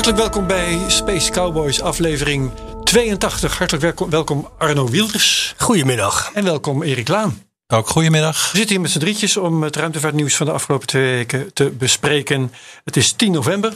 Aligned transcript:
Hartelijk 0.00 0.32
welkom 0.32 0.46
bij 0.46 0.78
Space 0.88 1.30
Cowboys 1.30 1.80
aflevering 1.80 2.50
82. 2.84 3.58
Hartelijk 3.58 3.84
welkom, 3.84 4.10
welkom 4.10 4.48
Arno 4.58 4.88
Wilders. 4.88 5.54
Goedemiddag. 5.58 6.30
En 6.34 6.44
welkom 6.44 6.82
Erik 6.82 7.08
Laan. 7.08 7.42
Ook 7.66 7.88
goedemiddag. 7.88 8.50
We 8.50 8.56
zitten 8.56 8.74
hier 8.74 8.80
met 8.80 8.90
z'n 8.90 8.98
drietjes 8.98 9.36
om 9.36 9.62
het 9.62 9.76
ruimtevaartnieuws 9.76 10.36
van 10.36 10.46
de 10.46 10.52
afgelopen 10.52 10.86
twee 10.86 11.14
weken 11.14 11.52
te 11.52 11.70
bespreken. 11.70 12.52
Het 12.84 12.96
is 12.96 13.12
10 13.12 13.32
november. 13.32 13.72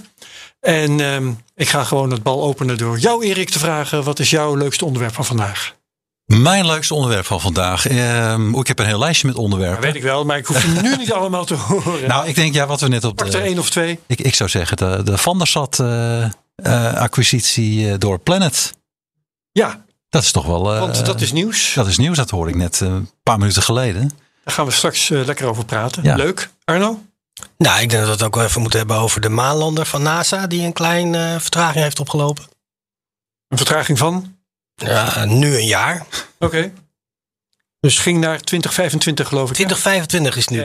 En 0.60 1.00
ehm, 1.00 1.32
ik 1.54 1.68
ga 1.68 1.84
gewoon 1.84 2.10
het 2.10 2.22
bal 2.22 2.42
openen 2.42 2.78
door 2.78 2.98
jou 2.98 3.24
Erik 3.24 3.50
te 3.50 3.58
vragen. 3.58 4.04
Wat 4.04 4.18
is 4.18 4.30
jouw 4.30 4.54
leukste 4.54 4.84
onderwerp 4.84 5.14
van 5.14 5.24
vandaag? 5.24 5.74
Mijn 6.24 6.66
leukste 6.66 6.94
onderwerp 6.94 7.24
van 7.26 7.40
vandaag. 7.40 7.86
Ehm, 7.86 8.54
ik 8.54 8.66
heb 8.66 8.78
een 8.78 8.86
heel 8.86 8.98
lijstje 8.98 9.26
met 9.26 9.36
onderwerpen. 9.36 9.76
Dat 9.76 9.84
weet 9.84 9.94
ik 9.94 10.02
wel, 10.02 10.24
maar 10.24 10.36
ik 10.38 10.46
hoef 10.46 10.62
je 10.62 10.68
nu 10.82 10.96
niet 10.96 11.12
allemaal 11.12 11.44
te 11.44 11.54
horen. 11.54 12.08
Nou, 12.08 12.28
ik 12.28 12.34
denk 12.34 12.54
ja, 12.54 12.66
wat 12.66 12.80
we 12.80 12.88
net 12.88 13.04
op 13.04 13.16
Pak 13.16 13.26
er 13.26 13.32
de, 13.32 13.38
één 13.38 13.58
of 13.58 13.70
twee. 13.70 14.00
ik, 14.06 14.20
ik 14.20 14.34
zou 14.34 14.50
zeggen 14.50 14.76
de, 14.76 15.00
de 15.04 15.18
Van 15.18 15.38
der 15.38 15.46
Sat 15.46 15.80
eh, 15.80 16.24
eh, 16.24 16.30
acquisitie 16.94 17.90
eh, 17.90 17.98
door 17.98 18.18
Planet. 18.18 18.74
Ja, 19.52 19.84
Dat 20.08 20.22
is 20.22 20.30
toch 20.32 20.46
wel. 20.46 20.74
eh, 20.74 20.80
want 20.80 21.06
dat 21.06 21.20
is 21.20 21.32
nieuws. 21.32 21.72
dat 21.74 21.86
is 21.86 21.98
nieuws. 21.98 22.16
Dat 22.16 22.30
hoorde 22.30 22.50
ik 22.50 22.56
net 22.56 22.80
een 22.80 23.10
paar 23.22 23.38
minuten 23.38 23.62
geleden. 23.62 24.10
Daar 24.44 24.54
gaan 24.54 24.66
we 24.66 24.70
straks 24.72 25.08
lekker 25.08 25.46
over 25.46 25.64
praten. 25.64 26.02
Ja. 26.02 26.14
Leuk. 26.16 26.50
Arno? 26.64 27.02
Nou, 27.58 27.80
ik 27.80 27.88
denk 27.90 27.92
dat 28.02 28.04
we 28.06 28.10
het 28.10 28.22
ook 28.22 28.34
wel 28.34 28.44
even 28.44 28.60
moeten 28.60 28.78
hebben 28.78 28.96
over 28.96 29.20
de 29.20 29.28
maanlander 29.28 29.86
van 29.86 30.02
NASA, 30.02 30.46
die 30.46 30.62
een 30.62 30.72
klein 30.72 31.14
eh, 31.14 31.38
vertraging 31.38 31.82
heeft 31.84 32.00
opgelopen. 32.00 32.44
Een 33.48 33.56
vertraging 33.56 33.98
van? 33.98 34.36
Ja, 34.74 35.24
nu 35.24 35.56
een 35.56 35.66
jaar. 35.66 36.06
Oké. 36.38 36.72
Dus 37.80 37.98
ging 37.98 38.18
naar 38.20 38.40
2025 38.40 39.28
geloof 39.28 39.50
ik. 39.50 39.56
hè? 39.56 39.64
2025 39.64 40.36
is 40.36 40.48
nu 40.48 40.58
Ja, 40.58 40.64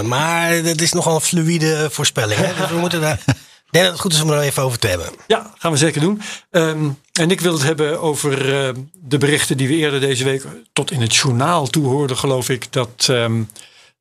de. 0.00 0.02
Maar 0.08 0.62
dat 0.62 0.80
is 0.80 0.92
nogal 0.92 1.14
een 1.14 1.20
fluïde 1.20 1.88
voorspelling. 1.90 2.40
Hè? 2.40 2.54
Dus 2.60 2.68
we 2.70 2.76
moeten 2.76 3.00
daar. 3.00 3.22
Ik 3.26 3.76
denk 3.76 3.84
dat 3.84 3.92
het 3.94 4.02
goed 4.02 4.12
is 4.12 4.20
om 4.22 4.30
er 4.30 4.40
even 4.40 4.62
over 4.62 4.78
te 4.78 4.86
hebben. 4.86 5.08
Ja, 5.26 5.54
gaan 5.58 5.72
we 5.72 5.78
zeker 5.78 6.00
doen. 6.00 6.22
Ehm, 6.50 6.88
en 7.12 7.30
ik 7.30 7.40
wil 7.40 7.52
het 7.52 7.62
hebben 7.62 8.00
over 8.00 8.54
eh, 8.66 8.74
de 8.94 9.18
berichten 9.18 9.56
die 9.56 9.68
we 9.68 9.74
eerder 9.74 10.00
deze 10.00 10.24
week 10.24 10.44
tot 10.72 10.90
in 10.90 11.00
het 11.00 11.16
journaal 11.16 11.66
toe 11.66 11.86
hoorden, 11.86 12.16
geloof 12.16 12.48
ik. 12.48 12.72
Dat 12.72 13.06
ehm, 13.10 13.42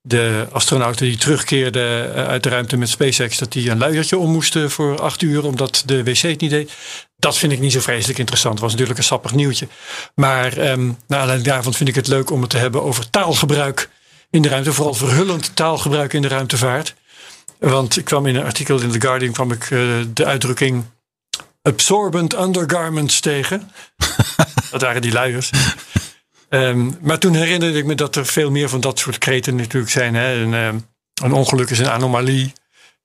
de 0.01 0.47
astronauten 0.51 1.05
die 1.05 1.17
terugkeerden 1.17 2.15
eh, 2.15 2.27
uit 2.27 2.43
de 2.43 2.49
ruimte 2.49 2.77
met 2.77 2.89
SpaceX, 2.89 3.37
dat 3.37 3.51
die 3.51 3.69
een 3.69 3.77
luiertje 3.77 4.17
om 4.17 4.31
moesten 4.31 4.71
voor 4.71 5.01
acht 5.01 5.21
uur, 5.21 5.45
omdat 5.45 5.83
de 5.85 6.03
wc 6.03 6.17
het 6.17 6.41
niet 6.41 6.49
deed. 6.49 6.71
Dat 7.17 7.37
vind 7.37 7.51
ik 7.51 7.59
niet 7.59 7.71
zo 7.71 7.79
vreselijk 7.79 8.19
interessant. 8.19 8.53
Het 8.53 8.63
was 8.63 8.71
natuurlijk 8.71 8.99
een 8.99 9.05
sappig 9.05 9.33
nieuwtje. 9.33 9.67
Maar 10.15 10.57
ehm 10.57 10.91
naar 11.07 11.19
aanleiding 11.19 11.47
daarvan 11.47 11.73
vind 11.73 11.89
ik 11.89 11.95
het 11.95 12.07
leuk 12.07 12.29
om 12.29 12.41
het 12.41 12.49
te 12.49 12.57
hebben 12.57 12.83
over 12.83 13.09
taalgebruik 13.09 13.89
in 14.29 14.41
de 14.41 14.49
ruimte. 14.49 14.73
Vooral 14.73 14.93
verhullend 14.93 15.55
taalgebruik 15.55 16.13
in 16.13 16.21
de 16.21 16.27
ruimtevaart. 16.27 16.95
Want 17.59 17.97
ik 17.97 18.05
kwam 18.05 18.25
in 18.25 18.35
een 18.35 18.45
artikel 18.45 18.81
in 18.81 18.91
The 18.91 19.01
Guardian 19.01 19.33
kwam 19.33 19.51
ik 19.51 19.63
eh, 19.63 19.79
de 20.13 20.25
uitdrukking 20.25 20.85
absorbent 21.61 22.39
undergarments 22.39 23.19
tegen. 23.19 23.71
dat 24.71 24.81
waren 24.81 25.01
die 25.01 25.11
luiers. 25.11 25.49
Ehm, 26.49 26.91
maar 27.01 27.19
toen 27.19 27.33
herinnerde 27.33 27.77
ik 27.77 27.85
me 27.85 27.95
dat 27.95 28.15
er 28.15 28.25
veel 28.25 28.51
meer 28.51 28.69
van 28.69 28.79
dat 28.79 28.99
soort 28.99 29.17
kreten 29.17 29.55
natuurlijk 29.55 29.91
zijn. 29.91 30.15
Hè? 30.15 30.33
Een, 30.33 30.53
ehm, 30.53 30.79
een 31.23 31.33
ongeluk 31.33 31.69
is 31.69 31.79
een 31.79 31.89
anomalie. 31.89 32.53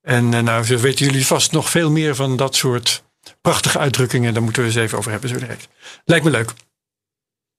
En 0.00 0.34
eh, 0.34 0.40
nou, 0.40 0.64
zo 0.64 0.76
weten 0.78 1.06
jullie 1.06 1.26
vast 1.26 1.52
nog 1.52 1.70
veel 1.70 1.90
meer 1.90 2.14
van 2.14 2.36
dat 2.36 2.54
soort 2.54 3.02
prachtige 3.40 3.78
uitdrukkingen. 3.78 4.34
Daar 4.34 4.42
moeten 4.42 4.62
we 4.62 4.68
eens 4.68 4.78
even 4.78 4.98
over 4.98 5.10
hebben 5.10 5.30
zo 5.30 5.38
direct. 5.38 5.68
Lijkt 6.04 6.24
me 6.24 6.30
leuk. 6.30 6.52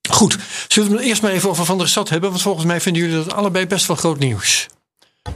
Goed, 0.10 0.38
zullen 0.68 0.92
we 0.92 0.98
het 0.98 1.06
eerst 1.06 1.22
maar 1.22 1.32
even 1.32 1.50
over 1.50 1.66
Van 1.66 1.78
der 1.78 1.88
Stad 1.88 2.10
hebben? 2.10 2.30
Want 2.30 2.42
volgens 2.42 2.66
mij 2.66 2.82
vinden 2.82 3.02
jullie 3.02 3.24
dat 3.24 3.34
allebei 3.34 3.68
best 3.68 3.86
wel 3.86 3.96
groot 3.96 4.20
nieuws. 4.20 4.68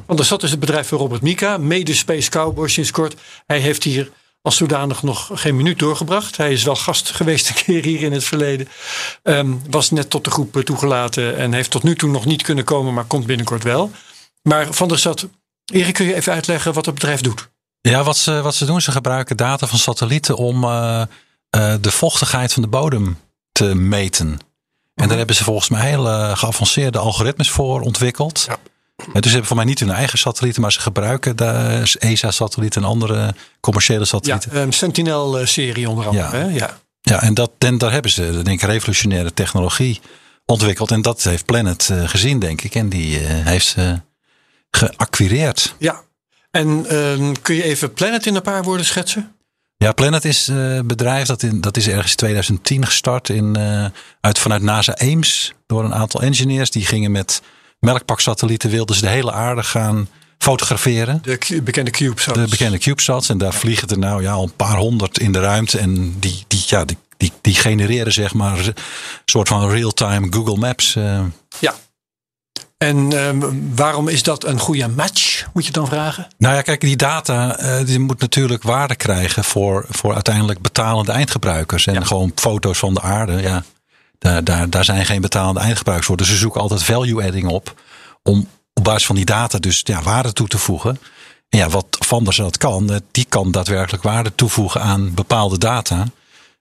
Van 0.06 0.16
der 0.16 0.26
Stad 0.26 0.44
is 0.44 0.52
het 0.52 0.60
bedrijf 0.60 0.88
van 0.88 0.98
Robert 0.98 1.22
Mika, 1.22 1.58
mede 1.58 1.94
Space 1.94 2.30
Cowboy 2.30 2.68
sinds 2.68 2.92
kort. 2.92 3.16
Hij 3.46 3.60
heeft 3.60 3.84
hier 3.84 4.12
als 4.42 4.58
zodanig 4.58 5.04
nog 5.04 5.30
geen 5.34 5.56
minuut 5.56 5.80
doorgebracht. 5.80 6.38
Hij 6.38 6.52
is 6.52 6.64
wel 6.64 6.76
gast 6.76 7.12
geweest 7.12 7.50
een 7.50 7.56
keer 7.56 7.84
hier 7.84 8.02
in 8.02 8.12
het 8.12 8.24
verleden. 8.24 8.68
Ehm, 9.24 9.54
was 9.70 9.92
net 9.92 10.10
tot 10.10 10.24
de 10.24 10.32
groep 10.32 10.58
eh, 10.58 10.64
toegelaten 10.64 11.38
en 11.38 11.54
heeft 11.54 11.72
tot 11.72 11.84
nu 11.84 11.96
toe 11.96 12.10
nog 12.10 12.26
niet 12.26 12.42
kunnen 12.42 12.64
komen, 12.64 12.94
maar 12.94 13.06
komt 13.06 13.26
binnenkort 13.26 13.64
wel. 13.64 13.92
Maar 14.42 14.74
Van 14.74 14.88
der 14.88 15.00
Stad, 15.00 15.28
Erik, 15.66 15.94
kun 15.94 16.06
je 16.06 16.16
even 16.16 16.34
uitleggen 16.34 16.74
wat 16.74 16.86
het 16.86 16.94
bedrijf 16.94 17.22
doet? 17.22 17.50
Ja, 17.82 18.04
wat 18.04 18.18
ze, 18.18 18.42
wat 18.42 18.56
ze 18.56 18.66
doen, 18.66 18.82
ze 18.82 18.92
gebruiken 18.92 19.38
data 19.38 19.68
van 19.68 19.80
satellieten 19.80 20.36
om 20.38 20.64
eh, 20.64 21.02
eh, 21.02 21.08
de 21.82 21.92
vochtigheid 21.92 22.54
van 22.54 22.62
de 22.62 22.68
bodem 22.68 23.20
te 23.52 23.76
meten. 23.76 24.40
En 24.96 25.08
daar 25.08 25.18
hebben 25.18 25.36
ze 25.36 25.44
volgens 25.44 25.70
mij 25.70 25.90
hele 25.90 26.32
geavanceerde 26.36 26.98
algoritmes 26.98 27.50
voor 27.50 27.82
ontwikkeld. 27.82 28.46
Ja. 28.48 28.58
Eh, 29.00 29.14
Dus 29.14 29.24
ze 29.24 29.30
hebben 29.30 29.46
voor 29.48 29.56
mij 29.56 29.66
niet 29.66 29.80
hun 29.80 29.92
eigen 29.92 30.18
satellieten, 30.18 30.62
maar 30.62 30.72
ze 30.72 30.80
gebruiken 30.80 31.36
de 31.36 31.82
ESA-satellieten 32.00 32.82
en 32.82 32.88
andere 32.88 33.34
commerciële 33.60 34.00
Ja, 34.00 34.06
satellieten. 34.06 34.58
um, 34.58 34.72
Sentinel-serie 34.72 35.90
onder 35.90 36.08
andere. 36.08 36.38
Ja. 36.38 36.46
Hè? 36.46 36.54
Ja. 36.54 36.78
Ja, 37.02 37.22
en, 37.22 37.34
dat, 37.34 37.52
en 37.58 37.78
daar 37.78 37.92
hebben 37.92 38.12
ze, 38.12 38.42
denk 38.44 38.62
ik, 38.62 38.70
revolutionaire 38.70 39.34
technologie 39.34 40.00
ontwikkeld. 40.46 40.92
En 40.92 41.02
dat 41.02 41.24
heeft 41.24 41.46
Planet 41.46 41.90
eh, 41.92 42.08
gezien, 42.08 42.40
denk 42.40 42.62
ik. 42.62 42.76
En 42.76 42.90
die 42.90 43.20
eh, 43.20 43.46
heeft 43.46 43.66
ze 43.68 44.00
geacquireerd. 44.72 45.76
ja. 45.80 46.02
En 46.52 46.86
ehm, 46.88 47.34
kun 47.42 47.56
je 47.56 47.64
even 47.64 47.94
Planet 47.94 48.26
in 48.26 48.36
een 48.36 48.42
paar 48.42 48.64
woorden 48.64 48.86
schetsen? 48.86 49.32
Ja, 49.78 49.92
Planet 49.92 50.26
is 50.26 50.48
eh, 50.48 50.76
een 50.76 50.88
bedrijf 50.88 51.28
dat, 51.28 51.44
in, 51.44 51.62
dat 51.62 51.78
is 51.78 51.88
ergens 51.88 52.12
in 52.12 52.18
2010 52.18 52.86
gestart 52.86 53.30
in, 53.30 53.56
eh, 53.56 53.86
uit, 54.22 54.40
vanuit 54.40 54.62
NASA 54.62 54.98
Ames. 54.98 55.54
Door 55.68 55.84
een 55.84 55.94
aantal 55.94 56.22
engineers. 56.22 56.72
Die 56.72 56.86
gingen 56.86 57.12
met 57.12 57.42
melkpaksatellieten, 57.80 58.70
wilden 58.70 58.96
ze 58.96 59.02
de 59.02 59.08
hele 59.10 59.32
aarde 59.32 59.64
gaan 59.64 60.08
fotograferen. 60.38 61.20
De 61.24 61.62
bekende 61.64 61.92
CubeSats. 61.92 62.40
De 62.40 62.48
bekende 62.48 62.78
CubeSats. 62.78 63.30
En 63.30 63.38
daar 63.38 63.54
vliegen 63.54 63.88
er 63.88 63.98
nou 64.00 64.22
ja, 64.22 64.32
al 64.32 64.44
een 64.44 64.56
paar 64.56 64.78
honderd 64.78 65.20
in 65.20 65.32
de 65.32 65.40
ruimte. 65.40 65.78
En 65.80 66.20
die, 66.20 66.44
die, 66.48 66.64
ja, 66.66 66.86
die, 66.86 66.98
die, 67.18 67.32
die 67.42 67.56
genereren 67.56 68.14
zeg 68.14 68.34
maar 68.34 68.60
een 68.60 68.74
soort 69.26 69.48
van 69.48 69.70
real-time 69.70 70.28
Google 70.30 70.58
Maps. 70.58 70.96
eh, 70.96 71.22
Ja. 71.60 71.74
En 72.78 73.14
ehm, 73.14 73.40
waarom 73.76 74.08
is 74.08 74.24
dat 74.24 74.44
een 74.46 74.60
goede 74.60 74.88
match, 74.88 75.46
moet 75.54 75.66
je 75.66 75.72
dan 75.72 75.88
vragen? 75.88 76.28
Nou 76.38 76.56
ja, 76.56 76.62
kijk, 76.62 76.82
die 76.82 76.96
data 76.96 77.58
eh, 77.58 77.86
die 77.86 78.00
moet 78.00 78.20
natuurlijk 78.20 78.64
waarde 78.64 78.96
krijgen 78.96 79.44
voor, 79.44 79.86
voor 79.90 80.14
uiteindelijk 80.14 80.62
betalende 80.62 81.12
eindgebruikers. 81.12 81.88
En 81.88 82.06
gewoon 82.06 82.32
foto's 82.36 82.78
van 82.78 82.94
de 82.94 83.02
aarde, 83.02 83.42
ja, 83.42 83.64
daar, 84.20 84.44
daar, 84.44 84.70
daar 84.70 84.86
zijn 84.86 85.06
geen 85.06 85.22
betalende 85.22 85.60
eindgebruikers 85.60 86.08
voor. 86.08 86.18
Dus 86.18 86.28
ze 86.28 86.36
zoeken 86.38 86.62
altijd 86.62 86.84
value 86.84 87.26
adding 87.26 87.48
op 87.48 87.82
om 88.24 88.48
op 88.74 88.84
basis 88.84 89.06
van 89.06 89.16
die 89.16 89.26
data 89.26 89.58
dus 89.58 89.82
ja, 89.84 90.02
waarde 90.02 90.34
toe 90.34 90.48
te 90.48 90.58
voegen. 90.58 91.00
En 91.50 91.60
ja, 91.60 91.70
wat 91.70 91.86
Van 91.90 92.24
der 92.24 92.34
Zat 92.34 92.58
kan, 92.58 92.90
eh, 92.92 92.98
die 93.12 93.26
kan 93.30 93.52
daadwerkelijk 93.52 94.04
waarde 94.04 94.36
toevoegen 94.36 94.82
aan 94.82 95.14
bepaalde 95.14 95.58
data. 95.58 96.06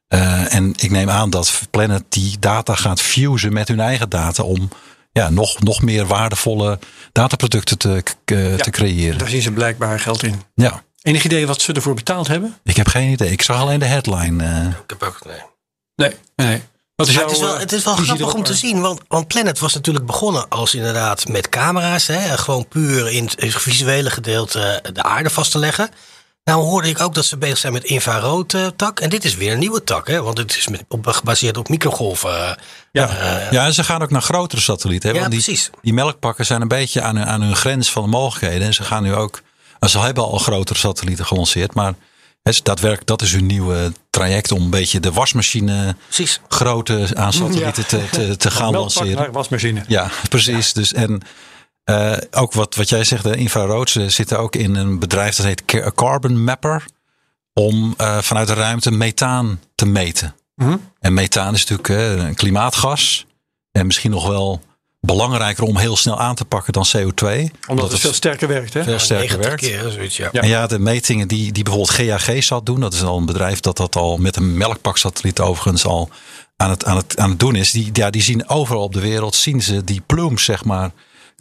Eh, 0.08 0.54
en 0.54 0.72
ik 0.76 0.90
neem 0.90 1.10
aan 1.10 1.30
dat 1.30 1.62
Planet 1.70 2.02
die 2.08 2.38
data 2.38 2.74
gaat 2.74 3.00
fusen 3.00 3.52
met 3.52 3.68
hun 3.68 3.80
eigen 3.80 4.08
data 4.08 4.42
om 4.42 4.68
ja, 5.12 5.30
nog, 5.30 5.60
nog 5.62 5.82
meer 5.82 6.06
waardevolle 6.06 6.78
dataproducten 7.12 7.78
te, 7.78 8.02
te 8.24 8.70
creëren. 8.70 9.18
Daar 9.18 9.28
zien 9.28 9.42
ze 9.42 9.52
blijkbaar 9.52 10.00
geld 10.00 10.22
in. 10.22 10.42
Ja, 10.54 10.82
Enig 11.02 11.24
idee 11.24 11.46
wat 11.46 11.60
ze 11.60 11.72
ervoor 11.72 11.94
betaald 11.94 12.28
hebben? 12.28 12.56
ik 12.64 12.76
heb 12.76 12.86
geen 12.86 13.10
idee. 13.10 13.30
Ik 13.30 13.42
zag 13.42 13.60
alleen 13.60 13.78
de 13.78 13.84
headline. 13.86 14.44
eh. 14.44 14.66
Ik 14.66 14.74
heb 14.86 15.02
ook. 15.02 15.18
Nee. 15.26 15.40
Nee. 15.96 16.14
nee. 16.36 16.62
Wat 16.98 17.08
is 17.08 17.14
Maar 17.14 17.22
jouw, 17.22 17.32
het 17.32 17.40
is 17.40 17.44
wel, 17.46 17.54
eh, 17.54 17.60
het 17.60 17.72
is 17.72 17.84
wel 17.84 17.94
grappig 17.94 18.34
om 18.34 18.42
te 18.42 18.54
zien, 18.54 18.80
want, 18.80 19.00
want 19.08 19.26
Planet 19.26 19.58
was 19.58 19.74
natuurlijk 19.74 20.06
begonnen 20.06 20.48
als 20.48 20.74
inderdaad 20.74 21.28
met 21.28 21.48
camera's. 21.48 22.06
Hè, 22.06 22.38
gewoon 22.38 22.68
puur 22.68 23.08
in 23.10 23.24
het 23.36 23.54
visuele 23.54 24.10
gedeelte 24.10 24.82
de 24.92 25.02
aarde 25.02 25.30
vast 25.30 25.50
te 25.50 25.58
leggen. 25.58 25.90
Nou 26.44 26.62
hoorde 26.62 26.88
ik 26.88 27.00
ook 27.00 27.14
dat 27.14 27.24
ze 27.24 27.36
bezig 27.36 27.58
zijn 27.58 27.72
met 27.72 27.84
infrarood 27.84 28.54
eh, 28.54 28.66
tak. 28.76 29.00
En 29.00 29.10
dit 29.10 29.24
is 29.24 29.36
weer 29.36 29.52
een 29.52 29.58
nieuwe 29.58 29.84
tak, 29.84 30.06
hè, 30.08 30.22
want 30.22 30.38
het 30.38 30.56
is 30.56 30.68
met, 30.68 30.84
op, 30.88 31.06
gebaseerd 31.06 31.56
op 31.56 31.68
microgolven. 31.68 32.48
eh, 32.48 32.54
Ja. 32.92 33.08
eh, 33.08 33.52
ja, 33.52 33.64
en 33.64 33.74
ze 33.74 33.84
gaan 33.84 34.02
ook 34.02 34.10
naar 34.10 34.22
grotere 34.22 34.60
satellieten. 34.60 35.08
Hè? 35.08 35.14
Ja, 35.14 35.20
want 35.20 35.32
die, 35.32 35.42
precies. 35.42 35.70
Die 35.82 35.92
melkpakken 35.94 36.46
zijn 36.46 36.60
een 36.60 36.68
beetje 36.68 37.02
aan 37.02 37.16
hun, 37.16 37.26
aan 37.26 37.42
hun 37.42 37.56
grens 37.56 37.90
van 37.90 38.02
de 38.02 38.08
mogelijkheden. 38.08 38.66
En 38.66 38.74
ze 38.74 38.82
gaan 38.82 39.02
nu 39.02 39.14
ook. 39.14 39.40
Ze 39.88 39.98
hebben 39.98 40.24
al 40.24 40.38
grotere 40.38 40.78
satellieten 40.78 41.26
gelanceerd. 41.26 41.74
Maar 41.74 41.94
hè, 42.48 42.54
ze- 42.54 42.62
daadwerkelijk, 42.62 43.08
dat 43.08 43.22
is 43.22 43.32
hun 43.32 43.46
nieuwe 43.46 43.92
traject 44.10 44.52
om 44.52 44.62
een 44.62 44.70
beetje 44.70 45.00
de 45.00 45.12
wasmachine 45.12 45.96
precies. 46.04 46.40
grootte 46.48 47.08
aan 47.14 47.32
satellieten 47.32 47.82
Ja. 47.82 47.88
te, 47.88 48.04
te, 48.10 48.36
te 48.36 48.50
gaan 48.50 48.72
lanceren. 48.72 49.16
naar 49.16 49.32
wasmachine. 49.32 49.84
Ja, 49.86 50.10
precies. 50.28 50.72
Dus 50.72 50.92
en 50.92 51.20
eh, 51.84 52.16
ook 52.30 52.52
wat, 52.52 52.74
wat 52.74 52.88
jij 52.88 53.04
zegt, 53.04 53.22
de 53.22 53.36
infrarood, 53.36 53.90
ze 53.90 54.08
zitten 54.10 54.38
ook 54.38 54.56
in 54.56 54.74
een 54.74 54.98
bedrijf 54.98 55.36
dat 55.36 55.46
heet 55.46 55.64
Ca- 55.64 55.90
Carbon 55.94 56.44
Mapper. 56.44 56.84
om 57.52 57.94
eh, 57.96 58.18
vanuit 58.18 58.48
de 58.48 58.54
ruimte 58.54 58.90
methaan 58.90 59.60
te 59.74 59.86
meten. 59.86 60.34
Mhm. 60.54 60.76
En 61.00 61.14
methaan 61.14 61.54
is 61.54 61.66
natuurlijk 61.66 61.88
eh, 62.20 62.26
een 62.26 62.34
klimaatgas. 62.34 63.26
En 63.72 63.86
misschien 63.86 64.10
nog 64.10 64.26
wel 64.26 64.62
belangrijker 65.00 65.64
om 65.64 65.76
heel 65.76 65.96
snel 65.96 66.20
aan 66.20 66.34
te 66.34 66.44
pakken 66.44 66.72
dan 66.72 66.86
CO2. 66.96 67.28
Omdat 67.68 67.90
het 67.90 68.00
veel 68.00 68.12
sterker 68.12 68.48
werkt, 68.48 68.74
hè? 68.74 68.82
veel 68.84 68.98
sterker 68.98 69.38
90 69.38 69.46
werkt. 69.48 69.62
keer, 69.62 69.90
zoiets, 69.90 70.16
ja. 70.16 70.30
En 70.32 70.48
ja, 70.48 70.66
de 70.66 70.78
metingen 70.78 71.28
die, 71.28 71.52
die 71.52 71.62
bijvoorbeeld 71.62 72.20
GAG 72.20 72.42
zat 72.42 72.66
doen, 72.66 72.80
dat 72.80 72.94
is 72.94 73.02
al 73.02 73.16
een 73.16 73.26
bedrijf 73.26 73.60
dat 73.60 73.76
dat 73.76 73.96
al 73.96 74.16
met 74.16 74.36
een 74.36 74.56
melkpaksatelliet 74.56 75.40
overigens 75.40 75.84
al 75.84 76.10
aan 76.56 76.70
het, 76.70 76.84
aan 76.84 76.96
het, 76.96 77.18
aan 77.18 77.30
het 77.30 77.40
doen 77.40 77.54
is. 77.54 77.70
Die, 77.70 77.90
ja, 77.92 78.10
die 78.10 78.22
zien 78.22 78.48
overal 78.48 78.82
op 78.82 78.92
de 78.92 79.00
wereld, 79.00 79.34
zien 79.34 79.62
ze 79.62 79.84
die 79.84 80.02
plumes 80.06 80.44
zeg 80.44 80.64
maar 80.64 80.90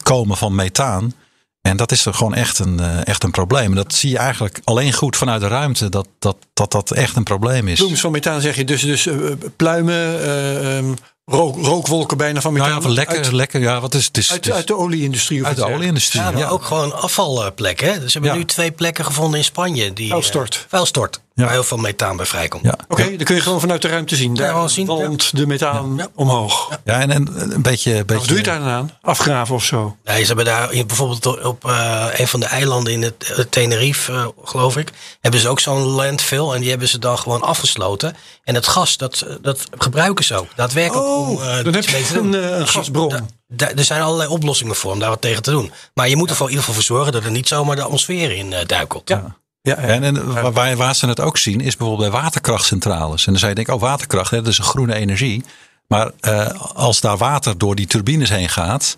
komen 0.02 0.36
van 0.36 0.54
methaan. 0.54 1.14
En 1.60 1.76
dat 1.76 1.92
is 1.92 2.06
er 2.06 2.14
gewoon 2.14 2.34
echt 2.34 2.58
een, 2.58 2.80
eh, 2.80 3.06
echt 3.06 3.22
een 3.22 3.30
probleem. 3.30 3.70
En 3.70 3.76
dat 3.76 3.94
zie 3.94 4.10
je 4.10 4.18
eigenlijk 4.18 4.60
alleen 4.64 4.92
goed 4.92 5.16
vanuit 5.16 5.40
de 5.40 5.48
ruimte, 5.48 5.88
dat 5.88 6.08
dat, 6.18 6.36
dat, 6.52 6.72
dat 6.72 6.90
echt 6.90 7.16
een 7.16 7.22
probleem 7.22 7.68
is. 7.68 7.78
Bloems 7.78 8.00
van 8.00 8.12
methaan 8.12 8.40
zeg 8.40 8.56
je 8.56 8.64
dus, 8.64 8.82
dus 8.82 9.06
eh, 9.06 9.16
pluimen, 9.56 10.20
eh, 10.20 10.78
ehm, 10.78 10.94
rook, 11.28 11.56
rookwolken 11.56 12.16
bijna 12.16 12.40
van 12.40 12.52
methaan. 12.52 12.70
Nou 12.70 12.82
ja, 12.82 12.88
lekker, 12.88 13.16
uit, 13.16 13.32
lekker. 13.32 13.60
Ja, 13.60 13.80
wat 13.80 13.94
is 13.94 14.04
het? 14.04 14.16
is, 14.16 14.30
uit, 14.30 14.38
het 14.44 14.48
is 14.48 14.58
uit 14.58 14.66
de 14.66 14.76
olieindustrie. 14.76 15.40
of 15.40 15.46
uit 15.46 15.56
de 15.56 15.64
olieindustrie. 15.66 16.22
Ja, 16.22 16.30
maar 16.30 16.40
Ja, 16.40 16.48
ook 16.48 16.64
gewoon 16.64 16.92
afvalplekken. 17.00 17.92
Hè? 17.92 18.00
Dus 18.00 18.12
ze 18.12 18.18
hebben 18.18 18.30
Ja. 18.30 18.36
nu 18.36 18.44
twee 18.44 18.70
plekken 18.70 19.04
gevonden 19.04 19.38
in 19.38 19.44
Spanje. 19.44 19.92
Die, 19.92 20.08
Vuilstort. 20.10 20.54
eh, 20.54 20.60
vuilstort. 20.68 21.20
Ja. 21.38 21.44
Waar 21.44 21.52
heel 21.52 21.64
veel 21.64 21.76
methaan 21.76 22.16
bij 22.16 22.26
vrijkomt. 22.26 22.64
ja. 22.64 22.74
Oké, 22.88 23.02
dan 23.16 23.24
kun 23.24 23.34
je 23.34 23.40
gewoon 23.40 23.60
vanuit 23.60 23.82
de 23.82 23.88
ruimte 23.88 24.16
zien. 24.16 24.34
Daar 24.34 24.50
gewoon 24.52 24.70
zien, 24.70 24.86
walmt 24.86 25.36
de 25.36 25.46
methaan 25.46 25.94
Ja. 25.96 26.08
omhoog. 26.14 26.78
ja 26.84 27.00
en, 27.00 27.10
en 27.10 27.26
een 27.52 27.62
beetje. 27.62 27.92
beetje 28.04 28.14
Wat 28.18 28.28
doe 28.28 28.36
je 28.36 28.42
daar 28.42 28.58
dan 28.58 28.68
aan? 28.68 28.90
Afgraven 29.02 29.54
of 29.54 29.64
zo? 29.64 29.96
Nee, 30.04 30.20
ze 30.20 30.26
hebben 30.26 30.44
daar 30.44 30.68
bijvoorbeeld 30.86 31.42
op 31.44 31.64
eh, 31.64 32.04
een 32.12 32.28
van 32.28 32.40
de 32.40 32.46
eilanden 32.46 32.92
in 32.92 33.02
het 33.02 33.32
eh, 33.36 33.44
Tenerife, 33.50 34.12
eh, 34.12 34.26
geloof 34.44 34.76
ik, 34.76 34.92
hebben 35.20 35.40
ze 35.40 35.48
ook 35.48 35.60
zo'n 35.60 35.80
landfill 35.82 36.50
en 36.50 36.60
die 36.60 36.70
hebben 36.70 36.88
ze 36.88 36.98
dan 36.98 37.18
gewoon 37.18 37.42
afgesloten. 37.42 38.16
En 38.44 38.54
het 38.54 38.66
gas, 38.66 38.96
dat, 38.96 39.26
dat 39.42 39.64
gebruiken 39.78 40.24
ze 40.24 40.34
ook. 40.34 40.46
Daadwerkelijk 40.56 41.06
om 41.06 41.12
Oh, 41.28 41.58
eh, 41.58 41.64
dan 41.64 41.74
heb 41.74 41.84
je 41.84 42.18
een, 42.18 42.66
gasbron. 42.68 43.08
da- 43.08 43.26
da- 43.48 43.72
er 43.76 43.84
zijn 43.84 44.02
allerlei 44.02 44.28
oplossingen 44.30 44.76
voor 44.76 44.92
om 44.92 44.98
daar 44.98 45.08
wat 45.10 45.20
tegen 45.20 45.42
te 45.42 45.50
doen. 45.50 45.72
Maar 45.94 46.08
je 46.08 46.16
moet 46.16 46.30
er 46.30 46.36
voor 46.36 46.46
in 46.46 46.52
ieder 46.52 46.66
geval 46.66 46.82
voor 46.82 46.96
zorgen 46.96 47.12
dat 47.12 47.24
er 47.24 47.30
niet 47.30 47.48
zomaar 47.48 47.76
de 47.76 47.82
atmosfeer 47.82 48.32
in 48.36 48.52
eh, 48.52 48.66
duikelt. 48.66 49.08
Ja. 49.08 49.36
Ja. 49.68 49.76
En, 49.76 50.02
en 50.02 50.52
waar- 50.76 50.94
ze 50.94 51.06
het 51.06 51.20
ook 51.20 51.38
zien 51.38 51.60
is 51.60 51.76
bijvoorbeeld 51.76 52.10
bij 52.10 52.20
waterkrachtcentrales. 52.20 53.20
En 53.26 53.30
dan 53.30 53.38
zou 53.38 53.48
je 53.48 53.56
denken, 53.56 53.74
oh 53.74 53.80
waterkracht, 53.80 54.30
hè, 54.30 54.36
dat 54.42 54.52
is 54.52 54.58
een 54.58 54.64
groene 54.64 54.94
energie. 54.94 55.44
Maar 55.88 56.10
eh, 56.20 56.46
als 56.74 57.00
daar 57.00 57.16
water 57.16 57.58
door 57.58 57.74
die 57.74 57.86
turbines 57.86 58.28
heen 58.28 58.48
gaat, 58.48 58.96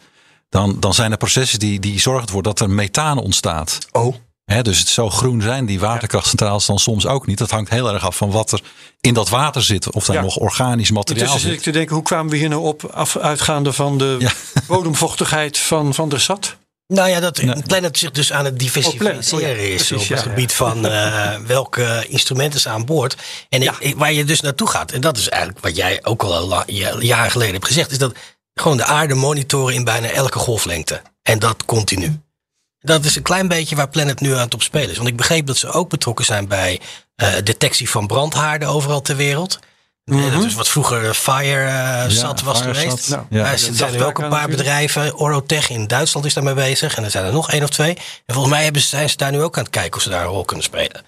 dan, 0.48 0.76
dan 0.80 0.94
zijn 0.94 1.10
er 1.10 1.16
processen 1.16 1.58
die, 1.58 1.80
die 1.80 2.00
zorgen 2.00 2.26
ervoor 2.26 2.42
dat 2.42 2.60
er 2.60 2.70
methaan 2.70 3.18
ontstaat. 3.18 3.78
Oh. 3.92 4.14
Hè, 4.44 4.62
dus 4.62 4.78
het 4.78 4.88
zo 4.88 5.10
groen 5.10 5.42
zijn 5.42 5.66
die 5.66 5.80
waterkrachtcentrales 5.80 6.66
dan 6.66 6.78
soms 6.78 7.06
ook 7.06 7.26
niet. 7.26 7.38
Dat 7.38 7.50
hangt 7.50 7.70
heel 7.70 7.92
erg 7.92 8.04
af 8.04 8.16
van 8.16 8.30
wat 8.30 8.52
er 8.52 8.60
in 9.00 9.14
dat 9.14 9.28
water 9.28 9.62
zit. 9.62 9.90
Of 9.90 10.04
daar 10.06 10.16
Ja. 10.16 10.22
nog 10.22 10.36
organisch 10.36 10.90
materiaal 10.90 11.24
Intussen 11.26 11.48
zit 11.50 11.58
ik 11.58 11.64
zit. 11.64 11.72
te 11.72 11.78
denken, 11.78 11.94
hoe 11.94 12.04
kwamen 12.04 12.30
we 12.30 12.36
hier 12.36 12.48
nou 12.48 12.62
op, 12.62 12.84
af, 12.84 13.16
uitgaande 13.16 13.72
van 13.72 13.98
de 13.98 14.16
Ja. 14.18 14.30
bodemvochtigheid 14.66 15.58
van, 15.58 15.94
van 15.94 16.08
de 16.08 16.18
stad? 16.18 16.56
Nou 16.90 17.08
ja, 17.08 17.20
dat 17.20 17.42
Nee. 17.42 17.62
Planet 17.62 17.98
zich 17.98 18.10
dus 18.10 18.32
aan 18.32 18.44
het 18.44 18.58
diversificeren 18.58 19.12
Oh, 19.32 19.32
oh 19.32 19.58
is 19.58 19.86
precies, 19.86 19.92
op 19.92 19.98
het 19.98 20.08
ja, 20.08 20.14
ja. 20.16 20.22
gebied 20.22 20.52
van 20.52 20.86
eh, 20.86 21.36
welke 21.36 22.06
instrumenten 22.08 22.60
ze 22.60 22.68
aan 22.68 22.84
boord. 22.84 23.16
En 23.48 23.62
ik- 23.62 23.94
waar 23.96 24.12
je 24.12 24.24
dus 24.24 24.40
naartoe 24.40 24.68
gaat, 24.68 24.92
en 24.92 25.00
dat 25.00 25.16
is 25.16 25.28
eigenlijk 25.28 25.62
wat 25.62 25.76
jij 25.76 25.98
ook 26.02 26.22
al 26.22 26.70
jaren 27.00 27.30
geleden 27.30 27.54
hebt 27.54 27.66
gezegd, 27.66 27.90
is 27.90 27.98
dat 27.98 28.14
gewoon 28.54 28.76
de 28.76 28.84
aarde 28.84 29.14
monitoren 29.14 29.74
in 29.74 29.84
bijna 29.84 30.08
elke 30.10 30.38
golflengte. 30.38 31.02
En 31.22 31.38
dat 31.38 31.64
continu. 31.64 32.20
Dat 32.80 33.04
is 33.04 33.16
een 33.16 33.22
klein 33.22 33.48
beetje 33.48 33.76
waar 33.76 33.88
Planet 33.88 34.20
nu 34.20 34.32
aan 34.32 34.40
het 34.40 34.54
op 34.54 34.62
spelen 34.62 34.90
is. 34.90 34.96
Want 34.96 35.08
ik 35.08 35.16
begreep 35.16 35.46
dat 35.46 35.56
ze 35.56 35.70
ook 35.70 35.88
betrokken 35.88 36.24
zijn 36.24 36.48
bij 36.48 36.80
eh, 37.14 37.32
detectie 37.44 37.90
van 37.90 38.06
brandhaarden 38.06 38.68
overal 38.68 39.02
ter 39.02 39.16
wereld. 39.16 39.58
Eh, 40.10 40.32
Dat 40.32 40.44
is 40.44 40.54
wat 40.54 40.68
vroeger 40.68 41.14
Fire 41.14 41.64
eh, 41.64 42.08
Sat 42.08 42.42
was 42.42 42.60
geweest. 42.60 43.08
Nou, 43.08 43.24
ja. 43.30 43.56
er 43.78 44.04
ook 44.04 44.18
ik 44.18 44.24
een 44.24 44.30
paar 44.30 44.48
bedrijven. 44.48 45.16
Orotech 45.16 45.70
in 45.70 45.86
Duitsland 45.86 46.26
is 46.26 46.34
daarmee 46.34 46.54
bezig. 46.54 46.96
En 46.96 47.04
er 47.04 47.10
zijn 47.10 47.24
er 47.24 47.32
nog 47.32 47.50
één 47.50 47.62
of 47.62 47.68
twee. 47.68 47.94
En 48.26 48.34
volgens 48.34 48.54
mij 48.54 48.64
hebben 48.64 48.82
ze, 48.82 48.88
zijn 48.88 49.10
ze 49.10 49.16
daar 49.16 49.32
nu 49.32 49.42
ook 49.42 49.56
aan 49.56 49.62
het 49.62 49.72
kijken 49.72 49.96
of 49.96 50.02
ze 50.02 50.08
daar 50.08 50.22
een 50.22 50.30
rol 50.30 50.44
kunnen 50.44 50.64
spelen. 50.64 51.04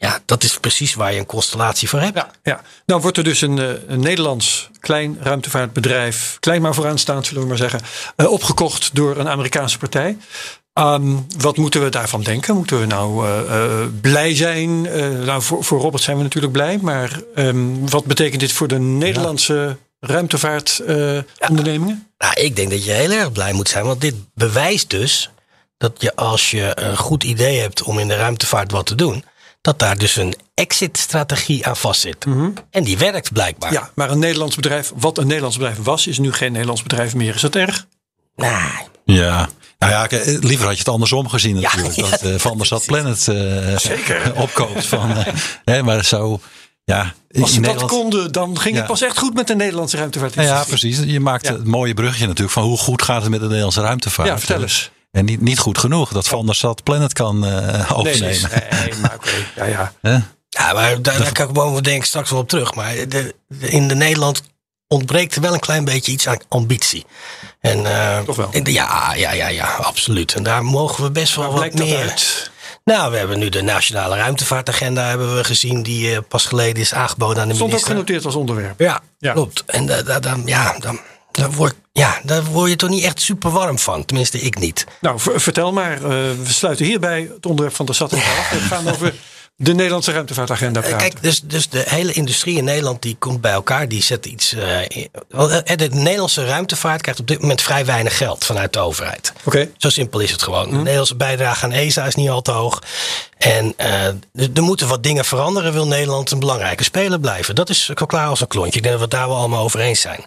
Ja, 0.00 0.18
dat 0.24 0.42
is 0.42 0.58
precies 0.58 0.94
waar 0.94 1.12
je 1.12 1.18
een 1.18 1.26
constellatie 1.26 1.88
voor 1.88 2.00
hebt. 2.00 2.16
Ja, 2.16 2.30
ja. 2.42 2.60
Nou 2.86 3.00
wordt 3.00 3.16
er 3.16 3.24
dus 3.24 3.40
een, 3.40 3.58
eh, 3.58 3.68
een 3.86 4.00
Nederlands 4.00 4.70
klein 4.80 5.18
ruimtevaartbedrijf, 5.22 6.36
klein 6.40 6.62
maar 6.62 6.74
vooraanstaand 6.74 7.26
zullen 7.26 7.42
we 7.42 7.48
maar 7.48 7.56
zeggen, 7.56 7.80
eh, 8.16 8.30
opgekocht 8.30 8.90
door 8.94 9.16
een 9.16 9.28
Amerikaanse 9.28 9.78
partij. 9.78 10.16
Ehm, 10.72 11.16
wat 11.38 11.56
moeten 11.56 11.82
we 11.82 11.88
daarvan 11.88 12.22
denken? 12.22 12.54
Moeten 12.54 12.80
we 12.80 12.86
nou 12.86 13.26
eh, 13.26 13.40
eh, 13.40 13.88
blij 14.00 14.34
zijn? 14.34 14.86
Eh, 14.86 15.08
nou, 15.08 15.42
voor, 15.42 15.64
voor 15.64 15.80
Robert 15.80 16.02
zijn 16.02 16.16
we 16.16 16.22
natuurlijk 16.22 16.52
blij, 16.52 16.78
maar 16.82 17.20
ehm, 17.34 17.86
wat 17.86 18.04
betekent 18.04 18.40
dit 18.40 18.52
voor 18.52 18.68
de 18.68 18.78
Nederlandse 18.78 19.76
ruimtevaartondernemingen? 20.00 22.08
Nou, 22.18 22.34
ik 22.34 22.56
denk 22.56 22.70
dat 22.70 22.84
je 22.84 22.90
heel 22.90 23.10
erg 23.10 23.32
blij 23.32 23.52
moet 23.52 23.68
zijn. 23.68 23.84
Want 23.84 24.00
dit 24.00 24.14
bewijst 24.34 24.90
dus 24.90 25.30
dat 25.76 25.92
je 25.98 26.16
als 26.16 26.50
je 26.50 26.72
een 26.74 26.96
goed 26.96 27.24
idee 27.24 27.60
hebt 27.60 27.82
om 27.82 27.98
in 27.98 28.08
de 28.08 28.16
ruimtevaart 28.16 28.72
wat 28.72 28.86
te 28.86 28.94
doen. 28.94 29.24
Dat 29.60 29.78
daar 29.78 29.98
dus 29.98 30.16
een 30.16 30.34
exit-strategie 30.54 31.66
aan 31.66 31.76
vastzit. 31.76 32.26
En 32.70 32.84
die 32.84 32.98
werkt 32.98 33.32
blijkbaar. 33.32 33.72
ja, 33.72 33.90
maar 33.94 34.10
een 34.10 34.18
Nederlands 34.18 34.56
bedrijf, 34.56 34.92
wat 34.96 35.18
een 35.18 35.26
Nederlands 35.26 35.56
bedrijf 35.56 35.78
was, 35.82 36.06
is 36.06 36.18
nu 36.18 36.32
geen 36.32 36.52
Nederlands 36.52 36.82
bedrijf 36.82 37.14
meer. 37.14 37.34
Is 37.34 37.40
dat 37.40 37.56
erg? 37.56 37.86
Nou, 38.36 38.70
Ja. 39.12 39.48
Nou 39.78 39.92
ja, 39.92 40.06
liever 40.40 40.64
had 40.66 40.72
je 40.74 40.78
het 40.78 40.88
andersom 40.88 41.28
gezien 41.28 41.60
natuurlijk. 41.60 41.94
ja, 41.94 42.08
dat 42.10 42.22
eh, 42.22 42.34
Van 42.38 42.56
der 42.56 42.66
Stad 42.66 42.84
Planet 42.86 43.28
eh, 43.28 44.16
opkoopt. 44.42 44.86
Van, 44.86 45.16
eh, 45.16 45.34
hè, 45.64 45.82
maar 45.82 46.04
zo, 46.04 46.40
ja. 46.84 47.12
Als 47.40 47.52
ze 47.54 47.60
dat 47.60 47.84
konden, 47.84 48.32
dan 48.32 48.58
ging 48.60 48.74
het 48.74 48.82
Ja. 48.84 48.90
pas 48.90 49.02
echt 49.02 49.18
goed 49.18 49.34
met 49.34 49.46
de 49.46 49.54
Nederlandse 49.56 49.96
ruimtevaart. 49.96 50.34
Ja, 50.34 50.42
ja, 50.42 50.64
precies. 50.64 50.98
Je 50.98 51.20
maakt 51.20 51.46
Ja. 51.46 51.52
het 51.52 51.64
mooie 51.64 51.94
bruggetje 51.94 52.26
natuurlijk 52.26 52.52
van 52.52 52.62
hoe 52.62 52.78
goed 52.78 53.02
gaat 53.02 53.20
het 53.22 53.30
met 53.30 53.40
de 53.40 53.46
Nederlandse 53.46 53.80
ruimtevaart. 53.80 54.28
Ja, 54.28 54.38
vertel 54.38 54.62
eens. 54.62 54.90
En 55.10 55.24
niet, 55.24 55.40
niet 55.40 55.58
goed 55.58 55.78
genoeg 55.78 56.12
dat 56.12 56.28
Van 56.28 56.46
der 56.46 56.54
Stad 56.54 56.82
Planet 56.82 57.12
kan 57.12 57.44
eh 57.46 57.50
Nee, 57.52 57.72
nee, 57.72 57.86
overnemen. 57.92 58.50
nee, 58.70 58.92
maar 59.00 59.14
oké. 59.14 59.30
Ja, 59.56 59.64
ja. 59.64 59.92
Ja, 60.48 60.72
maar 60.72 61.02
daar, 61.02 61.18
daar 61.18 61.32
kan 61.32 61.46
ik 61.48 61.52
boven 61.54 61.82
denk 61.82 61.96
ik 61.98 62.04
straks 62.04 62.30
wel 62.30 62.40
op 62.40 62.48
terug. 62.48 62.74
Maar 62.74 62.94
de, 62.94 63.06
de- 63.08 63.34
in 63.68 63.88
de 63.88 63.94
Nederland 63.94 64.42
ontbreekt 64.94 65.34
er 65.34 65.40
wel 65.40 65.52
een 65.52 65.60
klein 65.60 65.84
beetje 65.84 66.12
iets 66.12 66.28
aan 66.28 66.38
ambitie. 66.48 67.04
En, 67.60 67.86
eh, 67.86 68.18
Toch 68.20 68.36
wel? 68.36 68.48
en- 68.52 68.72
Ja, 68.72 69.14
ja, 69.16 69.32
ja, 69.32 69.48
ja, 69.48 69.66
absoluut. 69.66 70.34
En 70.34 70.42
daar 70.42 70.64
mogen 70.64 71.04
we 71.04 71.10
best 71.10 71.34
wel 71.36 71.52
wat 71.52 71.74
meer. 71.74 71.98
uit? 71.98 72.50
Nou, 72.84 73.10
we 73.10 73.16
hebben 73.18 73.38
nu 73.38 73.48
de 73.48 73.62
Nationale 73.62 74.16
Ruimtevaartagenda 74.16 75.08
hebben 75.08 75.36
we 75.36 75.44
gezien, 75.44 75.82
die 75.82 76.12
eh, 76.14 76.18
pas 76.28 76.44
geleden 76.46 76.82
is 76.82 76.94
aangeboden 76.94 77.42
aan 77.42 77.48
de 77.48 77.54
Stond 77.54 77.60
ook 77.60 77.76
minister. 77.76 77.90
genoteerd 77.96 78.24
als 78.24 78.34
onderwerp. 78.34 78.80
Ja, 78.80 79.00
Ja. 79.18 79.32
klopt. 79.32 79.62
En 79.66 79.86
da, 79.86 80.02
da- 80.02 80.20
dan, 80.20 80.42
ja, 80.44 80.76
dan, 80.78 81.00
dan 81.32 81.52
word, 81.54 81.74
ja, 81.92 82.20
daar 82.22 82.44
word 82.44 82.70
je 82.70 82.76
toch 82.76 82.90
niet 82.90 83.04
echt 83.04 83.20
super 83.20 83.50
warm 83.50 83.78
van. 83.78 84.04
Tenminste, 84.04 84.40
ik 84.40 84.58
niet. 84.58 84.86
Nou, 85.00 85.18
vertel 85.20 85.72
maar. 85.72 85.92
eh, 85.94 86.00
we 86.00 86.36
sluiten 86.44 86.84
hierbij 86.86 87.30
het 87.34 87.46
onderwerp 87.46 87.76
van 87.76 87.86
de 87.86 87.92
satelliet 87.92 88.24
af. 88.24 88.50
We 88.50 88.58
gaan 88.58 88.88
over 88.88 89.14
de 89.62 89.74
Nederlandse 89.74 90.12
ruimtevaartagenda 90.12 90.80
Eh, 90.80 90.88
praten. 90.88 91.08
Kijk, 91.08 91.22
dus, 91.22 91.40
dus 91.40 91.68
de 91.68 91.82
hele 91.86 92.12
industrie 92.12 92.56
in 92.56 92.64
Nederland 92.64 93.02
die 93.02 93.16
komt 93.18 93.40
bij 93.40 93.52
elkaar. 93.52 93.88
Die 93.88 94.02
zet 94.02 94.26
iets. 94.26 94.52
eh, 94.52 95.76
de 95.76 95.88
Nederlandse 95.92 96.46
ruimtevaart 96.46 97.00
krijgt 97.02 97.20
op 97.20 97.26
dit 97.26 97.40
moment 97.40 97.62
vrij 97.62 97.84
weinig 97.84 98.16
geld 98.16 98.44
vanuit 98.44 98.72
de 98.72 98.78
overheid. 98.78 99.32
Oké. 99.44 99.68
Zo 99.76 99.88
simpel 99.88 100.20
is 100.20 100.30
het 100.30 100.42
gewoon. 100.42 100.70
De 100.70 100.76
Nederlandse 100.76 101.16
bijdrage 101.16 101.64
aan 101.64 101.72
ESA 101.72 102.06
is 102.06 102.14
niet 102.14 102.28
al 102.28 102.42
te 102.42 102.50
hoog. 102.50 102.82
En 103.38 103.74
er 104.54 104.62
moeten 104.62 104.88
wat 104.88 105.02
dingen 105.02 105.24
veranderen. 105.24 105.72
Wil 105.72 105.86
Nederland 105.86 106.30
een 106.30 106.38
belangrijke 106.38 106.84
speler 106.84 107.20
blijven? 107.20 107.54
Dat 107.54 107.68
is 107.70 107.90
klaar 108.06 108.26
als 108.26 108.40
een 108.40 108.46
klontje. 108.46 108.76
Ik 108.76 108.82
denk 108.82 108.98
dat 108.98 109.08
we 109.08 109.16
daar 109.16 109.28
wel 109.28 109.36
allemaal 109.36 109.62
over 109.64 109.80
eens 109.80 110.00
zijn. 110.00 110.24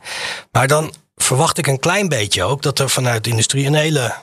Maar 0.51 0.67
dan 0.67 0.93
verwacht 1.15 1.57
ik 1.57 1.67
een 1.67 1.79
klein 1.79 2.07
beetje 2.09 2.43
ook 2.43 2.61
dat 2.61 2.79
er 2.79 2.89
vanuit 2.89 3.23
de 3.23 3.29
industrie 3.29 3.65
een 3.67 3.73
hele 3.75 4.13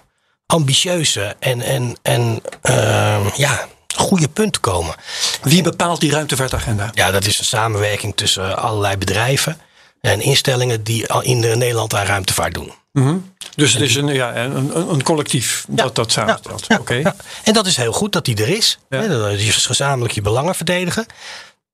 ambitieuze 0.46 1.36
en, 1.38 1.60
en, 1.60 1.96
en 2.02 2.40
eh, 2.62 3.36
ja, 3.36 3.68
goede 3.96 4.28
punten 4.28 4.60
komen. 4.60 4.94
Wie 5.42 5.62
bepaalt 5.62 6.00
die 6.00 6.10
ruimtevaartagenda? 6.10 6.90
Ja, 6.94 7.10
dat 7.10 7.24
is 7.24 7.38
een 7.38 7.44
samenwerking 7.44 8.16
tussen 8.16 8.56
allerlei 8.58 8.96
bedrijven 8.96 9.60
en 10.00 10.20
instellingen 10.20 10.82
die 10.84 11.08
al 11.08 11.22
in 11.22 11.40
de 11.40 11.56
Nederland 11.56 11.94
aan 11.94 12.06
ruimtevaart 12.06 12.54
doen. 12.54 12.72
Dus 13.54 13.72
het 13.72 13.82
is 13.82 13.94
een, 13.94 14.06
ja, 14.06 14.36
een, 14.36 14.76
een, 14.90 15.02
collectief 15.02 15.64
dat 15.68 15.94
dat 15.94 16.12
samenstelt. 16.12 16.66
Oké. 16.78 16.94
Ja. 16.94 17.16
En 17.44 17.52
dat 17.52 17.66
is 17.66 17.76
heel 17.76 17.92
goed 17.92 18.12
dat 18.12 18.24
die 18.24 18.36
er 18.36 18.48
is. 18.48 18.78
Ja. 18.88 19.06
Dat 19.06 19.30
is 19.32 19.66
gezamenlijk 19.66 20.14
je 20.14 20.20
belangen 20.22 20.54
verdedigen. 20.54 21.06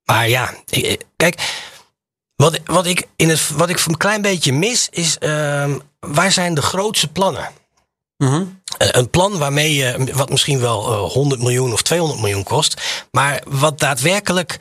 Maar 0.03 0.29
ja, 0.29 0.53
ik- 0.69 1.03
kijk, 1.15 1.41
wat, 2.35 2.59
wat, 2.65 2.85
ik 2.85 3.07
in 3.15 3.29
het, 3.29 3.49
wat 3.49 3.69
ik 3.69 3.85
een 3.85 3.97
klein 3.97 4.21
beetje 4.21 4.53
mis 4.53 4.87
is, 4.91 5.17
ehm, 5.17 5.77
waar 5.99 6.31
zijn 6.31 6.53
de 6.53 6.61
grootste 6.61 7.07
plannen? 7.07 7.49
Mhm. 8.17 8.43
Eh, 8.77 8.87
Een 8.91 9.09
plan 9.09 9.37
waarmee 9.37 9.73
je, 9.75 10.07
wat 10.13 10.29
misschien 10.29 10.59
wel 10.59 10.91
eh, 10.91 11.11
100 11.11 11.41
miljoen 11.41 11.73
of 11.73 11.81
200 11.81 12.19
miljoen 12.21 12.43
kost, 12.43 12.81
maar 13.11 13.41
wat 13.47 13.79
daadwerkelijk 13.79 14.57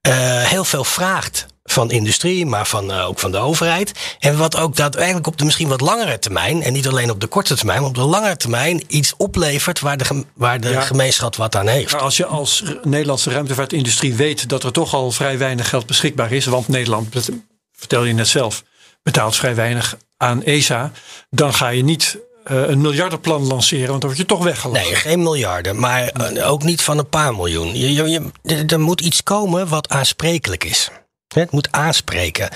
eh, 0.00 0.42
heel 0.42 0.64
veel 0.64 0.84
vraagt 0.84 1.46
van 1.64 1.90
industrie, 1.90 2.46
maar 2.46 2.66
van, 2.66 2.92
eh, 2.92 3.06
ook 3.06 3.18
van 3.18 3.30
de 3.30 3.38
overheid. 3.38 3.92
En 4.18 4.38
wat 4.38 4.56
ook 4.56 4.76
daadwerkelijk 4.76 5.26
op 5.26 5.38
de 5.38 5.44
misschien 5.44 5.68
wat 5.68 5.80
langere 5.80 6.18
termijn, 6.18 6.62
en 6.62 6.72
niet 6.72 6.88
alleen 6.88 7.10
op 7.10 7.20
de 7.20 7.26
korte 7.26 7.56
termijn, 7.56 7.78
maar 7.80 7.88
op 7.88 7.94
de 7.94 8.00
langere 8.00 8.36
termijn 8.36 8.82
iets 8.86 9.14
oplevert 9.16 9.80
waar 9.80 9.96
de, 9.96 10.24
waar 10.34 10.60
de 10.60 10.68
Ja. 10.68 10.80
gemeenschap 10.80 11.36
wat 11.36 11.56
aan 11.56 11.66
heeft. 11.68 11.92
Maar 11.92 12.00
als 12.00 12.16
je 12.16 12.26
als 12.26 12.62
Nederlandse 12.82 13.30
ruimtevaartindustrie 13.30 14.14
weet 14.14 14.48
dat 14.48 14.64
er 14.64 14.72
toch 14.72 14.94
al 14.94 15.10
vrij 15.10 15.38
weinig 15.38 15.68
geld 15.68 15.86
beschikbaar 15.86 16.32
is, 16.32 16.44
want 16.46 16.68
Nederland, 16.68 17.12
dat 17.12 17.28
vertel 17.72 18.04
je 18.04 18.12
net 18.12 18.28
zelf, 18.28 18.62
betaalt 19.02 19.36
vrij 19.36 19.54
weinig 19.54 19.96
aan 20.16 20.42
ESA, 20.42 20.92
dan 21.30 21.54
ga 21.54 21.68
je 21.68 21.84
niet 21.84 22.16
eh, 22.16 22.20
een 22.48 22.80
miljardenplan 22.80 23.46
lanceren, 23.46 23.88
want 23.88 24.00
dan 24.00 24.10
word 24.10 24.20
je 24.22 24.26
toch 24.26 24.44
weggelachen. 24.44 24.84
Nee, 24.90 24.94
geen 24.94 25.22
miljarden, 25.22 25.78
maar 25.80 26.02
eh, 26.08 26.50
ook 26.50 26.62
niet 26.62 26.82
van 26.82 26.98
een 26.98 27.08
paar 27.08 27.34
miljoen. 27.34 27.76
Je, 27.78 27.92
je, 27.92 28.30
je- 28.42 28.64
er- 28.66 28.80
moet 28.80 29.00
iets 29.00 29.22
komen 29.22 29.68
wat 29.68 29.88
aansprekelijk 29.88 30.64
is. 30.64 30.90
Het 31.34 31.50
moet 31.50 31.68
aanspreken. 31.70 32.48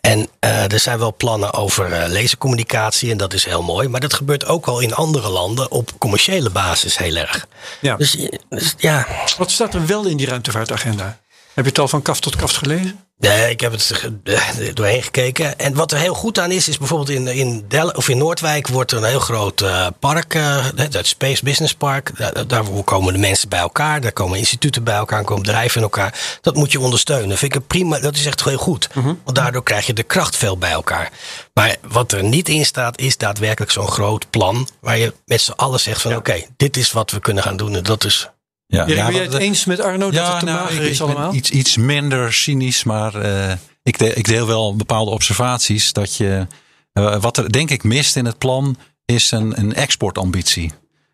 En 0.00 0.28
eh, 0.38 0.72
er 0.72 0.78
zijn 0.80 0.98
wel 0.98 1.14
plannen 1.16 1.52
over 1.52 1.92
eh, 1.92 2.10
lasercommunicatie 2.12 3.10
en 3.10 3.16
dat 3.16 3.32
is 3.32 3.44
heel 3.44 3.62
mooi. 3.62 3.88
Maar 3.88 4.00
dat 4.00 4.14
gebeurt 4.14 4.46
ook 4.46 4.66
al 4.66 4.80
in 4.80 4.94
andere 4.94 5.28
landen 5.28 5.70
op 5.70 5.90
commerciële 5.98 6.50
basis 6.50 6.98
heel 6.98 7.16
erg. 7.16 7.46
Ja. 7.80 7.96
Dus, 7.96 8.16
eh, 8.16 8.28
dus 8.48 8.74
ja, 8.78 9.06
Wat 9.38 9.50
staat 9.50 9.74
er 9.74 9.86
wel 9.86 10.04
in 10.06 10.16
die 10.16 10.26
ruimtevaartagenda? 10.26 11.18
Heb 11.54 11.64
je 11.64 11.70
het 11.70 11.78
al 11.78 11.88
van 11.88 12.02
kaft 12.02 12.22
tot 12.22 12.36
kaft 12.36 12.56
gelezen? 12.56 13.03
Nee, 13.18 13.50
ik 13.50 13.60
heb 13.60 13.72
het 13.72 14.10
eh, 14.24 14.74
doorheen 14.74 15.02
gekeken. 15.02 15.58
En 15.58 15.74
wat 15.74 15.92
er 15.92 15.98
heel 15.98 16.14
goed 16.14 16.38
aan 16.38 16.50
is, 16.50 16.68
is 16.68 16.78
bijvoorbeeld 16.78 17.10
in, 17.10 17.26
in, 17.26 17.64
Del 17.68 17.88
of 17.88 18.08
in 18.08 18.18
Noordwijk 18.18 18.68
wordt 18.68 18.90
er 18.90 18.98
een 18.98 19.04
heel 19.04 19.20
groot 19.20 19.60
eh, 19.60 19.86
park, 20.00 20.34
eh, 20.34 20.66
het 20.76 21.06
Space 21.06 21.44
Business 21.44 21.74
Park. 21.74 22.18
Daar, 22.18 22.46
daar 22.46 22.64
komen 22.84 23.12
de 23.12 23.18
mensen 23.18 23.48
bij 23.48 23.58
elkaar, 23.58 24.00
daar 24.00 24.12
komen 24.12 24.38
instituten 24.38 24.84
bij 24.84 24.94
elkaar, 24.94 25.24
komen 25.24 25.42
bedrijven 25.42 25.76
in 25.76 25.82
elkaar. 25.82 26.38
Dat 26.40 26.54
moet 26.54 26.72
je 26.72 26.80
ondersteunen. 26.80 27.38
Vind 27.38 27.54
ik 27.54 27.66
prima, 27.66 27.98
dat 27.98 28.16
is 28.16 28.26
echt 28.26 28.44
heel 28.44 28.58
goed. 28.58 28.88
Want 28.94 29.36
daardoor 29.36 29.62
krijg 29.62 29.86
je 29.86 29.92
de 29.92 30.02
kracht 30.02 30.36
veel 30.36 30.58
bij 30.58 30.72
elkaar. 30.72 31.10
Maar 31.52 31.76
wat 31.88 32.12
er 32.12 32.24
niet 32.24 32.48
in 32.48 32.64
staat, 32.64 32.98
is 32.98 33.16
daadwerkelijk 33.16 33.72
zo'n 33.72 33.88
groot 33.88 34.30
plan. 34.30 34.68
Waar 34.80 34.98
je 34.98 35.14
met 35.26 35.40
z'n 35.40 35.52
allen 35.52 35.80
zegt 35.80 36.02
van 36.02 36.16
oké, 36.16 36.42
dit 36.56 36.76
is 36.76 36.92
wat 36.92 37.10
we 37.10 37.20
kunnen 37.20 37.42
gaan 37.42 37.56
doen. 37.56 37.76
En 37.76 37.82
dat 37.82 38.04
is 38.04 38.28
Ja, 38.74 38.84
ben 38.84 39.12
wat- 39.12 39.22
het 39.32 39.34
eens 39.34 39.64
met 39.64 39.80
Arno 39.80 40.10
dat 40.10 40.28
het 40.28 40.38
te 40.38 40.44
nou, 40.44 40.58
mager 40.64 40.82
is 40.82 41.02
allemaal? 41.02 41.34
Iets, 41.34 41.50
iets 41.50 41.76
minder 41.76 42.32
cynisch, 42.32 42.84
maar 42.84 43.14
eh, 43.14 43.52
ik, 43.82 43.98
de- 43.98 44.14
ik 44.14 44.24
deel 44.26 44.46
wel 44.46 44.76
bepaalde 44.76 45.10
observaties. 45.10 45.92
Dat 45.92 46.16
je, 46.16 46.46
eh, 46.92 47.20
wat 47.20 47.36
er 47.36 47.52
denk 47.52 47.70
ik 47.70 47.82
mist 47.82 48.16
in 48.16 48.24
het 48.24 48.38
plan, 48.38 48.76
is 49.04 49.30
een, 49.30 49.58
een 49.58 49.74
exportambitie. 49.74 50.72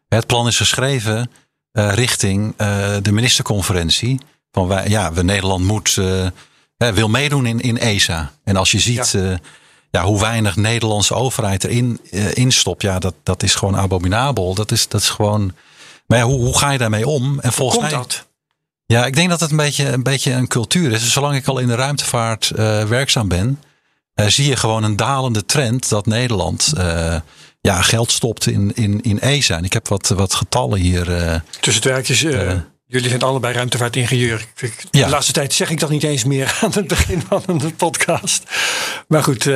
Het 0.09 0.27
plan 0.27 0.47
is 0.47 0.57
geschreven 0.57 1.31
eh, 1.73 1.93
richting 1.93 2.57
de 3.03 3.13
ministerconferentie. 3.13 4.21
Van 4.53 4.69
wij, 4.69 4.89
ja, 4.89 5.13
we 5.13 5.23
Nederland 5.23 5.65
moet, 5.65 5.95
wil 6.77 7.09
meedoen 7.09 7.47
in, 7.47 7.61
in 7.61 7.79
ESA. 7.79 8.33
En 8.45 8.57
als 8.57 8.71
je 8.71 8.79
ziet 8.79 9.11
ja. 9.11 9.39
ja, 9.91 10.05
hoe 10.05 10.21
weinig 10.21 10.57
Nederlandse 10.57 11.15
overheid 11.15 11.65
erin 11.65 12.01
instopt, 12.35 12.83
ja, 12.83 12.99
dat, 12.99 13.15
dat 13.23 13.43
is 13.43 13.55
gewoon 13.55 13.77
abominabel. 13.77 14.55
Dat 14.55 14.71
is, 14.73 14.89
dat 14.89 15.01
is 15.01 15.09
gewoon. 15.09 15.53
Maar 16.11 16.19
ja, 16.19 16.25
hoe, 16.25 16.39
hoe 16.41 16.59
ga 16.59 16.71
je 16.71 16.79
daarmee 16.79 17.07
om? 17.07 17.41
En 17.41 17.53
volgens 17.53 17.81
mij. 17.81 17.91
dat? 17.91 18.27
Ja, 18.87 19.07
ik 19.07 19.15
denk 19.15 19.29
dat 19.31 19.41
het 19.41 19.51
een 19.51 19.57
beetje 19.57 19.89
een, 19.89 20.03
beetje 20.03 20.33
een 20.33 20.49
cultuur 20.49 20.93
is. 20.93 21.01
Dus 21.03 21.13
zolang 21.13 21.37
ik 21.37 21.47
al 21.47 21.59
in 21.59 21.67
de 21.67 21.75
ruimtevaart 21.75 22.51
eh, 22.51 22.85
werkzaam 22.85 23.29
ben, 23.29 23.63
eh, 24.15 24.27
zie 24.27 24.49
je 24.49 24.57
gewoon 24.57 24.83
een 24.83 24.97
dalende 24.97 25.45
trend 25.47 25.89
dat 25.89 26.07
Nederland 26.07 26.73
eh, 26.77 27.17
ja, 27.61 27.83
geld 27.83 28.13
stopt 28.13 28.47
in, 28.47 28.73
in, 28.75 29.01
in 29.01 29.21
ESA. 29.21 29.57
En 29.57 29.65
ik 29.65 29.73
heb 29.73 29.89
wat, 29.89 30.09
wat 30.09 30.35
getallen 30.35 30.79
hier. 30.81 31.05
Tussen 31.61 31.83
het 31.83 31.93
werkjes, 31.93 32.21
jullie 32.87 33.09
zijn 33.09 33.23
allebei 33.23 33.55
ruimtevaartingenieur. 33.55 34.47
Ik- 34.57 34.85
Ja. 34.91 35.05
De 35.05 35.11
laatste 35.11 35.33
tijd 35.33 35.53
zeg 35.53 35.71
ik 35.71 35.81
dat 35.81 35.91
niet 35.91 36.03
eens 36.03 36.25
meer 36.25 36.59
aan 36.63 36.73
het 36.73 36.89
begin 36.89 37.23
van 37.29 37.59
de 37.59 37.71
podcast. 37.73 38.43
Maar 39.09 39.23
goed, 39.23 39.51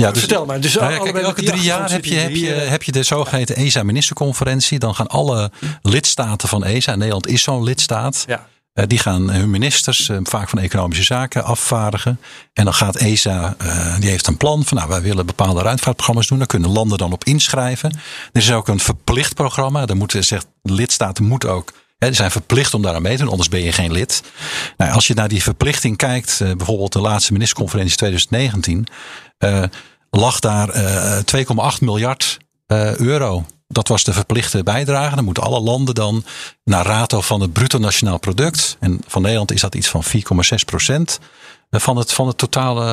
ja, 0.00 0.10
dus, 0.10 0.18
vertel 0.18 0.46
maar. 0.46 0.60
Dus 0.60 0.74
Nou 0.74 0.92
ja, 0.92 0.98
kijk, 0.98 1.16
elke 1.16 1.42
drie 1.42 1.62
jaar 1.62 1.90
heb 1.90 2.04
je, 2.04 2.14
heb, 2.14 2.34
je, 2.34 2.54
eh, 2.54 2.68
heb 2.68 2.82
je 2.82 2.92
de 2.92 3.02
zogeheten 3.02 3.56
ESA-ministerconferentie. 3.56 4.78
Dan 4.78 4.94
gaan 4.94 5.06
alle 5.06 5.50
lidstaten 5.82 6.48
van 6.48 6.64
ESA, 6.64 6.94
Nederland 6.94 7.26
is 7.26 7.42
zo'n 7.42 7.62
lidstaat, 7.62 8.24
Ja. 8.26 8.46
Eh, 8.76 8.84
die 8.86 8.98
gaan 8.98 9.30
hun 9.30 9.50
ministers, 9.50 10.08
eh, 10.08 10.16
vaak 10.22 10.48
van 10.48 10.58
economische 10.58 11.04
zaken, 11.04 11.44
afvaardigen. 11.44 12.20
En 12.52 12.64
dan 12.64 12.74
gaat 12.74 12.96
ESA, 12.96 13.54
eh, 13.58 13.98
die 13.98 14.10
heeft 14.10 14.26
een 14.26 14.36
plan 14.36 14.64
van, 14.64 14.76
nou, 14.76 14.88
wij 14.88 15.02
willen 15.02 15.26
bepaalde 15.26 15.62
ruimtevaartprogramma's 15.62 16.26
doen. 16.26 16.38
Daar 16.38 16.46
kunnen 16.46 16.70
landen 16.70 16.98
dan 16.98 17.12
op 17.12 17.24
inschrijven. 17.24 17.90
Er 18.32 18.40
is 18.40 18.52
ook 18.52 18.68
een 18.68 18.80
verplicht 18.80 19.34
programma. 19.34 19.86
Daar 19.86 19.96
moeten, 19.96 20.24
zegt, 20.24 20.46
de 20.62 20.72
lidstaten 20.72 21.24
moeten 21.24 21.50
ook, 21.50 21.72
die 21.98 22.14
zijn 22.14 22.30
verplicht 22.30 22.74
om 22.74 22.82
daar 22.82 22.94
aan 22.94 23.02
mee 23.02 23.16
te 23.16 23.22
doen, 23.22 23.30
anders 23.30 23.48
ben 23.48 23.62
je 23.62 23.72
geen 23.72 23.92
lid. 23.92 24.22
Nou, 24.76 24.92
als 24.92 25.06
je 25.06 25.14
naar 25.14 25.28
die 25.28 25.42
verplichting 25.42 25.96
kijkt, 25.96 26.40
eh, 26.40 26.52
bijvoorbeeld 26.52 26.92
de 26.92 27.00
laatste 27.00 27.32
ministerconferentie 27.32 27.96
2019, 27.96 28.86
eh, 28.86 28.94
lag 30.10 30.40
daar 30.40 30.68
eh 30.68 31.18
2,8 31.74 31.78
miljard 31.80 32.38
eh, 32.66 32.96
euro. 32.96 33.44
Dat 33.68 33.88
was 33.88 34.04
de 34.04 34.12
verplichte 34.12 34.62
bijdrage. 34.62 35.14
Dan 35.14 35.24
moeten 35.24 35.42
alle 35.42 35.60
landen 35.60 35.94
dan 35.94 36.24
naar 36.64 36.86
rato 36.86 37.20
van 37.20 37.40
het 37.40 37.52
bruto 37.52 37.78
nationaal 37.78 38.18
product. 38.18 38.76
En 38.80 39.00
van 39.06 39.22
Nederland 39.22 39.52
is 39.52 39.60
dat 39.60 39.74
iets 39.74 39.88
van 39.88 40.02
4,6 40.04 40.64
procent 40.66 41.18
van 41.70 41.96
het, 41.96 42.12
van 42.12 42.26
het 42.26 42.38
totale 42.38 42.84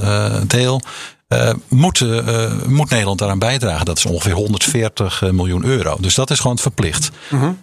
eh, 0.00 0.40
deel. 0.46 0.80
eh, 1.28 1.52
moet, 1.68 2.00
eh, 2.00 2.52
moet 2.66 2.90
Nederland 2.90 3.18
daaraan 3.18 3.38
bijdragen. 3.38 3.84
Dat 3.86 3.98
is 3.98 4.06
ongeveer 4.06 4.32
140 4.32 5.20
miljoen 5.32 5.64
euro. 5.64 5.96
Dus 6.00 6.14
dat 6.14 6.30
is 6.30 6.40
gewoon 6.40 6.58
verplicht. 6.58 7.10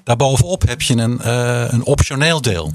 Daarbovenop 0.03 0.67
heb 0.67 0.81
je 0.81 0.95
een, 0.97 1.21
eh, 1.21 1.65
een 1.71 1.83
optioneel 1.83 2.41
deel. 2.41 2.73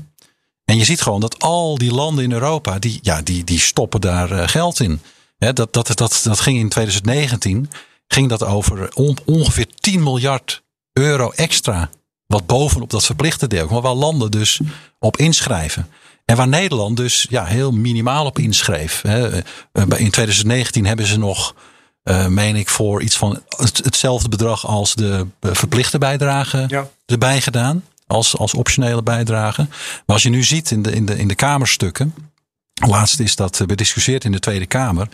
En 0.64 0.76
je 0.76 0.85
ziet 0.85 1.02
gewoon 1.02 1.21
dat 1.21 1.38
al 1.42 1.78
die 1.78 1.92
landen 1.94 2.25
in 2.25 2.33
Europa, 2.33 2.78
die, 2.78 2.99
ja, 3.02 3.23
die, 3.23 3.44
die 3.44 3.61
stoppen 3.61 4.00
daar 4.00 4.30
eh, 4.30 4.49
geld 4.49 4.80
in. 4.80 5.00
Hè, 5.38 5.53
dat, 5.53 5.73
dat, 5.73 5.87
dat, 5.97 6.21
dat 6.25 6.41
ging 6.41 6.59
in 6.59 6.69
2019 6.69 7.71
ging 8.09 8.29
dat 8.29 8.43
over 8.45 8.95
on- 8.95 9.19
ongeveer 9.25 9.67
10 9.75 10.03
miljard 10.03 10.62
euro 10.93 11.31
extra. 11.31 11.91
Wat 12.26 12.47
bovenop 12.47 12.91
dat 12.91 13.05
verplichte 13.05 13.47
deel. 13.47 13.69
Maar 13.69 13.81
waar 13.81 13.95
landen 13.95 14.31
dus 14.31 14.61
op 14.99 15.17
inschrijven. 15.17 15.88
En 16.25 16.37
waar 16.37 16.49
Nederland 16.49 16.97
dus 16.97 17.26
ja, 17.31 17.45
heel 17.45 17.73
minimaal 17.73 18.26
op 18.26 18.38
inschreef. 18.38 19.03
Hè. 19.03 19.29
Eh, 19.38 19.43
In 19.97 20.11
2019 20.11 20.87
hebben 20.87 21.07
ze 21.07 21.19
nog, 21.19 21.55
eh, 22.03 22.26
meen 22.26 22.57
ik, 22.57 22.69
voor 22.69 23.03
iets 23.03 23.17
van 23.17 23.43
het- 23.57 23.81
hetzelfde 23.85 24.29
bedrag 24.29 24.67
als 24.67 24.95
de 24.95 25.26
eh, 25.41 25.50
verplichte 25.53 25.99
bijdrage 25.99 26.64
Ja. 26.69 26.88
erbij 27.07 27.41
gedaan. 27.41 27.85
Als, 28.07 28.37
als 28.37 28.55
optionele 28.55 29.03
bijdrage. 29.03 29.67
Maar 29.71 30.03
als 30.17 30.23
je 30.23 30.29
nu 30.31 30.43
ziet 30.45 30.71
in 30.71 30.83
de, 30.83 30.93
in 30.93 31.07
de, 31.07 31.17
in 31.19 31.29
de 31.29 31.35
Kamerstukken. 31.35 32.14
Laatst 32.75 33.21
is 33.21 33.37
dat 33.37 33.61
eh, 33.61 33.66
bediscussieerd 33.66 34.25
in 34.25 34.33
de 34.33 34.38
Tweede 34.38 34.66
Kamer. 34.66 35.09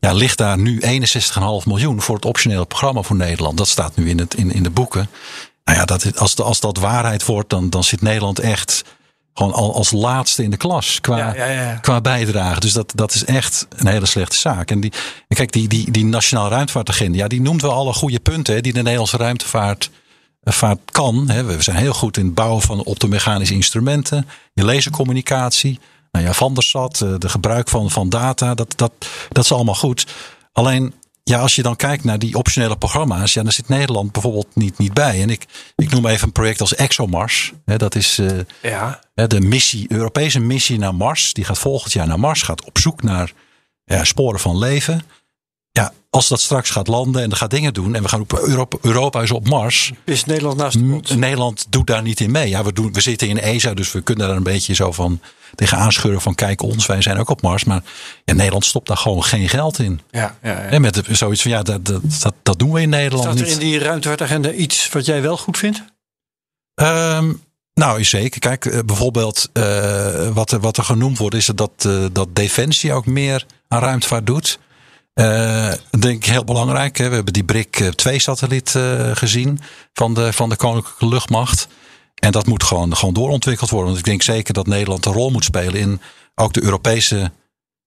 Ja, 0.00 0.12
ligt 0.12 0.38
daar 0.38 0.58
nu 0.58 0.80
61,5 0.80 1.66
miljoen 1.66 2.02
voor 2.02 2.14
het 2.14 2.24
optionele 2.24 2.66
programma 2.66 3.02
voor 3.02 3.16
Nederland. 3.16 3.58
Dat 3.58 3.68
staat 3.68 3.96
nu 3.96 4.08
in, 4.08 4.18
het, 4.18 4.34
in, 4.34 4.52
in 4.52 4.62
de 4.62 4.70
boeken. 4.70 5.08
Nou 5.64 5.78
ja, 5.78 5.84
dat, 5.84 6.18
als, 6.18 6.36
als 6.36 6.60
dat 6.60 6.78
waarheid 6.78 7.24
wordt, 7.24 7.50
dan, 7.50 7.70
dan 7.70 7.84
zit 7.84 8.02
Nederland 8.02 8.38
echt 8.38 8.84
gewoon 9.38 9.52
al 9.52 9.74
als 9.74 9.90
laatste 9.90 10.42
in 10.42 10.50
de 10.50 10.56
klas 10.56 11.00
qua, 11.00 11.16
Ja, 11.16 11.34
ja, 11.34 11.46
ja. 11.46 11.74
qua 11.74 12.00
bijdrage. 12.00 12.60
Dus 12.60 12.72
dat, 12.72 12.92
dat 12.94 13.14
is 13.14 13.24
echt 13.24 13.66
een 13.76 13.86
hele 13.86 14.06
slechte 14.06 14.36
zaak. 14.36 14.70
En 14.70 14.80
die, 14.80 14.92
kijk, 15.28 15.52
die, 15.52 15.68
die, 15.68 15.90
die 15.90 16.04
Nationaal 16.04 16.48
Ruimtevaartagenda, 16.48 17.18
ja, 17.18 17.28
die 17.28 17.40
noemt 17.40 17.62
wel 17.62 17.72
alle 17.72 17.92
goede 17.92 18.20
punten 18.20 18.54
hè, 18.54 18.60
die 18.60 18.72
de 18.72 18.82
Nederlandse 18.82 19.16
ruimtevaart 19.16 19.90
eh, 20.42 20.52
vaart 20.52 20.78
kan. 20.90 21.28
Hè. 21.30 21.44
We 21.44 21.62
zijn 21.62 21.76
heel 21.76 21.92
goed 21.92 22.16
in 22.16 22.24
het 22.24 22.34
bouwen 22.34 22.62
van 22.62 22.82
optomechanische 22.82 23.54
instrumenten, 23.54 24.28
je 24.52 24.64
lasercommunicatie. 24.64 25.78
Nou 26.18 26.30
ja, 26.30 26.36
van 26.36 26.54
der 26.54 26.62
Sat, 26.62 27.00
eh, 27.00 27.14
de 27.18 27.28
gebruik 27.28 27.68
van, 27.68 27.90
van 27.90 28.08
data, 28.08 28.54
dat, 28.54 28.72
dat, 28.76 28.92
dat 29.28 29.44
is 29.44 29.52
allemaal 29.52 29.74
goed. 29.74 30.06
Alleen, 30.52 30.94
ja, 31.24 31.38
als 31.38 31.54
je 31.54 31.62
dan 31.62 31.76
kijkt 31.76 32.04
naar 32.04 32.18
die 32.18 32.36
optionele 32.36 32.76
programma's, 32.76 33.34
ja, 33.34 33.42
dan 33.42 33.52
zit 33.52 33.68
Nederland 33.68 34.12
bijvoorbeeld 34.12 34.46
niet, 34.54 34.78
niet 34.78 34.94
bij. 34.94 35.22
En 35.22 35.30
ik, 35.30 35.46
ik 35.76 35.90
noem 35.90 36.06
even 36.06 36.26
een 36.26 36.32
project 36.32 36.60
als 36.60 36.74
ExoMars. 36.74 37.52
Hè, 37.64 37.76
dat 37.76 37.94
is 37.94 38.18
eh, 38.18 38.38
Ja. 38.62 39.00
hè, 39.14 39.26
de 39.26 39.40
missie, 39.40 39.92
Europese 39.92 40.40
missie 40.40 40.78
naar 40.78 40.94
Mars. 40.94 41.32
Die 41.32 41.44
gaat 41.44 41.58
volgend 41.58 41.92
jaar 41.92 42.06
naar 42.06 42.20
Mars, 42.20 42.42
gaat 42.42 42.64
op 42.64 42.78
zoek 42.78 43.02
naar 43.02 43.32
ja, 43.84 44.04
sporen 44.04 44.40
van 44.40 44.58
leven. 44.58 45.02
Ja, 45.72 45.92
als 46.10 46.28
dat 46.28 46.40
straks 46.40 46.70
gaat 46.70 46.86
landen 46.86 47.22
en 47.22 47.30
er 47.30 47.36
gaat 47.36 47.50
dingen 47.50 47.74
doen 47.74 47.94
en 47.94 48.02
we 48.02 48.08
gaan 48.08 48.20
op 48.20 48.38
Europa, 48.38 48.76
Europa 48.80 49.22
is 49.22 49.30
op 49.30 49.48
Mars. 49.48 49.92
Is 50.04 50.24
Nederland 50.24 50.56
naast 50.56 50.78
de? 51.08 51.16
Nederland 51.16 51.66
doet 51.68 51.86
daar 51.86 52.02
niet 52.02 52.20
in 52.20 52.30
mee. 52.30 52.48
Ja, 52.48 52.64
we, 52.64 52.72
doen, 52.72 52.92
we 52.92 53.00
zitten 53.00 53.28
in 53.28 53.40
ESA, 53.40 53.74
dus 53.74 53.92
we 53.92 54.00
kunnen 54.00 54.26
daar 54.28 54.36
een 54.36 54.42
beetje 54.42 54.74
zo 54.74 54.92
van 54.92 55.20
tegen 55.54 55.78
aanscheuren 55.78 56.20
van 56.20 56.34
kijk 56.34 56.62
ons, 56.62 56.86
wij 56.86 57.02
zijn 57.02 57.18
ook 57.18 57.28
op 57.28 57.42
Mars. 57.42 57.64
Maar 57.64 57.82
ja, 58.24 58.34
Nederland 58.34 58.64
stopt 58.64 58.86
daar 58.86 58.96
gewoon 58.96 59.24
geen 59.24 59.48
geld 59.48 59.78
in. 59.78 60.00
Ja, 60.10 60.36
ja, 60.42 60.50
ja. 60.50 60.58
En 60.58 60.80
met 60.80 61.02
zoiets 61.10 61.42
van 61.42 61.50
ja, 61.50 61.62
dat, 61.62 61.84
dat, 61.84 62.34
dat, 62.42 62.58
doen 62.58 62.72
we 62.72 62.80
in 62.80 62.88
Nederland 62.88 63.24
Staat 63.24 63.38
er 63.38 63.44
niet. 63.44 63.52
in 63.52 63.58
die 63.58 63.78
ruimtevaartagenda 63.78 64.52
iets 64.52 64.88
wat 64.88 65.06
jij 65.06 65.22
wel 65.22 65.36
goed 65.36 65.58
vindt? 65.58 65.82
Ehm, 66.74 67.32
nou, 67.74 68.04
zeker. 68.04 68.40
Kijk, 68.40 68.66
eh, 68.66 68.78
bijvoorbeeld 68.86 69.48
eh, 69.52 70.28
wat, 70.28 70.50
er, 70.50 70.60
wat 70.60 70.76
er 70.76 70.84
genoemd 70.84 71.18
wordt, 71.18 71.34
is 71.34 71.46
dat, 71.46 71.70
eh, 71.78 72.04
dat 72.12 72.36
Defensie 72.36 72.92
ook 72.92 73.06
meer 73.06 73.46
aan 73.68 73.80
ruimtevaart 73.80 74.26
doet. 74.26 74.58
Eh, 75.18 75.72
dat 75.90 76.02
denk 76.02 76.16
ik 76.16 76.30
heel 76.30 76.44
belangrijk. 76.44 76.96
Hè. 76.98 77.08
We 77.08 77.14
hebben 77.14 77.32
die 77.32 77.44
BRIC 77.44 77.90
2-satelliet 77.96 78.74
eh, 78.74 79.10
gezien 79.16 79.60
van 79.92 80.14
de, 80.14 80.32
van 80.32 80.48
de 80.48 80.56
Koninklijke 80.56 81.06
Luchtmacht. 81.08 81.68
En 82.14 82.32
dat 82.32 82.46
moet 82.46 82.62
gewoon, 82.62 82.96
gewoon 82.96 83.14
doorontwikkeld 83.14 83.70
worden. 83.70 83.86
Want 83.88 83.98
ik 83.98 84.04
denk 84.04 84.22
zeker 84.22 84.54
dat 84.54 84.66
Nederland 84.66 85.06
een 85.06 85.12
rol 85.12 85.30
moet 85.30 85.44
spelen 85.44 85.74
in 85.74 86.00
ook 86.34 86.52
de 86.52 86.62
Europese 86.62 87.30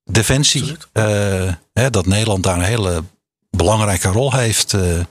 defensie. 0.06 0.78
Eh, 0.94 1.54
hè, 1.74 1.90
dat 1.90 2.06
Nederland 2.06 2.44
daar 2.44 2.56
een 2.58 2.64
hele 2.64 3.04
belangrijke 3.50 4.08
rol 4.08 4.34
heeft. 4.34 4.74
eh, 4.74 5.00
eh, 5.00 5.06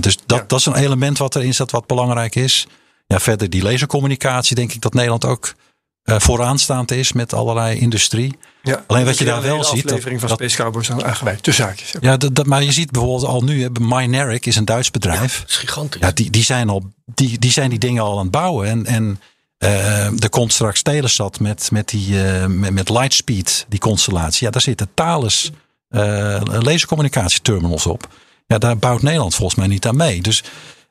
dus 0.00 0.16
dat, 0.26 0.38
Ja. 0.38 0.44
dat 0.46 0.58
is 0.58 0.66
een 0.66 0.74
element 0.76 1.18
wat 1.18 1.36
erin 1.36 1.54
zat 1.54 1.70
wat 1.70 1.86
belangrijk 1.86 2.34
is. 2.34 2.66
Ja, 3.06 3.20
verder 3.20 3.50
die 3.50 3.62
lasercommunicatie 3.62 4.56
denk 4.56 4.72
ik 4.72 4.80
dat 4.80 4.94
Nederland 4.94 5.24
ook 5.24 5.54
eh, 6.02 6.18
vooraanstaand 6.18 6.90
is 6.90 7.12
met 7.12 7.32
allerlei 7.32 7.78
industrie. 7.78 8.34
Ja. 8.62 8.84
Alleen 8.86 9.04
wat 9.04 9.18
je 9.18 9.24
daar 9.24 9.42
wel 9.42 9.64
ziet, 9.64 9.84
aflevering 9.84 10.20
dat- 10.20 10.28
van 10.28 10.38
dat- 10.38 10.38
Space 10.50 10.62
Cowboys 10.62 10.88
dan 10.88 11.04
aangeweid. 11.04 11.42
Tussen 11.42 11.64
haakjes. 11.64 11.94
Ja, 12.00 12.16
dat, 12.16 12.34
dat, 12.34 12.46
maar 12.46 12.62
je 12.62 12.72
ziet 12.72 12.90
bijvoorbeeld 12.90 13.24
al 13.24 13.42
nu, 13.42 13.62
hè, 13.62 13.68
Mynaric 13.80 14.46
is 14.46 14.56
een 14.56 14.64
Duits 14.64 14.90
bedrijf. 14.90 15.38
Dat 15.40 15.48
is 15.48 15.56
gigantisch. 15.56 16.00
Ja, 16.00 16.10
die, 16.12 16.30
die, 16.30 16.44
zijn 16.44 16.68
al, 16.68 16.82
die, 17.04 17.38
die 17.38 17.50
zijn 17.50 17.70
die 17.70 17.78
dingen 17.78 18.02
al 18.02 18.16
aan 18.16 18.22
het 18.22 18.30
bouwen. 18.30 18.66
En, 18.68 18.86
en 18.86 19.20
eh, 19.58 20.22
er 20.22 20.28
komt 20.30 20.52
straks 20.52 20.82
Telesat 20.82 21.40
met, 21.40 21.70
met, 21.70 21.88
die, 21.88 22.24
eh, 22.24 22.46
met, 22.46 22.72
met 22.72 22.88
Lightspeed, 22.88 23.66
die 23.68 23.78
constellatie. 23.78 24.44
Ja, 24.46 24.50
daar 24.52 24.62
zitten 24.62 24.88
Thales 24.94 25.50
eh 25.88 26.40
lasercommunicatieterminals 26.44 27.86
op. 27.86 28.08
Ja, 28.46 28.58
daar 28.58 28.76
bouwt 28.78 29.02
Nederland 29.02 29.34
volgens 29.34 29.58
mij 29.58 29.66
niet 29.66 29.86
aan 29.86 29.96
mee. 29.96 30.22
Dus 30.22 30.38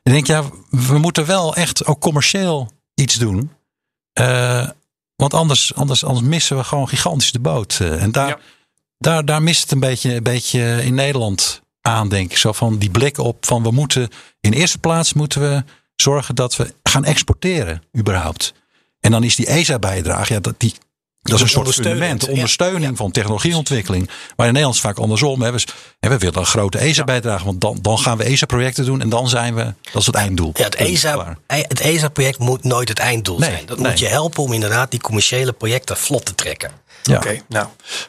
ik 0.02 0.12
denk, 0.12 0.26
ja, 0.26 0.42
we 0.70 0.98
moeten 0.98 1.26
wel 1.26 1.54
echt 1.54 1.86
ook 1.86 2.00
commercieel 2.00 2.70
iets 2.94 3.14
doen. 3.14 3.50
Want 5.22 5.34
anders, 5.34 5.74
anders, 5.74 6.04
anders 6.04 6.26
missen 6.26 6.56
we 6.56 6.64
gewoon 6.64 6.88
gigantisch 6.88 7.32
de 7.32 7.40
boot. 7.40 7.78
Eh, 7.80 8.02
en 8.02 8.12
daar, 8.12 8.28
Ja. 8.28 8.38
daar, 8.98 9.24
daar 9.24 9.42
mist 9.42 9.62
het 9.62 9.70
een 9.72 9.80
beetje, 9.80 10.14
een 10.14 10.22
beetje 10.22 10.82
in 10.84 10.94
Nederland 10.94 11.62
aan, 11.80 12.08
denk 12.08 12.30
ik. 12.30 12.36
Zo 12.36 12.52
van 12.52 12.78
die 12.78 12.90
blik 12.90 13.18
op 13.18 13.46
van 13.46 13.62
we 13.62 13.70
moeten 13.70 14.08
in 14.40 14.52
eerste 14.52 14.78
plaats 14.78 15.12
moeten 15.12 15.40
we 15.40 15.64
zorgen 15.96 16.34
dat 16.34 16.56
we 16.56 16.74
gaan 16.82 17.04
exporteren, 17.04 17.82
überhaupt. 17.98 18.54
En 19.00 19.10
dan 19.10 19.24
is 19.24 19.36
die 19.36 19.46
ESA-bijdrage, 19.46 20.32
ja, 20.32 20.40
dat, 20.40 20.54
die, 20.60 20.74
dat 21.22 21.34
is 21.34 21.40
een 21.40 21.48
soort 21.48 21.74
fundament, 21.74 22.22
ja. 22.22 22.28
ondersteuning 22.28 22.96
van 22.96 23.10
technologieontwikkeling. 23.10 24.08
Maar 24.36 24.46
in 24.46 24.52
Nederland 24.52 24.74
is 24.74 24.82
het 24.82 24.90
vaak 24.90 25.02
andersom. 25.02 25.42
Hè. 25.42 25.52
We, 25.52 26.18
willen 26.18 26.38
een 26.38 26.46
grote 26.46 26.78
ESA-bijdrage, 26.78 27.44
want 27.44 27.60
dan, 27.60 27.78
dan 27.82 27.98
gaan 27.98 28.18
we 28.18 28.24
ESA-projecten 28.24 28.84
doen 28.84 29.00
en 29.00 29.08
dan 29.08 29.28
zijn 29.28 29.54
we, 29.54 29.74
dat 29.92 30.00
is 30.00 30.06
het 30.06 30.14
einddoel. 30.14 30.52
Ja, 30.54 30.64
het 30.64 30.74
ESA, 30.74 31.12
klaar. 31.12 31.38
het 31.46 31.80
ESA-project 31.80 32.38
moet 32.38 32.64
nooit 32.64 32.88
het 32.88 32.98
einddoel 32.98 33.38
Nee, 33.38 33.50
zijn. 33.50 33.66
Dat 33.66 33.78
nee. 33.78 33.90
moet 33.90 33.98
je 33.98 34.06
helpen 34.06 34.42
om 34.42 34.52
inderdaad 34.52 34.90
die 34.90 35.00
commerciële 35.00 35.52
projecten 35.52 35.96
vlot 35.96 36.24
te 36.24 36.34
trekken. 36.34 36.70
Ja. 37.02 37.16
Oké, 37.16 37.40
nou. 37.48 37.66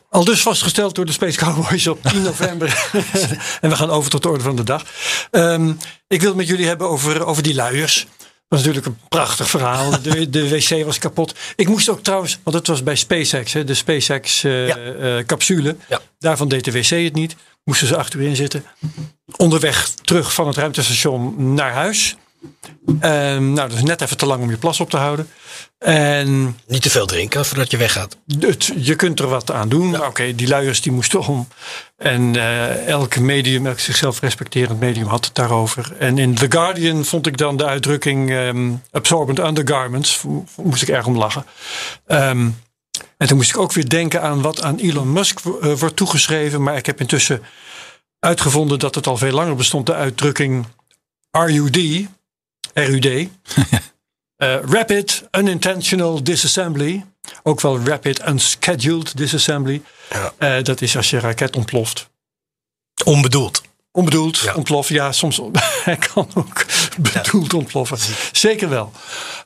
Al 0.10 0.26
dus 0.26 0.42
vastgesteld 0.42 0.96
door 0.96 1.06
de 1.06 1.12
Space 1.12 1.38
Cowboys 1.38 1.88
op 1.88 2.04
10 2.04 2.22
november. 2.32 2.90
en 3.62 3.70
we 3.70 3.76
gaan 3.76 3.90
over 3.90 4.10
tot 4.10 4.24
de 4.24 4.30
orde 4.30 4.44
van 4.44 4.56
de 4.56 4.64
dag. 4.64 4.84
Ehm, 5.32 5.70
ik 6.08 6.20
wil 6.20 6.30
het 6.30 6.38
met 6.38 6.48
jullie 6.48 6.68
hebben 6.68 6.90
over, 6.90 7.26
over 7.26 7.44
die 7.44 7.56
luiers. 7.56 8.08
Was 8.54 8.62
natuurlijk 8.64 8.86
een 8.96 9.08
prachtig 9.10 9.50
verhaal. 9.50 10.02
De, 10.02 10.30
de 10.30 10.50
wc 10.50 10.86
was 10.86 10.98
kapot. 10.98 11.36
Ik 11.56 11.68
moest 11.68 11.90
ook 11.90 12.04
trouwens, 12.04 12.40
want 12.44 12.56
het 12.58 12.68
was 12.68 12.84
bij 12.84 12.96
SpaceX, 12.96 13.54
hè, 13.54 13.64
de 13.64 13.74
SpaceX 13.74 14.44
eh, 14.44 14.68
Ja. 14.68 14.78
eh, 14.78 15.26
capsule. 15.26 15.76
Ja. 15.90 16.02
Daarvan 16.20 16.48
deed 16.48 16.64
de 16.66 16.72
wc 16.72 16.90
het 16.90 17.14
niet. 17.14 17.36
Moesten 17.64 17.88
ze 17.88 17.98
achterin 17.98 18.36
zitten. 18.36 18.66
Onderweg 19.38 19.90
terug 19.90 20.34
van 20.34 20.48
het 20.48 20.56
ruimtestation 20.56 21.54
naar 21.54 21.72
huis. 21.72 22.16
Ehm, 23.00 23.54
nou, 23.54 23.70
dat 23.70 23.78
is 23.78 23.84
net 23.84 24.02
even 24.02 24.18
te 24.18 24.26
lang 24.26 24.44
om 24.44 24.50
je 24.50 24.58
plas 24.58 24.80
op 24.80 24.90
te 24.90 24.98
houden. 24.98 25.30
En 25.78 26.58
Niet 26.68 26.82
te 26.82 26.90
veel 26.90 27.06
drinken 27.06 27.46
voordat 27.46 27.72
je 27.72 27.78
weggaat. 27.78 28.18
het, 28.40 28.72
je 28.76 28.96
kunt 28.96 29.20
er 29.20 29.28
wat 29.28 29.52
aan 29.52 29.70
doen. 29.70 30.06
Oké, 30.06 30.36
die 30.36 30.48
luiers 30.48 30.82
die 30.82 30.92
moesten 30.92 31.26
om. 31.28 31.48
En 31.98 32.36
eh 32.36 32.88
elk 32.88 33.20
medium, 33.20 33.68
elk 33.68 33.80
zichzelf 33.80 34.20
respecterend 34.20 34.80
medium 34.80 35.08
had 35.08 35.26
het 35.26 35.36
daarover. 35.36 35.96
En 36.00 36.18
in 36.18 36.36
The 36.36 36.52
Guardian 36.52 37.06
vond 37.06 37.28
ik 37.28 37.38
dan 37.38 37.58
de 37.58 37.66
uitdrukking 37.66 38.32
ehm, 38.32 38.72
absorbent 38.92 39.40
undergarments. 39.40 40.24
Moest 40.56 40.82
ik 40.82 40.90
erg 40.90 41.06
om 41.06 41.18
lachen. 41.18 41.46
Ehm, 42.06 42.50
en 43.18 43.28
toen 43.28 43.38
moest 43.38 43.50
ik 43.50 43.58
ook 43.58 43.74
weer 43.74 43.90
denken 43.90 44.22
aan 44.22 44.42
wat 44.42 44.62
aan 44.62 44.78
Elon 44.78 45.14
Musk 45.14 45.40
eh, 45.40 45.74
wordt 45.74 45.96
toegeschreven. 45.96 46.64
Maar 46.64 46.78
ik 46.78 46.86
heb 46.86 47.00
intussen 47.00 47.42
uitgevonden 48.20 48.80
dat 48.80 48.96
het 48.96 49.08
al 49.08 49.18
veel 49.18 49.32
langer 49.34 49.56
bestond. 49.56 49.86
De 49.86 49.94
uitdrukking 49.94 50.66
RUD. 51.32 52.08
RUD. 52.74 53.08
Eh, 54.38 54.56
rapid 54.70 55.24
Unintentional 55.32 56.24
Disassembly. 56.24 57.06
Ook 57.44 57.62
wel 57.62 57.80
Rapid 57.86 58.28
Unscheduled 58.28 59.18
Disassembly. 59.18 59.82
Ja. 60.10 60.34
Eh, 60.38 60.64
dat 60.64 60.82
is 60.82 60.96
als 60.98 61.10
je 61.10 61.20
raket 61.20 61.56
ontploft. 61.56 62.10
Onbedoeld. 63.06 63.62
Onbedoeld 63.92 64.38
Ja. 64.38 64.54
ontploffen. 64.54 64.96
Ja, 64.96 65.12
soms 65.12 65.42
hij 65.84 65.98
kan 65.98 66.28
ook 66.34 66.66
bedoeld 66.98 67.54
ontploffen. 67.54 67.98
Zeker 68.32 68.70
wel. 68.70 68.92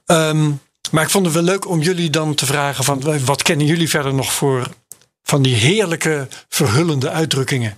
Ehm, 0.06 0.52
maar 0.92 1.04
ik 1.04 1.10
vond 1.10 1.26
het 1.26 1.34
wel 1.34 1.44
leuk 1.44 1.68
om 1.68 1.82
jullie 1.82 2.10
dan 2.10 2.36
te 2.36 2.46
vragen: 2.46 2.84
van, 2.84 3.26
wat 3.26 3.42
kennen 3.42 3.66
jullie 3.66 3.90
verder 3.90 4.14
nog 4.14 4.34
voor 4.34 4.68
van 5.24 5.42
die 5.42 5.56
heerlijke 5.56 6.28
verhullende 6.50 7.10
uitdrukkingen? 7.10 7.78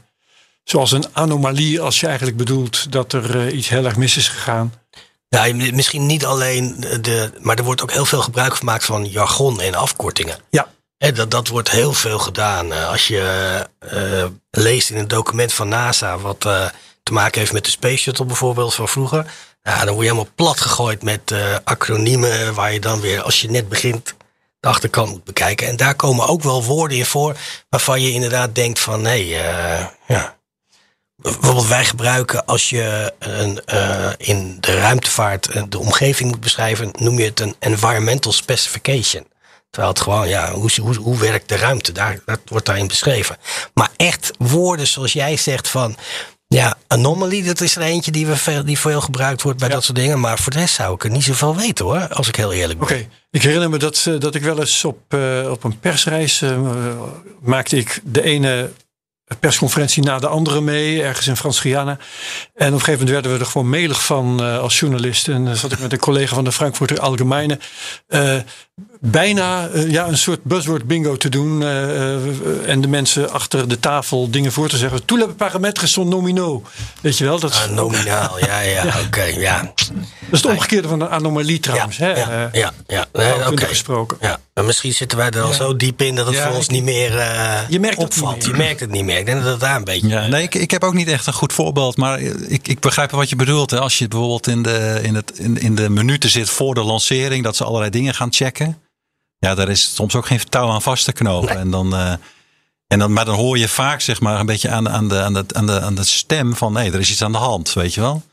Zoals 0.63 0.91
een 0.91 1.05
anomalie 1.11 1.81
als 1.81 1.99
je 1.99 2.07
eigenlijk 2.07 2.37
bedoelt 2.37 2.91
dat 2.91 3.13
er 3.13 3.39
eh, 3.47 3.57
iets 3.57 3.69
heel 3.69 3.85
erg 3.85 3.95
mis 3.97 4.17
is 4.17 4.27
gegaan. 4.27 4.73
Ja, 5.29 5.53
misschien 5.53 6.05
niet 6.05 6.25
alleen 6.25 6.85
de. 7.01 7.31
Maar 7.39 7.57
er 7.57 7.63
wordt 7.63 7.81
ook 7.81 7.91
heel 7.91 8.05
veel 8.05 8.21
gebruik 8.21 8.55
gemaakt 8.55 8.85
van 8.85 9.05
jargon 9.05 9.61
en 9.61 9.75
afkortingen. 9.75 10.37
Ja. 10.49 10.67
Dat, 10.97 11.31
dat 11.31 11.47
wordt 11.47 11.71
heel 11.71 11.93
veel 11.93 12.19
gedaan. 12.19 12.73
Eh, 12.73 12.89
Als 12.89 13.07
je 13.07 13.21
eh, 13.79 14.25
leest 14.51 14.89
in 14.89 14.97
een 14.97 15.07
document 15.07 15.53
van 15.53 15.67
NASA 15.67 16.17
wat 16.17 16.45
eh, 16.45 16.65
te 17.03 17.13
maken 17.13 17.39
heeft 17.39 17.53
met 17.53 17.65
de 17.65 17.71
Space 17.71 17.97
Shuttle 17.97 18.25
bijvoorbeeld 18.25 18.73
van 18.75 18.87
vroeger. 18.87 19.25
Ja, 19.63 19.77
dan 19.77 19.93
word 19.93 20.05
je 20.05 20.11
helemaal 20.11 20.31
plat 20.35 20.59
gegooid 20.61 21.03
met 21.03 21.31
eh, 21.31 21.55
acroniemen 21.63 22.53
waar 22.53 22.73
je 22.73 22.79
dan 22.79 22.99
weer, 22.99 23.21
als 23.21 23.41
je 23.41 23.49
net 23.49 23.69
begint, 23.69 24.13
de 24.59 24.67
achterkant 24.67 25.09
moet 25.09 25.23
bekijken. 25.23 25.67
En 25.67 25.75
daar 25.75 25.95
komen 25.95 26.27
ook 26.27 26.43
wel 26.43 26.63
woorden 26.63 26.97
in 26.97 27.05
voor 27.05 27.35
waarvan 27.69 28.01
je 28.01 28.11
inderdaad 28.11 28.55
denkt 28.55 28.79
van 28.79 29.01
nee, 29.01 29.35
eh, 29.35 29.85
ja. 30.07 30.37
Bijvoorbeeld 31.21 31.67
wij 31.67 31.85
gebruiken 31.85 32.45
als 32.45 32.69
je 32.69 33.13
een, 33.19 33.61
eh, 33.65 34.09
in 34.17 34.57
de 34.59 34.79
ruimtevaart 34.79 35.47
eh, 35.49 35.63
de 35.69 35.79
omgeving 35.79 36.29
moet 36.29 36.39
beschrijven, 36.39 36.91
noem 36.99 37.19
je 37.19 37.25
het 37.25 37.39
een 37.39 37.55
environmental 37.59 38.31
specification. 38.31 39.27
Terwijl 39.69 39.93
het 39.93 40.01
gewoon, 40.01 40.27
ja, 40.27 40.51
hoe, 40.51 40.69
hoe, 40.81 40.95
hoe 40.95 41.17
werkt 41.19 41.49
de 41.49 41.55
ruimte? 41.55 41.91
Daar, 41.91 42.19
dat 42.25 42.39
wordt 42.45 42.65
daarin 42.65 42.87
beschreven. 42.87 43.37
Maar 43.73 43.89
echt 43.95 44.31
woorden 44.37 44.87
zoals 44.87 45.13
jij 45.13 45.37
zegt 45.37 45.67
van, 45.69 45.97
ja, 46.47 46.77
anomaly, 46.87 47.43
dat 47.43 47.61
is 47.61 47.75
er 47.75 47.81
eentje 47.81 48.11
die, 48.11 48.27
we 48.27 48.35
veel, 48.37 48.65
die 48.65 48.79
veel 48.79 49.01
gebruikt 49.01 49.41
wordt 49.41 49.59
bij 49.59 49.67
Ja. 49.67 49.73
dat 49.73 49.83
soort 49.83 49.97
dingen. 49.97 50.19
Maar 50.19 50.39
voor 50.39 50.51
de 50.51 50.59
rest 50.59 50.75
zou 50.75 50.93
ik 50.93 51.03
er 51.03 51.09
niet 51.09 51.23
zoveel 51.23 51.55
weten 51.55 51.85
hoor, 51.85 52.07
als 52.07 52.27
ik 52.27 52.35
heel 52.35 52.53
eerlijk 52.53 52.79
ben. 52.79 52.87
Oké, 52.87 53.07
ik 53.31 53.43
herinner 53.43 53.69
me 53.69 53.77
dat, 53.77 54.05
eh, 54.07 54.19
dat 54.19 54.35
ik 54.35 54.41
wel 54.41 54.59
eens 54.59 54.85
op, 54.85 55.13
op 55.49 55.63
een 55.63 55.79
persreis 55.79 56.43
maakte 57.41 57.77
ik 57.77 57.99
de 58.03 58.21
ene 58.23 58.71
persconferentie 59.39 60.03
na 60.03 60.19
de 60.19 60.27
andere 60.27 60.61
mee, 60.61 61.03
ergens 61.03 61.27
in 61.27 61.35
Frans-Guyana. 61.35 61.91
En 61.91 61.97
op 62.67 62.73
een 62.73 62.79
gegeven 62.79 62.91
moment 62.91 63.09
werden 63.09 63.31
we 63.31 63.39
er 63.39 63.45
gewoon 63.45 63.69
melig 63.69 64.05
van 64.05 64.43
eh, 64.43 64.59
als 64.59 64.79
journalist. 64.79 65.27
En 65.27 65.45
dan 65.45 65.55
zat 65.55 65.71
ik 65.71 65.79
met 65.79 65.91
een 65.91 65.99
collega 65.99 66.35
van 66.35 66.43
de 66.43 66.51
Frankfurter 66.51 66.99
Allgemeine 66.99 67.59
eh, 68.07 68.35
bijna 68.99 69.67
eh, 69.67 69.91
ja, 69.91 70.07
een 70.07 70.17
soort 70.17 70.43
buzzword 70.43 70.83
bingo 70.87 71.17
te 71.17 71.29
doen. 71.29 71.63
eh, 71.63 72.15
eh, 72.15 72.21
en 72.65 72.81
de 72.81 72.87
mensen 72.87 73.31
achter 73.31 73.67
de 73.67 73.79
tafel 73.79 74.29
dingen 74.29 74.51
voor 74.51 74.69
te 74.69 74.77
zeggen. 74.77 75.05
Tous 75.05 75.19
les 75.19 75.27
paramètres 75.37 75.91
sont 75.91 76.09
nominaux. 76.09 76.67
Weet 77.01 77.17
je 77.17 77.23
wel? 77.23 77.39
Dat 77.39 77.51
is, 77.51 77.57
Ah, 77.63 77.69
nominaal, 77.69 78.39
ja, 78.39 78.59
ja, 78.59 78.83
oké, 79.05 79.23
ja. 79.23 79.61
dat 79.61 79.91
is 80.31 80.41
het 80.41 80.45
omgekeerde 80.51 80.87
van 80.87 81.01
een 81.01 81.09
anomalie 81.09 81.59
trouwens. 81.59 81.97
ja, 81.97 82.05
hè? 82.05 82.19
ja, 82.19 82.49
ja, 82.53 82.73
ja. 82.87 83.05
Nee, 83.13 83.27
taalkundig 83.27 83.51
oké. 83.51 83.65
gesproken. 83.65 84.17
Ja, 84.21 84.39
maar 84.53 84.63
misschien 84.65 84.93
zitten 84.93 85.17
wij 85.17 85.29
er 85.29 85.41
al 85.41 85.53
zo 85.53 85.75
diep 85.75 86.01
in 86.01 86.15
dat 86.15 86.25
het 86.25 86.35
Ja, 86.35 86.47
voor 86.47 86.55
ons 86.55 86.65
ik- 86.65 86.71
niet 86.71 86.83
meer 86.83 87.11
Je 87.69 87.79
merkt 87.79 87.97
het 88.01 88.05
opvalt. 88.05 88.35
niet 88.35 88.43
meer. 88.45 88.51
Je 88.55 88.57
merkt 88.63 88.79
het 88.79 88.91
niet 88.91 89.03
meer. 89.05 89.17
Ik 89.17 89.25
denk 89.25 89.41
dat 89.43 89.51
het 89.51 89.59
daar 89.59 89.75
een 89.75 89.83
beetje... 89.83 90.07
Ja, 90.07 90.27
nee, 90.27 90.43
ik, 90.43 90.55
ik 90.55 90.71
heb 90.71 90.83
ook 90.83 90.93
niet 90.93 91.07
echt 91.07 91.27
een 91.27 91.33
goed 91.33 91.53
voorbeeld. 91.53 91.97
Maar 91.97 92.19
ik, 92.47 92.67
ik 92.67 92.79
begrijp 92.79 93.11
wat 93.11 93.29
je 93.29 93.35
bedoelt. 93.35 93.71
Hè. 93.71 93.79
Als 93.79 93.97
je 93.97 94.07
bijvoorbeeld 94.07 94.47
in 94.47 94.63
de, 94.63 94.99
in, 95.03 95.15
het, 95.15 95.31
in, 95.35 95.61
in 95.61 95.75
de 95.75 95.89
minuten 95.89 96.29
zit 96.29 96.49
voor 96.49 96.73
de 96.75 96.83
lancering, 96.83 97.43
dat 97.43 97.55
ze 97.55 97.63
allerlei 97.63 97.91
dingen 97.91 98.13
gaan 98.13 98.33
checken. 98.33 98.68
Ja, 99.39 99.55
daar 99.55 99.69
is 99.69 99.95
soms 99.95 100.15
ook 100.15 100.25
geen 100.25 100.49
touw 100.49 100.69
aan 100.69 100.81
vast 100.81 101.05
te 101.05 101.11
knopen. 101.11 101.57
En 101.59 101.71
dan, 101.71 101.95
eh, 101.95 102.13
en 102.87 102.99
dan, 102.99 103.13
maar 103.13 103.25
dan 103.25 103.35
hoor 103.35 103.57
je 103.57 103.67
vaak 103.67 104.01
zeg 104.01 104.19
maar, 104.19 104.39
een 104.39 104.45
beetje 104.45 104.69
aan, 104.69 104.89
aan, 104.89 105.07
de, 105.07 105.21
aan, 105.21 105.33
de, 105.33 105.45
aan, 105.53 105.65
de, 105.65 105.81
aan 105.81 105.95
de 105.95 106.03
stem 106.03 106.55
van 106.55 106.73
nee, 106.73 106.91
er 106.91 106.99
is 106.99 107.11
iets 107.11 107.21
aan 107.23 107.31
de 107.31 107.37
hand, 107.37 107.73
weet 107.73 107.93
je 107.93 108.01
wel. 108.01 108.23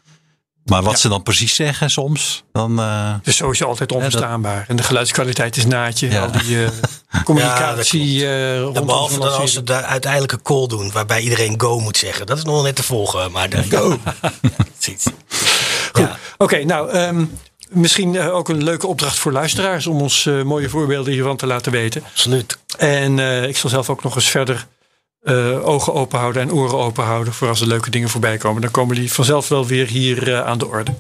Maar 0.65 0.83
wat 0.83 0.93
Ja. 0.93 0.99
ze 0.99 1.09
dan 1.09 1.23
precies 1.23 1.55
zeggen 1.55 1.91
soms, 1.91 2.45
dan. 2.53 2.79
eh, 2.81 3.13
Het 3.17 3.27
is 3.27 3.37
sowieso 3.37 3.65
altijd 3.67 3.93
onverstaanbaar. 3.93 4.65
En 4.69 4.77
de 4.77 4.83
geluidskwaliteit 4.83 5.57
is 5.57 5.67
naadje. 5.67 6.11
Ja. 6.11 6.23
Al 6.25 6.31
die 6.33 6.65
eh, 6.65 6.71
communicatie 7.25 8.27
eh 8.27 8.55
Ja, 8.57 8.61
rondom 8.61 8.87
behalve 8.87 9.19
dan 9.19 9.33
als 9.39 9.53
ze 9.53 9.63
de 9.63 9.83
uiteindelijke 9.85 10.43
call 10.43 10.67
doen, 10.67 10.93
waarbij 10.93 11.21
iedereen 11.21 11.61
go 11.61 11.81
moet 11.81 11.97
zeggen. 11.97 12.27
Dat 12.27 12.39
is 12.39 12.45
nog 12.45 12.55
wel 12.55 12.63
net 12.63 12.77
te 12.77 12.83
volgen, 12.83 13.33
maar 13.33 13.49
de 13.51 13.63
go. 13.63 13.99
ja, 16.01 16.17
Oké, 16.39 16.65
nou, 16.65 16.91
ehm, 16.91 17.25
misschien 17.71 18.17
eh, 18.17 18.35
ook 18.35 18.49
een 18.49 18.65
leuke 18.65 18.87
opdracht 18.87 19.19
voor 19.19 19.33
luisteraars 19.33 19.87
om 19.87 20.01
ons 20.01 20.27
eh, 20.27 20.43
mooie 20.43 20.69
voorbeelden 20.69 21.13
hiervan 21.13 21.37
te 21.37 21.47
laten 21.47 21.73
weten. 21.73 22.03
absoluut. 22.05 22.59
En 22.79 23.19
eh, 23.19 23.49
ik 23.49 23.57
zal 23.57 23.71
zelf 23.71 23.91
ook 23.91 24.03
nog 24.03 24.15
eens 24.15 24.29
verder 24.31 24.67
eh, 25.27 25.67
ogen 25.67 25.95
open 25.95 26.19
houden 26.19 26.43
en 26.43 26.53
oren 26.53 26.79
open 26.79 27.05
houden 27.05 27.33
voor 27.33 27.49
als 27.49 27.61
er 27.61 27.67
leuke 27.67 27.91
dingen 27.91 28.09
voorbij 28.09 28.37
komen. 28.37 28.63
Dan 28.63 28.71
komen 28.71 28.97
die 28.97 29.13
vanzelf 29.13 29.49
wel 29.49 29.67
weer 29.67 29.87
hier 29.87 30.33
eh, 30.33 30.47
aan 30.47 30.59
de 30.59 30.67
orde. 30.67 30.95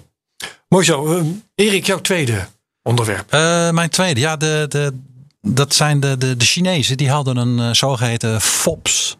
Mooi 0.68 0.84
zo. 0.84 1.16
Ehm, 1.16 1.26
Erik, 1.54 1.86
jouw 1.86 2.00
tweede 2.00 2.46
onderwerp. 2.82 3.32
Eh, 3.32 3.70
mijn 3.70 3.90
tweede, 3.90 4.20
ja, 4.20 4.36
de, 4.36 4.66
de, 4.68 4.98
dat 5.40 5.74
zijn 5.74 6.00
de, 6.00 6.16
de, 6.18 6.36
de 6.36 6.44
Chinezen. 6.44 6.96
Die 6.96 7.10
hadden 7.10 7.36
een 7.36 7.58
eh, 7.58 7.72
zogeheten 7.72 8.40
FOPS, 8.40 9.16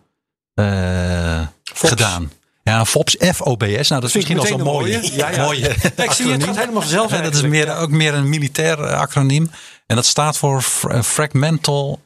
eh, 0.55 1.47
gedaan. 1.65 2.31
Ja, 2.67 2.85
FOPS, 2.85 3.17
F-O-B-S. 3.35 3.89
Nou, 3.89 4.01
dat 4.01 4.05
is 4.05 4.15
misschien 4.15 4.39
al 4.39 4.47
zo'n 4.47 4.61
mooie. 4.63 4.97
mooie. 4.99 5.15
Ja, 5.17 5.31
ja. 5.31 5.43
mooie 5.45 5.61
Ja, 5.97 6.03
ik 6.05 6.11
zie 6.13 6.31
het 6.31 6.45
gaat 6.45 6.57
helemaal 6.59 6.81
vanzelf 6.81 7.11
Ja, 7.11 7.21
dat 7.21 7.35
is 7.35 7.43
meer, 7.43 7.77
ook 7.77 7.91
meer 7.91 8.15
een 8.15 8.29
militair 8.29 8.81
eh, 8.83 8.99
acroniem. 8.99 9.51
En 9.87 9.97
dat 9.97 10.07
staat 10.07 10.39
voor 10.39 10.63
Fra- 10.63 11.03
Fragmental 11.03 12.01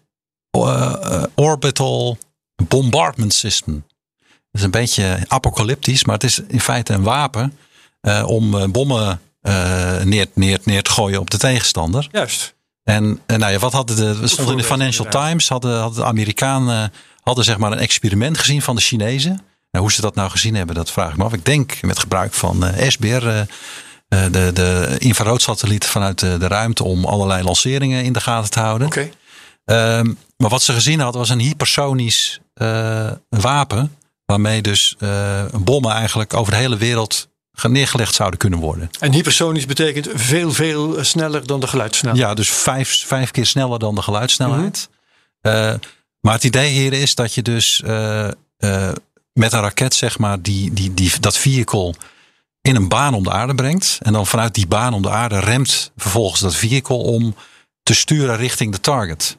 eh, 0.51 0.95
eh, 1.03 1.23
Orbital 1.35 2.19
Bombardment 2.69 3.35
System. 3.35 3.85
Dat 4.19 4.61
is 4.61 4.63
een 4.63 4.71
beetje 4.71 5.19
apocalyptisch, 5.29 6.05
maar 6.05 6.15
het 6.15 6.25
is 6.25 6.41
in 6.49 6.61
feite 6.61 6.93
een 6.93 7.03
wapen 7.03 7.57
eh, 8.01 8.23
om 8.27 8.55
eh, 8.59 8.65
bommen 8.69 9.21
eh, 9.41 10.01
neer, 10.03 10.27
neer, 10.35 10.59
neer 10.65 10.83
te 10.83 10.91
gooien 10.91 11.21
op 11.21 11.31
de 11.31 11.39
tegenstander. 11.39 12.09
Juist. 12.13 12.55
En 12.85 13.21
eh, 13.27 13.37
nou 13.37 13.53
ja, 13.53 13.59
wat 13.59 13.73
hadden 13.73 13.97
de, 13.97 14.29
stond 14.29 14.51
in 14.51 14.57
de 14.57 14.65
Financial. 14.65 15.07
Times, 15.09 15.49
hadden, 15.49 15.79
hadden 15.81 15.99
de 16.03 16.09
Amerikanen 16.09 16.93
hadden 17.23 17.45
zeg 17.45 17.59
maar 17.59 17.73
een 17.73 17.79
experiment 17.79 18.39
gezien 18.39 18.63
van 18.63 18.77
de 18.77 18.83
Chinezen. 18.83 19.41
Nou, 19.71 19.85
hoe 19.85 19.93
ze 19.93 20.01
dat 20.01 20.15
nou 20.15 20.31
gezien 20.31 20.55
hebben, 20.55 20.75
dat 20.75 20.91
vraag 20.91 21.11
ik 21.11 21.17
me 21.17 21.25
af. 21.25 21.33
Ik 21.33 21.45
denk 21.45 21.83
met 21.83 21.99
gebruik 21.99 22.33
van 22.35 22.65
eh 22.67 22.89
SBR, 22.91 23.07
eh, 23.27 23.41
eh, 23.41 23.47
de, 24.33 24.51
de 24.53 24.97
infraroodsatelliet 24.99 25.87
vanuit 25.87 26.19
de, 26.19 26.39
de 26.39 26.47
ruimte 26.47 26.85
om 26.85 27.05
allerlei 27.05 27.43
lanceringen 27.43 28.05
in 28.05 28.13
de 28.13 28.21
gaten 28.21 28.51
te 28.51 28.61
houden. 28.61 28.87
Oké. 28.87 29.11
Ehm, 29.65 30.13
maar 30.37 30.51
wat 30.51 30.63
ze 30.63 30.73
gezien 30.73 31.01
hadden 31.01 31.21
was 31.21 31.31
een 31.31 31.39
hypersonisch 31.41 32.41
wapen. 33.29 33.97
Waarmee 34.25 34.63
dus 34.63 34.97
bommen 35.53 35.93
eigenlijk 35.93 36.35
over 36.35 36.53
de 36.53 36.59
hele 36.59 36.77
wereld 36.77 37.29
ge- 37.53 37.69
neergelegd 37.69 38.15
zouden 38.15 38.39
kunnen 38.39 38.59
worden. 38.59 38.91
En 39.01 39.13
hypersonisch 39.13 39.67
betekent 39.67 40.09
veel, 40.15 40.53
veel 40.53 41.05
sneller 41.05 41.47
dan 41.47 41.61
de 41.61 41.67
geluidssnelheid. 41.67 42.23
Ja, 42.25 42.35
dus 42.35 42.51
vijf, 42.51 43.03
vijf 43.07 43.31
keer 43.31 43.47
sneller 43.47 43.79
dan 43.79 43.95
de 43.95 44.03
geluidssnelheid. 44.03 44.89
Eh, 45.41 45.75
maar 46.21 46.35
het 46.35 46.45
idee 46.45 46.69
hier 46.71 46.93
is 46.93 47.15
dat 47.15 47.35
je 47.35 47.43
dus 47.43 47.83
met 49.33 49.53
een 49.53 49.61
raket, 49.61 49.95
zeg 49.95 50.19
maar, 50.19 50.43
die, 50.43 50.73
die, 50.73 50.95
die, 50.95 51.21
dat 51.21 51.37
vehicle 51.37 51.95
in 52.63 52.77
een 52.77 52.89
baan 52.89 53.15
om 53.15 53.23
de 53.23 53.31
aarde 53.31 53.55
brengt. 53.55 53.99
En 54.03 54.13
dan 54.13 54.27
vanuit 54.27 54.55
die 54.55 54.67
baan 54.67 54.95
om 54.95 55.03
de 55.03 55.11
aarde 55.11 55.39
remt 55.39 55.93
vervolgens 55.97 56.41
dat 56.41 56.55
vehicle 56.55 56.97
om 56.97 57.35
te 57.83 57.95
sturen 57.95 58.37
richting 58.37 58.73
de 58.73 58.81
target. 58.81 59.35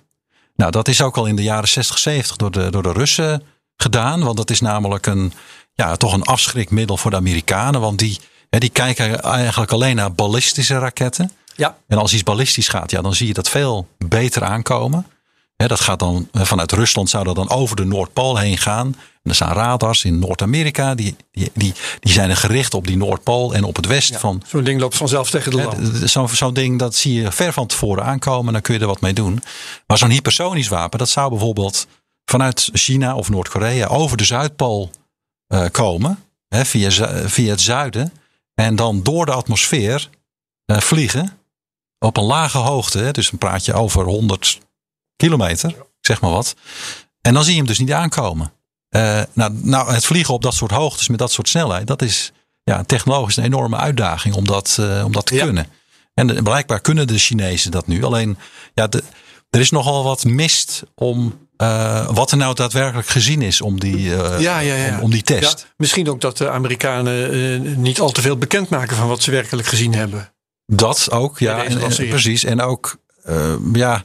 Nou, 0.56 0.72
dat 0.72 0.88
is 0.88 1.02
ook 1.02 1.18
al 1.18 1.26
in 1.26 1.36
de 1.36 1.44
jaren 1.44 1.70
60, 1.70 1.98
70 1.98 2.36
door 2.36 2.52
de, 2.52 2.72
door 2.72 2.84
de 2.84 2.92
Russen 2.92 3.44
gedaan. 3.76 4.24
Want 4.24 4.38
dat 4.38 4.50
is 4.50 4.62
namelijk 4.62 5.06
een, 5.06 5.34
ja, 5.74 5.96
toch 5.96 6.14
een 6.14 6.24
afschrikmiddel 6.24 6.98
voor 6.98 7.12
de 7.12 7.18
Amerikanen. 7.18 7.82
Want 7.82 8.00
die, 8.00 8.20
hè, 8.50 8.60
die 8.60 8.70
kijken 8.70 9.22
eigenlijk 9.22 9.72
alleen 9.72 9.96
naar 9.96 10.14
ballistische 10.14 10.78
raketten. 10.78 11.32
Ja. 11.56 11.78
En 11.88 11.98
als 11.98 12.14
iets 12.14 12.24
ballistisch 12.24 12.68
gaat, 12.68 12.92
ja, 12.92 13.02
dan 13.02 13.16
zie 13.16 13.28
je 13.28 13.34
dat 13.34 13.50
veel 13.50 13.88
beter 13.98 14.44
aankomen. 14.44 15.06
Dat 15.68 15.80
gaat 15.80 16.00
dan 16.00 16.28
vanuit 16.34 16.72
Rusland 16.72 17.10
zou 17.10 17.24
dat 17.24 17.36
dan 17.36 17.50
over 17.50 17.76
de 17.76 17.86
Noordpool 17.86 18.38
heen 18.38 18.58
gaan. 18.58 18.96
En 19.24 19.30
er 19.30 19.36
staan 19.36 19.54
radars 19.54 20.04
in 20.04 20.20
Noord-Amerika. 20.20 20.96
Die, 20.96 21.16
die, 21.32 21.52
die, 21.54 21.74
die 22.00 22.12
zijn 22.12 22.30
er 22.30 22.38
gericht 22.38 22.74
op 22.74 22.88
die 22.88 22.98
Noordpool 22.98 23.54
en 23.54 23.64
op 23.64 23.76
het 23.76 23.86
westen 23.86 24.20
van. 24.20 24.44
Zo'n 24.48 24.64
ding 24.64 24.80
loopt 24.80 24.98
vanzelf 24.98 25.30
tegen 25.30 25.52
de 25.52 25.58
land. 25.58 26.10
Zo'n 26.10 26.30
zo'n 26.30 26.54
ding, 26.54 26.80
dat 26.80 26.96
zie 26.96 27.14
je 27.14 27.32
ver 27.32 27.54
van 27.54 27.68
tevoren 27.68 28.04
aankomen. 28.04 28.54
Dan 28.54 28.62
kun 28.62 28.74
je 28.74 28.80
er 28.80 28.88
wat 28.88 29.02
mee 29.02 29.14
doen. 29.14 29.44
Maar 29.88 29.98
zo'n 29.98 30.10
hypersonisch 30.10 30.68
wapen, 30.68 31.00
dat 31.00 31.10
zou 31.10 31.30
bijvoorbeeld 31.30 31.88
vanuit 32.26 32.70
China 32.74 33.16
of 33.16 33.30
Noord-Korea 33.30 33.88
over 33.88 34.18
de 34.18 34.26
Zuidpool 34.26 34.92
eh, 35.48 35.66
komen. 35.72 36.24
Via, 36.50 36.90
via 37.28 37.50
het 37.50 37.62
zuiden. 37.62 38.14
En 38.56 38.76
dan 38.76 39.04
door 39.04 39.26
de 39.26 39.32
atmosfeer 39.32 40.10
eh, 40.66 40.78
vliegen. 40.78 41.38
Op 42.00 42.18
een 42.18 42.24
lage 42.24 42.58
hoogte. 42.58 43.12
Dus 43.12 43.30
dan 43.30 43.40
praat 43.40 43.66
je 43.66 43.74
over 43.74 44.04
100 44.04 44.60
kilometer. 45.22 45.76
Zeg 46.02 46.22
maar 46.22 46.32
wat. 46.32 46.56
En 47.22 47.34
dan 47.34 47.44
zie 47.44 47.52
je 47.52 47.58
hem 47.58 47.68
dus 47.68 47.80
niet 47.80 47.92
aankomen. 47.92 48.52
Eh, 48.90 49.22
nou, 49.34 49.54
nou, 49.62 49.94
het 49.94 50.06
vliegen 50.06 50.34
op 50.34 50.42
dat 50.42 50.54
soort 50.54 50.72
hoogtes 50.72 51.08
met 51.08 51.20
dat 51.20 51.32
soort 51.32 51.50
snelheid. 51.50 51.88
Dat 51.88 52.02
is 52.02 52.32
ja, 52.64 52.84
technologisch 52.84 53.38
een 53.38 53.44
enorme 53.44 53.78
uitdaging 53.78 54.36
om 54.36 54.46
dat, 54.48 54.78
eh, 54.80 55.02
om 55.06 55.12
dat 55.12 55.26
te 55.26 55.36
Ja. 55.36 55.44
kunnen. 55.44 55.68
En 56.14 56.28
de- 56.28 56.42
blijkbaar 56.42 56.80
kunnen 56.80 57.08
de 57.08 57.18
Chinezen 57.18 57.72
dat 57.72 57.88
nu. 57.88 58.04
Alleen, 58.04 58.38
ja, 58.74 58.88
de, 58.88 59.04
er 59.50 59.60
is 59.60 59.72
nogal 59.72 60.04
wat 60.04 60.24
mist 60.24 60.84
om 60.96 61.40
eh, 61.58 62.08
wat 62.10 62.32
er 62.32 62.38
nou 62.38 62.56
daadwerkelijk 62.56 63.08
gezien 63.08 63.42
is 63.42 63.62
om 63.62 63.80
die, 63.80 64.16
eh, 64.16 64.40
Ja, 64.40 64.60
ja, 64.60 64.76
ja. 64.76 64.96
Om, 64.98 65.04
om 65.04 65.12
die 65.12 65.22
test. 65.22 65.68
Misschien 65.78 66.10
ook 66.10 66.22
dat 66.22 66.38
de 66.38 66.50
Amerikanen 66.50 67.32
eh, 67.32 67.76
niet 67.78 68.00
al 68.00 68.12
te 68.12 68.22
veel 68.22 68.38
bekendmaken 68.38 68.96
van 68.98 69.08
wat 69.08 69.22
ze 69.22 69.32
werkelijk 69.32 69.68
gezien 69.68 69.94
hebben. 69.94 70.34
Dat 70.66 71.12
ook, 71.12 71.40
ja. 71.40 71.64
En, 71.64 71.82
en- 71.82 72.08
precies. 72.10 72.44
En 72.44 72.62
ook, 72.62 72.98
eh, 73.24 73.54
ja, 73.74 74.04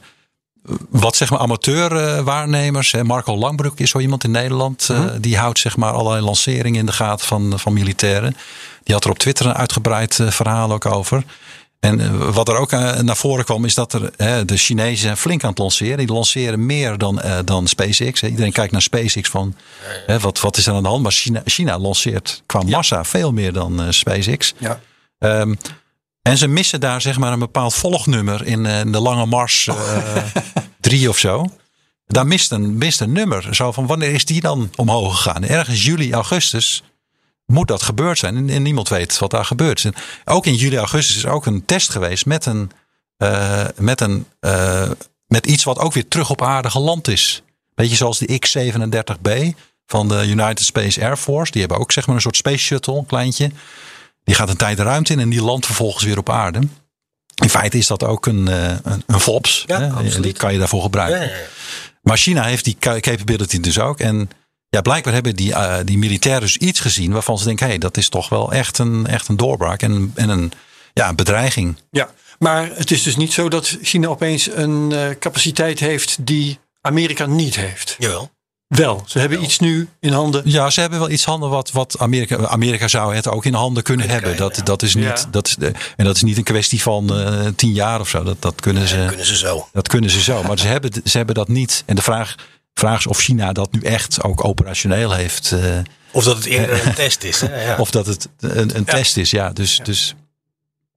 wat 0.89 1.15
zeg 1.15 1.29
maar 1.29 1.39
amateurwaarnemers. 1.39 2.93
Marco 3.03 3.37
Langbroek 3.37 3.79
is 3.79 3.89
zo 3.89 3.99
iemand 3.99 4.23
in 4.23 4.31
Nederland. 4.31 4.87
eh, 4.89 4.99
Mhm. 4.99 5.19
die 5.21 5.37
houdt 5.37 5.59
zeg 5.59 5.77
maar 5.77 5.91
allerlei 5.91 6.23
lanceringen 6.25 6.79
in 6.79 6.85
de 6.85 6.91
gaten 6.91 7.25
van, 7.27 7.53
van 7.59 7.73
militairen. 7.73 8.35
Die 8.83 8.93
had 8.95 9.03
er 9.03 9.09
op 9.11 9.17
Twitter 9.19 9.45
een 9.45 9.53
uitgebreid 9.53 10.19
eh, 10.19 10.27
verhaal 10.29 10.71
ook 10.71 10.85
over. 10.85 11.23
En 11.79 11.99
eh, 11.99 12.11
wat 12.33 12.47
er 12.49 12.57
ook 12.57 12.71
naar 13.01 13.17
voren 13.17 13.45
kwam 13.45 13.65
is 13.65 13.73
dat 13.73 13.93
er 13.93 14.11
de 14.45 14.57
Chinezen 14.57 14.97
zijn 14.97 15.17
flink 15.17 15.43
aan 15.43 15.49
het 15.49 15.57
lanceren. 15.59 15.97
Die 15.97 16.07
lanceren 16.13 16.65
meer 16.65 16.97
dan, 16.97 17.21
dan 17.45 17.67
SpaceX. 17.67 18.23
Iedereen 18.23 18.51
kijkt 18.51 18.71
naar 18.71 18.81
SpaceX 18.81 19.29
van 19.29 19.55
wat, 20.21 20.39
wat 20.39 20.57
is 20.57 20.67
er 20.67 20.73
aan 20.73 20.83
de 20.83 20.89
hand. 20.89 21.03
Maar 21.03 21.11
China, 21.11 21.41
China 21.45 21.79
lanceert 21.79 22.43
qua 22.45 22.61
massa 22.61 23.03
veel 23.03 23.31
meer 23.33 23.53
dan 23.53 23.93
SpaceX. 23.93 24.53
Ja. 24.57 24.79
Ehm, 25.19 25.53
en 26.29 26.37
ze 26.37 26.47
missen 26.47 26.79
daar 26.79 27.01
zeg 27.01 27.17
maar 27.17 27.31
een 27.31 27.39
bepaald 27.39 27.73
volgnummer 27.73 28.45
in, 28.45 28.65
eh, 28.65 28.79
in 28.79 28.91
de 28.91 28.99
Lange 28.99 29.25
Mars 29.25 29.67
eh, 29.67 30.17
drie 30.79 31.09
of 31.09 31.17
zo. 31.17 31.45
Daar 32.05 32.27
mist 32.27 32.51
een, 32.51 32.77
mist 32.77 33.01
een 33.01 33.11
nummer. 33.11 33.55
Zo 33.55 33.71
van 33.71 33.87
wanneer 33.87 34.11
is 34.11 34.25
die 34.25 34.41
dan 34.41 34.69
omhoog 34.75 35.15
gegaan? 35.15 35.43
Ergens 35.43 35.85
juli, 35.85 36.13
augustus 36.13 36.83
moet 37.45 37.67
dat 37.67 37.81
gebeurd 37.81 38.17
zijn. 38.17 38.35
En, 38.35 38.49
en 38.49 38.61
niemand 38.61 38.89
weet 38.89 39.17
wat 39.17 39.31
daar 39.31 39.45
gebeurt. 39.45 39.83
En 39.83 39.93
ook 40.25 40.45
in 40.45 40.55
juli, 40.55 40.77
augustus 40.77 41.15
is 41.15 41.25
ook 41.25 41.45
een 41.45 41.65
test 41.65 41.89
geweest 41.89 42.25
met 42.25 42.45
een, 42.45 42.71
eh, 43.17 43.65
met 43.75 44.01
een 44.01 44.25
eh, 44.39 44.89
met 45.27 45.45
iets 45.45 45.63
wat 45.63 45.79
ook 45.79 45.93
weer 45.93 46.07
terug 46.07 46.29
op 46.29 46.41
aarde 46.41 46.69
geland 46.69 47.07
is. 47.07 47.41
Beetje 47.75 47.95
zoals 47.95 48.19
de 48.19 48.39
X-37B 48.39 49.55
van 49.85 50.07
de 50.07 50.27
United 50.27 50.65
Space 50.65 51.01
Air 51.01 51.17
Force. 51.17 51.51
Die 51.51 51.61
hebben 51.61 51.79
ook 51.79 51.91
zeg 51.91 52.05
maar 52.05 52.15
een 52.15 52.21
soort 52.21 52.35
space 52.35 52.57
shuttle, 52.57 52.97
een 52.97 53.05
kleintje. 53.05 53.51
Die 54.27 54.35
gaat 54.35 54.49
een 54.49 54.57
tijd 54.57 54.77
de 54.77 54.83
ruimte 54.83 55.13
in 55.13 55.19
en 55.19 55.29
die 55.29 55.41
landt 55.43 55.65
vervolgens 55.65 56.03
weer 56.03 56.17
op 56.17 56.29
aarde. 56.29 56.59
In 57.43 57.49
feite 57.49 57.77
is 57.77 57.87
dat 57.87 58.03
ook 58.03 58.25
een, 58.25 58.47
eh, 58.47 58.69
een, 58.83 59.03
een 59.07 59.19
FOPS. 59.19 59.63
Ja, 59.67 59.77
hè? 59.79 59.85
En 59.85 59.91
absoluut. 59.91 60.23
Die 60.23 60.33
kan 60.33 60.53
je 60.53 60.59
daarvoor 60.59 60.81
gebruiken. 60.81 61.19
Ja, 61.19 61.25
ja, 61.25 61.31
ja. 61.35 61.45
Maar 62.01 62.17
China 62.17 62.43
heeft 62.43 62.63
die 62.63 62.75
ca- 62.79 62.99
capability 62.99 63.59
dus 63.59 63.79
ook. 63.79 63.99
En 63.99 64.29
ja, 64.69 64.81
blijkbaar 64.81 65.13
hebben 65.13 65.35
die, 65.35 65.53
eh, 65.53 65.75
die 65.85 65.97
militairen 65.97 66.41
dus 66.41 66.57
iets 66.57 66.79
gezien 66.79 67.11
waarvan 67.11 67.37
ze 67.37 67.45
denken: 67.45 67.65
hé, 67.65 67.71
hey, 67.71 67.79
dat 67.79 67.97
is 67.97 68.09
toch 68.09 68.29
wel 68.29 68.51
echt 68.51 68.77
een, 68.77 69.07
echt 69.07 69.27
een 69.27 69.37
doorbraak 69.37 69.81
en, 69.81 70.11
en 70.15 70.29
een, 70.29 70.51
ja, 70.93 71.09
een 71.09 71.15
bedreiging. 71.15 71.75
Ja, 71.91 72.09
maar 72.39 72.69
het 72.73 72.91
is 72.91 73.03
dus 73.03 73.15
niet 73.15 73.33
zo 73.33 73.49
dat 73.49 73.77
China 73.81 74.07
opeens 74.07 74.49
een 74.51 74.91
eh, 74.91 75.09
capaciteit 75.19 75.79
heeft 75.79 76.17
die 76.25 76.59
Amerika 76.81 77.25
niet 77.25 77.55
heeft. 77.55 77.95
Jawel. 77.99 78.31
Wel, 78.67 79.03
ze 79.07 79.19
hebben 79.19 79.43
iets 79.43 79.59
nu 79.59 79.89
in 79.99 80.11
handen. 80.13 80.41
Ja, 80.45 80.69
ze 80.69 80.79
hebben 80.79 80.99
wel 80.99 81.09
iets 81.09 81.25
handen 81.25 81.49
wat, 81.49 81.71
wat 81.71 81.95
Amerika, 81.99 82.47
Amerika 82.47 82.87
zou 82.87 83.15
het 83.15 83.27
ook 83.27 83.45
in 83.45 83.53
handen 83.53 83.83
kunnen 83.83 84.09
hebben. 84.09 84.37
Dat, 84.37 84.61
dat 84.63 84.81
is 84.81 84.95
niet, 84.95 85.03
Ja. 85.03 85.25
dat 85.31 85.47
is, 85.47 85.55
de- 85.55 85.73
en 85.95 86.05
dat 86.05 86.15
is 86.15 86.21
niet 86.23 86.37
een 86.37 86.43
kwestie 86.43 86.81
van 86.81 87.17
eh, 87.19 87.45
tien 87.55 87.73
jaar 87.73 87.99
of 87.99 88.09
zo. 88.09 88.23
Dat, 88.23 88.41
dat, 88.41 88.61
kunnen 88.61 88.87
ze, 88.87 89.05
Kunnen 89.07 89.25
ze 89.25 89.37
zo. 89.37 89.67
dat 89.73 89.87
kunnen 89.87 90.09
ze 90.09 90.21
zo. 90.21 90.43
Maar 90.43 90.59
ze 90.59 90.67
hebben, 90.67 90.91
ze 91.03 91.17
hebben 91.17 91.35
dat 91.35 91.47
niet. 91.47 91.83
En 91.85 91.95
de 91.95 92.01
vraag, 92.01 92.35
vraag 92.73 92.99
is 92.99 93.07
of 93.07 93.19
China 93.19 93.53
dat 93.53 93.71
nu 93.71 93.81
echt 93.81 94.23
ook 94.23 94.43
operationeel 94.43 95.11
heeft. 95.13 95.51
eh, 95.51 95.59
Of 96.11 96.23
dat 96.23 96.35
het 96.35 96.45
eerder 96.45 96.85
een 96.87 96.93
test 97.05 97.23
is. 97.23 97.41
Hè? 97.41 97.63
Ja. 97.65 97.77
Of 97.77 97.91
dat 97.91 98.05
het 98.05 98.27
een, 98.39 98.75
een 98.77 98.85
test 98.85 99.17
is. 99.17 99.31
Ja, 99.31 99.49
dus, 99.49 99.79
dus 99.83 100.13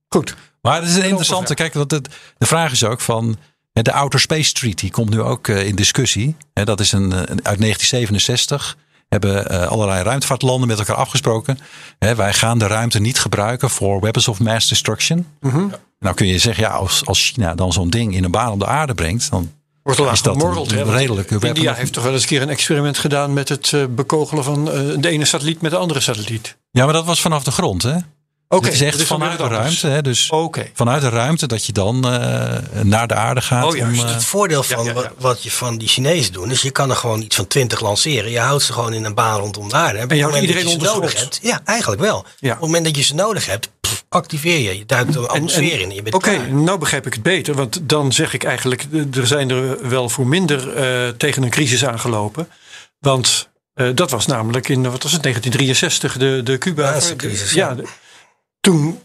Goed. 0.09 0.35
Maar 0.63 0.81
het 0.81 0.89
is 0.91 0.97
een 0.97 1.05
interessante. 1.05 1.55
Kijk, 1.55 1.75
want 1.75 1.91
het, 1.91 2.09
de 2.39 2.47
vraag 2.47 2.73
is 2.73 2.85
ook 2.85 3.01
van. 3.01 3.37
De 3.73 3.93
Outer 3.93 4.21
Space 4.21 4.53
Treaty 4.53 4.91
komt 4.91 5.11
nu 5.11 5.21
ook 5.21 5.49
eh, 5.49 5.67
in 5.67 5.75
discussie. 5.75 6.37
Hè, 6.53 6.65
Dat 6.65 6.81
is 6.81 6.93
een, 6.93 7.13
eh, 7.13 7.19
uit 7.19 7.59
1967. 7.61 8.77
Hebben 9.09 9.49
eh, 9.49 9.67
allerlei 9.67 10.03
ruimtevaartlanden 10.03 10.69
met 10.69 10.79
elkaar 10.79 10.97
afgesproken. 10.97 11.59
Hè, 11.99 12.15
Wij 12.15 12.33
gaan 12.33 12.59
de 12.59 12.67
ruimte 12.67 13.01
niet 13.01 13.19
gebruiken 13.19 13.71
voor 13.71 14.01
weapons 14.01 14.29
of 14.29 14.41
mass 14.41 14.69
destruction. 14.69 15.27
Nou 15.99 16.15
kun 16.15 16.27
je 16.27 16.39
zeggen, 16.39 16.65
ja, 16.65 16.71
als, 16.71 17.07
als 17.07 17.31
China 17.31 17.55
dan 17.55 17.73
zo'n 17.73 17.91
ding 17.91 18.15
in 18.15 18.25
een 18.25 18.31
baan 18.31 18.53
om 18.53 18.59
de 18.59 18.67
aarde 18.67 18.95
brengt, 18.95 19.31
dan 19.31 19.53
Wordt 19.83 20.01
al 20.01 20.11
Is 20.11 20.23
dat 20.23 20.35
een 20.35 20.41
gemorreld. 20.41 20.73
redelijke 20.73 21.39
weapon 21.39 21.49
India 21.49 21.75
heeft 21.75 21.93
toch 21.93 22.05
wel 22.05 22.13
eens 22.13 22.23
een 22.23 22.29
keer 22.29 22.43
een 22.43 22.49
experiment 22.49 22.99
gedaan 22.99 23.33
met 23.33 23.49
het 23.49 23.73
bekogelen 23.95 24.45
van 24.45 24.65
de 25.01 25.09
ene 25.09 25.25
satelliet 25.25 25.61
met 25.61 25.71
de 25.71 25.77
andere 25.77 26.01
satelliet. 26.01 26.57
Ja, 26.71 26.85
maar 26.85 26.93
dat 26.93 27.05
was 27.05 27.21
vanaf 27.21 27.45
de 27.45 27.51
grond, 27.51 27.83
hè? 27.83 27.97
Oké, 28.53 28.65
Het 28.65 28.75
is 28.75 28.81
echt 28.81 28.99
dat 28.99 29.09
dan 29.09 29.19
vanuit 29.19 29.39
de 29.39 29.43
anders. 29.45 29.61
ruimte, 29.61 29.87
hè? 29.87 30.03
Dus 30.03 30.31
vanuit 30.75 31.03
de 31.03 31.09
ruimte 31.09 31.47
dat 31.47 31.67
je 31.67 31.73
dan 31.73 32.05
eh, 32.13 32.57
naar 32.83 33.07
de 33.09 33.15
aarde 33.15 33.41
gaat. 33.41 33.65
Oh, 33.65 33.71
om, 33.71 33.95
eh, 33.95 34.15
Het 34.15 34.25
voordeel 34.25 34.63
van 34.63 34.85
ja, 34.85 34.91
ja. 34.91 34.95
Wat, 34.95 35.09
wat 35.19 35.43
je 35.43 35.51
van 35.51 35.79
die 35.79 35.89
Chinezen 35.89 36.33
doen, 36.33 36.51
is 36.51 36.63
je 36.63 36.71
kan 36.71 36.91
er 36.91 36.97
gewoon 36.97 37.23
iets 37.23 37.37
van 37.37 37.47
20 37.47 37.81
lanceren. 37.81 38.31
Je 38.31 38.39
houdt 38.39 38.63
ze 38.63 38.73
gewoon 38.73 38.93
in 38.93 39.05
een 39.05 39.15
baan 39.15 39.41
rondom 39.41 39.69
de 39.69 39.75
aarde. 39.75 39.99
En, 39.99 40.05
op 40.05 40.11
je 40.11 40.17
het 40.17 40.23
houdt 40.25 40.35
moment 40.41 40.43
iedereen 40.59 40.79
dat 40.79 40.87
je 40.87 40.89
ze 40.93 40.95
nodig 41.01 41.19
hebt. 41.21 41.39
Ja, 41.43 41.61
eigenlijk 41.65 42.01
wel. 42.01 42.25
Ja. 42.39 42.49
Op 42.53 42.57
het 42.57 42.67
moment 42.67 42.85
dat 42.85 42.97
je 42.97 43.03
ze 43.03 43.15
nodig 43.15 43.47
hebt, 43.47 43.71
pff, 43.81 44.05
activeer 44.09 44.59
je. 44.59 44.79
Je 44.79 44.87
duikt 44.87 45.13
de 45.13 45.19
En- 45.19 45.29
atmosfeer 45.29 45.73
en- 45.73 45.79
in. 45.81 45.89
en 45.89 45.95
Je 45.95 46.03
bent 46.03 46.15
Oké, 46.15 46.47
nou 46.49 46.79
begrijp 46.79 47.07
ik 47.07 47.13
het 47.13 47.23
beter. 47.23 47.55
Want 47.55 47.81
dan 47.83 48.13
zeg 48.13 48.33
ik 48.35 48.45
eigenlijk, 48.45 48.87
eh, 48.93 49.17
er 49.17 49.27
zijn 49.27 49.51
er 49.51 49.89
wel 49.89 50.09
voor 50.09 50.27
minder 50.27 50.75
eh, 50.77 51.09
tegen 51.09 51.43
een 51.43 51.51
crisis 51.51 51.85
aangelopen. 51.85 52.49
Want 52.99 53.49
eh, 53.75 53.89
dat 53.95 54.11
was 54.11 54.27
namelijk 54.27 54.69
in, 54.69 54.83
wat 54.91 55.03
was 55.03 55.13
het, 55.13 55.23
1963, 55.23 56.17
de, 56.19 56.41
de 56.45 56.59
Cuba. 56.59 56.83
Cubaanse 56.85 57.17
crisis, 57.17 57.53
ja, 57.53 57.69
ja. 57.69 57.75
de- 57.75 57.87
toen 58.61 59.03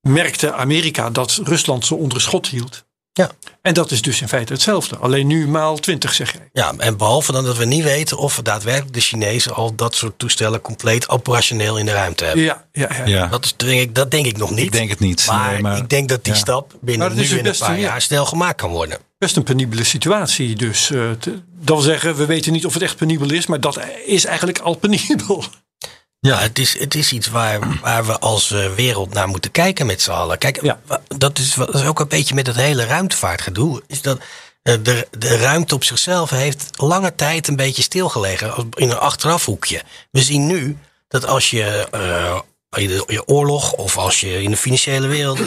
merkte 0.00 0.52
Amerika 0.52 1.10
dat 1.10 1.40
Rusland 1.44 1.86
ze 1.86 1.94
onder 1.94 2.20
schot 2.20 2.46
hield. 2.48 2.84
Ja. 3.12 3.30
En 3.62 3.74
dat 3.74 3.90
is 3.90 4.02
dus 4.02 4.20
in 4.20 4.28
feite 4.28 4.52
hetzelfde. 4.52 4.96
Alleen 4.96 5.26
nu 5.26 5.48
maal 5.48 5.76
20, 5.78 6.14
zeg 6.14 6.32
jij. 6.32 6.48
Ja, 6.52 6.74
en 6.78 6.96
behalve 6.96 7.32
dan 7.32 7.44
dat 7.44 7.56
we 7.56 7.64
niet 7.64 7.82
weten 7.82 8.18
of 8.18 8.36
we 8.36 8.42
daadwerkelijk 8.42 8.94
de 8.94 9.00
Chinezen 9.00 9.54
al 9.54 9.74
dat 9.74 9.94
soort 9.94 10.18
toestellen 10.18 10.60
compleet 10.60 11.08
operationeel 11.08 11.78
in 11.78 11.86
de 11.86 11.92
ruimte 11.92 12.24
hebben. 12.24 12.42
Ja, 12.44 12.64
ja, 12.72 12.88
ja. 12.96 13.04
Ja, 13.06 13.26
Dat, 13.26 13.44
is, 13.44 13.56
denk 13.56 13.80
ik, 13.80 13.94
dat 13.94 14.10
denk 14.10 14.26
ik 14.26 14.36
nog 14.36 14.50
niet. 14.50 14.58
ik 14.64 14.72
denk 14.72 14.90
het 14.90 14.98
niet. 14.98 15.26
maar, 15.26 15.62
Nee, 15.62 15.76
ik 15.76 15.88
denk 15.88 16.08
dat 16.08 16.24
die 16.24 16.32
ja. 16.32 16.38
stap 16.38 16.74
binnen 16.80 17.14
nu 17.14 17.22
in 17.24 17.46
een 17.46 17.56
paar 17.58 17.70
een- 17.70 17.80
jaar 17.80 18.00
snel 18.02 18.26
gemaakt 18.26 18.56
kan 18.60 18.70
worden. 18.70 18.98
Best 19.18 19.36
een 19.36 19.42
penibele 19.42 19.84
situatie. 19.84 20.56
Dus 20.56 20.90
eh, 20.90 21.10
te- 21.10 21.30
dat 21.54 21.76
wil 21.76 21.80
zeggen, 21.80 22.16
we 22.16 22.26
weten 22.26 22.52
niet 22.52 22.66
of 22.66 22.74
het 22.74 22.82
echt 22.82 22.96
penibel 22.96 23.32
is. 23.32 23.46
Maar 23.46 23.60
dat 23.60 23.78
is 24.06 24.24
eigenlijk 24.24 24.58
al 24.58 24.74
penibel. 24.74 25.44
Ja, 26.20 26.38
het 26.38 26.58
is, 26.58 26.78
het 26.78 26.94
is 26.94 27.12
iets 27.12 27.26
waar, 27.26 27.80
waar 27.80 28.06
we 28.06 28.18
als 28.18 28.50
eh, 28.50 28.72
wereld 28.74 29.12
naar 29.14 29.28
moeten 29.28 29.50
kijken 29.50 29.86
met 29.86 30.02
z'n 30.02 30.10
allen. 30.10 30.38
Kijk, 30.38 30.62
Ja. 30.62 30.80
dat, 31.08 31.38
is, 31.38 31.54
wat- 31.54 31.66
dat 31.72 31.82
is 31.82 31.86
ook 31.88 32.00
een 32.00 32.08
beetje 32.08 32.34
met 32.34 32.46
het 32.46 32.56
hele 32.56 32.84
ruimtevaartgedoe. 32.84 33.82
Is 33.86 34.02
dat 34.02 34.18
eh, 34.62 34.74
de, 34.82 35.08
de 35.18 35.36
ruimte 35.36 35.74
op 35.74 35.84
zichzelf 35.84 36.30
heeft 36.30 36.70
lange 36.76 37.14
tijd 37.14 37.48
een 37.48 37.56
beetje 37.56 37.82
stilgelegen 37.82 38.68
in 38.74 38.90
een 38.90 38.98
achterafhoekje. 38.98 39.82
We 40.10 40.22
zien 40.22 40.46
nu 40.46 40.78
dat 41.08 41.26
als 41.26 41.50
je, 41.50 41.88
eh, 41.90 42.38
je, 42.82 43.04
je 43.06 43.26
oorlog 43.28 43.72
of 43.72 43.96
als 43.98 44.20
je 44.20 44.42
in 44.42 44.50
de 44.50 44.56
financiële 44.56 45.06
wereld 45.06 45.40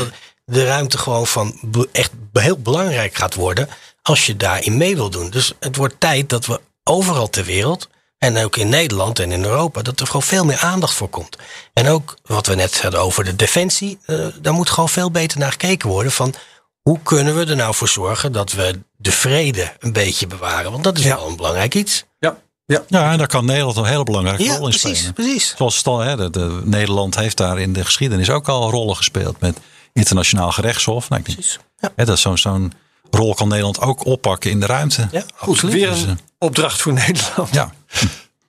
de 0.46 0.66
ruimte 0.66 0.98
gewoon 0.98 1.28
van 1.28 1.60
echt 1.92 2.12
heel 2.34 2.58
belangrijk 2.58 3.16
gaat 3.16 3.36
worden 3.36 3.70
als 4.02 4.26
je 4.26 4.38
daarin 4.38 4.78
mee 4.78 4.96
wil 4.96 5.10
doen. 5.10 5.30
Dus 5.30 5.54
het 5.60 5.76
wordt 5.76 6.00
tijd 6.00 6.30
dat 6.30 6.46
we 6.46 6.60
overal 6.84 7.30
ter 7.30 7.44
wereld 7.46 7.90
en 8.20 8.38
ook 8.44 8.56
in 8.58 8.70
Nederland 8.70 9.20
en 9.20 9.32
in 9.32 9.44
Europa, 9.44 9.82
dat 9.82 10.00
er 10.00 10.06
gewoon 10.06 10.24
veel 10.24 10.46
meer 10.46 10.60
aandacht 10.60 10.94
voor 10.94 11.08
komt. 11.10 11.38
En 11.74 11.88
ook 11.88 12.16
wat 12.26 12.48
we 12.48 12.56
net 12.56 12.82
hadden 12.82 13.00
over 13.02 13.24
de 13.24 13.36
defensie, 13.36 13.98
eh, 14.06 14.26
daar 14.42 14.54
moet 14.54 14.70
gewoon 14.70 14.90
veel 14.90 15.12
beter 15.12 15.40
naar 15.40 15.52
gekeken 15.52 15.90
worden 15.90 16.12
van 16.12 16.34
hoe 16.82 17.00
kunnen 17.04 17.36
we 17.38 17.46
er 17.46 17.56
nou 17.56 17.74
voor 17.76 17.88
zorgen 17.88 18.32
dat 18.32 18.52
we 18.52 18.80
de 18.98 19.12
vrede 19.12 19.74
een 19.80 19.94
beetje 19.94 20.28
bewaren? 20.28 20.72
Want 20.72 20.84
dat 20.84 20.98
is 20.98 21.04
Ja. 21.04 21.16
wel 21.16 21.28
een 21.28 21.36
belangrijk 21.36 21.76
iets. 21.76 22.04
Ja, 22.20 22.38
ja. 22.66 22.84
Ja, 22.88 23.12
en 23.12 23.18
daar 23.18 23.28
kan 23.28 23.46
Nederland 23.46 23.78
een 23.78 23.86
hele 23.86 24.04
belangrijke 24.04 24.44
Ja, 24.44 24.56
rol 24.56 24.64
in 24.68 24.70
precies, 24.70 24.98
spelen. 24.98 25.14
precies. 25.14 25.54
Zoals 25.58 25.76
stel, 25.76 26.00
hè, 26.00 26.16
de, 26.18 26.30
de- 26.30 26.62
Nederland 26.64 27.16
heeft 27.16 27.38
daar 27.38 27.60
in 27.60 27.74
de 27.74 27.86
geschiedenis 27.86 28.30
ook 28.30 28.48
al 28.50 28.70
rollen 28.70 28.96
gespeeld 28.96 29.40
met 29.40 29.58
internationaal 29.94 30.52
gerechtshof. 30.52 31.10
Nou, 31.10 31.22
ik 31.22 31.28
denk, 31.28 31.38
precies. 31.40 31.60
Ja. 31.78 31.92
hè, 31.96 32.06
dat 32.06 32.16
is 32.16 32.22
zo'n 32.22 32.38
zo'n 32.38 32.74
rol 33.12 33.34
kan 33.34 33.48
Nederland 33.48 33.82
ook 33.82 34.06
oppakken 34.06 34.52
in 34.52 34.60
de 34.60 34.66
ruimte. 34.66 35.08
Ja, 35.12 35.24
Goed, 35.36 35.50
absoluut. 35.54 35.74
weer 35.76 35.90
Dus, 35.90 36.02
eh, 36.04 36.08
een 36.10 36.20
opdracht 36.38 36.82
voor 36.82 36.94
Nederland. 36.94 37.54
Ja, 37.54 37.72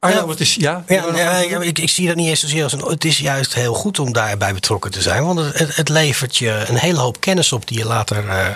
Ja. 0.09 0.27
wat 0.27 0.41
is... 0.41 0.55
Ja, 0.55 0.85
Ja, 0.87 1.05
ja, 1.15 1.39
ja, 1.39 1.61
ik, 1.61 1.79
ik 1.79 1.91
zie 1.91 2.07
dat 2.07 2.17
niet 2.17 2.29
eens 2.29 2.41
zozeer 2.41 2.63
als 2.63 2.73
een. 2.73 2.81
Het 2.81 3.05
is 3.05 3.19
juist 3.19 3.55
heel 3.55 3.75
goed 3.75 3.99
om 3.99 4.13
daarbij 4.13 4.55
betrokken 4.55 4.91
te 4.91 5.03
zijn. 5.03 5.25
Want 5.25 5.39
het, 5.39 5.77
het 5.77 5.89
levert 5.89 6.37
je 6.37 6.65
een 6.69 6.77
hele 6.77 6.99
hoop 6.99 7.21
kennis 7.21 7.53
op 7.53 7.69
die 7.69 7.79
je 7.79 7.85
later 7.85 8.29
eh, 8.29 8.55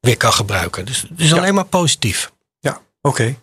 weer 0.00 0.16
kan 0.16 0.32
gebruiken. 0.32 0.84
Dus 0.84 1.00
het 1.00 1.20
is 1.20 1.32
alleen 1.32 1.54
maar 1.54 1.64
positief. 1.64 2.32
ja 2.60 2.80
oké. 3.00 3.36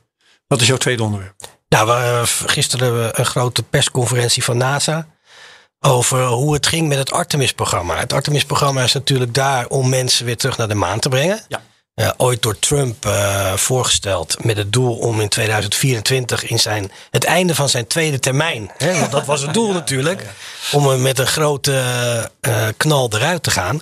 Wat 0.48 0.62
is 0.62 0.68
jouw 0.68 0.78
tweede 0.78 1.04
onderwerp? 1.04 1.34
Nou, 1.68 1.88
we, 1.88 1.94
eh, 1.94 2.50
gisteren 2.50 3.20
een 3.20 3.26
grote 3.26 3.64
persconferentie 3.64 4.44
van 4.44 4.58
NASA. 4.58 5.08
Over 5.80 6.26
hoe 6.26 6.54
het 6.54 6.68
ging 6.68 6.88
met 6.88 6.98
het 6.98 7.12
Artemis-programma. 7.12 7.98
Het 7.98 8.14
Artemis-programma 8.14 8.84
is 8.84 8.94
natuurlijk 8.94 9.34
daar 9.34 9.68
om 9.68 9.90
mensen 9.90 10.26
weer 10.26 10.38
terug 10.38 10.58
naar 10.58 10.68
de 10.68 10.76
maan 10.76 11.00
te 11.00 11.10
brengen. 11.10 11.42
Ja. 11.48 11.62
Eh, 11.94 12.10
ooit 12.18 12.42
door 12.42 12.60
Trump 12.60 13.06
eh, 13.06 13.54
voorgesteld 13.54 14.44
met 14.44 14.58
het 14.58 14.74
doel 14.74 14.96
om 14.98 15.22
in 15.22 15.30
2024 15.30 16.44
in 16.46 16.60
zijn, 16.60 16.92
het 17.10 17.24
einde 17.24 17.56
van 17.56 17.70
zijn 17.70 17.88
tweede 17.88 18.20
termijn. 18.20 18.72
Hè, 18.78 19.00
want 19.00 19.12
dat 19.12 19.26
was 19.26 19.42
het 19.42 19.54
doel 19.54 19.72
natuurlijk. 19.82 20.26
Om 20.72 20.88
er 20.90 21.00
met 21.00 21.20
een 21.20 21.28
grote 21.28 21.82
eh, 22.42 22.68
knal 22.78 23.10
eruit 23.14 23.44
te 23.44 23.52
gaan. 23.52 23.82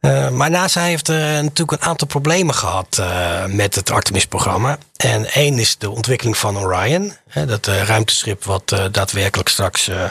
Eh, 0.00 0.28
maar 0.28 0.50
NASA 0.50 0.82
heeft 0.82 1.08
eh, 1.08 1.16
natuurlijk 1.16 1.70
een 1.72 1.88
aantal 1.88 2.06
problemen 2.06 2.54
gehad 2.54 2.98
eh, 3.00 3.44
met 3.44 3.74
het 3.74 3.90
Artemis-programma. 3.90 4.78
En 4.96 5.32
één 5.32 5.58
is 5.58 5.78
de 5.78 5.90
ontwikkeling 5.90 6.36
van 6.36 6.58
Orion. 6.58 7.16
Hè, 7.28 7.46
dat 7.46 7.66
eh, 7.66 7.82
ruimteschip 7.82 8.44
wat 8.44 8.72
eh, 8.72 8.84
daadwerkelijk 8.90 9.48
straks 9.48 9.88
eh, 9.88 10.04